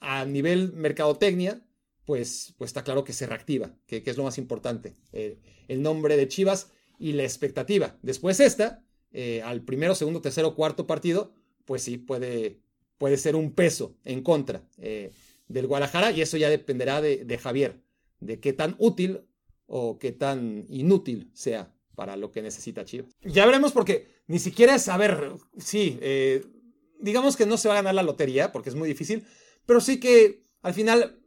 a 0.00 0.24
nivel 0.24 0.72
mercadotecnia, 0.72 1.62
pues, 2.04 2.54
pues 2.58 2.70
está 2.70 2.84
claro 2.84 3.04
que 3.04 3.12
se 3.12 3.26
reactiva, 3.26 3.74
que, 3.86 4.02
es 4.04 4.16
lo 4.16 4.24
más 4.24 4.38
importante. 4.38 4.94
Eh, 5.12 5.38
el 5.68 5.82
nombre 5.82 6.16
de 6.16 6.28
Chivas 6.28 6.72
y 6.98 7.12
la 7.12 7.24
expectativa. 7.24 7.98
Después 8.02 8.40
esta, 8.40 8.84
eh, 9.12 9.42
al 9.42 9.62
primero, 9.62 9.94
segundo, 9.94 10.20
tercero, 10.20 10.54
cuarto 10.54 10.86
partido, 10.86 11.32
pues 11.64 11.82
sí 11.82 11.98
puede, 11.98 12.60
puede 12.98 13.16
ser 13.16 13.36
un 13.36 13.52
peso 13.52 13.96
en 14.04 14.22
contra 14.22 14.62
eh, 14.78 15.12
del 15.48 15.66
Guadalajara 15.66 16.12
y 16.12 16.22
eso 16.22 16.36
ya 16.36 16.48
dependerá 16.50 17.00
de, 17.00 17.38
Javier, 17.38 17.80
de 18.20 18.40
qué 18.40 18.52
tan 18.52 18.76
útil 18.78 19.22
o 19.66 19.98
qué 19.98 20.12
tan 20.12 20.64
inútil 20.68 21.30
sea 21.34 21.74
para 21.96 22.16
lo 22.16 22.30
que 22.30 22.42
necesita 22.42 22.84
Chivas. 22.84 23.10
Ya 23.24 23.44
veremos 23.46 23.72
porque 23.72 24.06
ni 24.28 24.38
siquiera 24.38 24.76
es, 24.76 24.88
a 24.88 24.96
ver, 24.96 25.32
sí, 25.58 25.98
eh, 26.00 26.44
digamos 27.00 27.36
que 27.36 27.46
no 27.46 27.56
se 27.56 27.68
va 27.68 27.74
a 27.74 27.78
ganar 27.78 27.94
la 27.94 28.02
lotería 28.04 28.52
porque 28.52 28.68
es 28.68 28.76
muy 28.76 28.86
difícil, 28.86 29.24
pero 29.64 29.80
sí 29.80 29.98
que 29.98 30.44
al 30.62 30.74
final 30.74 31.18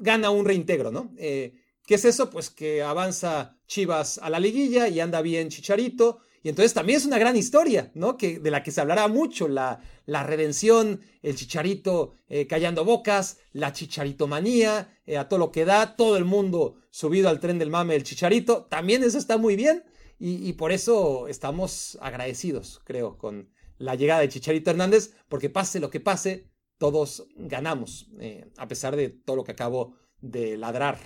gana 0.00 0.30
un 0.30 0.44
reintegro, 0.44 0.90
¿no? 0.90 1.12
Eh, 1.18 1.54
¿Qué 1.86 1.94
es 1.94 2.04
eso? 2.04 2.30
Pues 2.30 2.50
que 2.50 2.82
avanza 2.82 3.58
Chivas 3.66 4.18
a 4.18 4.30
la 4.30 4.40
liguilla 4.40 4.88
y 4.88 5.00
anda 5.00 5.22
bien 5.22 5.48
Chicharito 5.50 6.20
y 6.42 6.48
entonces 6.48 6.72
también 6.72 6.98
es 6.98 7.04
una 7.04 7.18
gran 7.18 7.36
historia, 7.36 7.90
¿no? 7.94 8.16
Que, 8.16 8.38
de 8.38 8.50
la 8.50 8.62
que 8.62 8.70
se 8.70 8.80
hablará 8.80 9.08
mucho, 9.08 9.48
la, 9.48 9.80
redención, 10.06 11.00
el 11.20 11.34
chicharito 11.34 12.14
eh, 12.28 12.46
callando 12.46 12.84
bocas, 12.84 13.38
la 13.52 13.72
chicharitomanía, 13.72 14.96
a 15.18 15.28
todo 15.28 15.38
lo 15.40 15.50
que 15.50 15.64
da, 15.64 15.96
todo 15.96 16.16
el 16.16 16.24
mundo 16.24 16.76
subido 16.90 17.28
al 17.28 17.40
tren 17.40 17.58
del 17.58 17.70
mame 17.70 17.94
del 17.94 18.04
chicharito, 18.04 18.66
también 18.70 19.02
eso 19.02 19.18
está 19.18 19.36
muy 19.36 19.56
bien 19.56 19.82
y, 20.18 20.52
por 20.54 20.72
eso 20.72 21.28
estamos 21.28 21.98
agradecidos, 22.00 22.80
creo, 22.84 23.18
con 23.18 23.50
la 23.78 23.94
llegada 23.94 24.20
de 24.20 24.28
Chicharito 24.28 24.70
Hernández, 24.70 25.14
porque 25.28 25.50
pase 25.50 25.78
lo 25.78 25.90
que 25.90 26.00
pase, 26.00 26.48
todos 26.78 27.28
ganamos, 27.36 28.10
eh, 28.18 28.50
a 28.56 28.66
pesar 28.66 28.96
de 28.96 29.10
todo 29.10 29.36
lo 29.36 29.44
que 29.44 29.52
acabo 29.52 29.94
de 30.20 30.56
ladrar, 30.56 30.98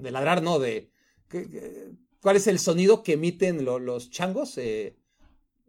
de 0.00 0.10
ladrar 0.10 0.42
no, 0.42 0.60
de 0.60 0.92
¿Cuál 2.20 2.36
es 2.36 2.46
el 2.46 2.58
sonido 2.58 3.02
que 3.02 3.14
emiten 3.14 3.64
los 3.64 4.10
changos? 4.10 4.58
Eh, 4.58 4.98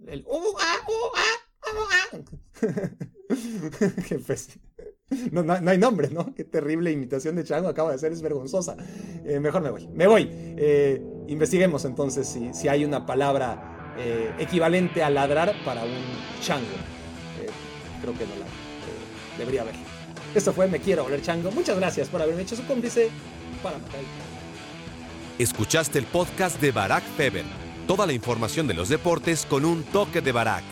el 0.05 0.23
Qué 4.07 4.19
no, 5.31 5.69
hay 5.69 5.77
nombre, 5.77 6.09
¿no? 6.09 6.33
Qué 6.33 6.43
terrible 6.43 6.91
imitación 6.91 7.35
de 7.35 7.43
chango 7.43 7.67
acaba 7.67 7.89
de 7.89 7.95
hacer, 7.95 8.11
es 8.11 8.21
vergonzosa. 8.21 8.75
Eh, 9.25 9.39
mejor 9.39 9.61
me 9.61 9.69
voy. 9.69 9.87
Me 9.93 10.07
voy. 10.07 10.29
Eh, 10.31 11.01
investiguemos 11.27 11.85
entonces 11.85 12.27
si, 12.27 12.53
si, 12.53 12.67
hay 12.67 12.85
una 12.85 13.05
palabra 13.05 13.69
equivalente 14.39 15.03
a 15.03 15.09
ladrar 15.11 15.53
para 15.63 15.83
un 15.83 15.91
chango. 16.41 16.65
creo 18.01 18.13
que 18.13 18.25
no 18.25 18.35
la 18.39 18.45
debería 19.37 19.61
haber. 19.61 19.75
Esto 20.35 20.51
fue 20.51 20.67
Me 20.67 20.79
Quiero 20.79 21.05
Oler 21.05 21.21
Chango. 21.21 21.51
Muchas 21.51 21.77
gracias 21.77 22.09
por 22.09 22.21
haberme 22.21 22.41
hecho 22.41 22.55
su 22.55 22.65
cómplice 22.65 23.09
para 23.61 23.77
matar 23.77 23.99
Escuchaste 25.37 25.99
el 25.99 26.05
podcast 26.05 26.59
de 26.61 26.71
Barack 26.71 27.03
Feber. 27.17 27.45
Toda 27.87 28.05
la 28.05 28.13
información 28.13 28.67
de 28.67 28.73
los 28.73 28.89
deportes 28.89 29.45
con 29.45 29.65
un 29.65 29.83
toque 29.83 30.21
de 30.21 30.31
Barack. 30.31 30.63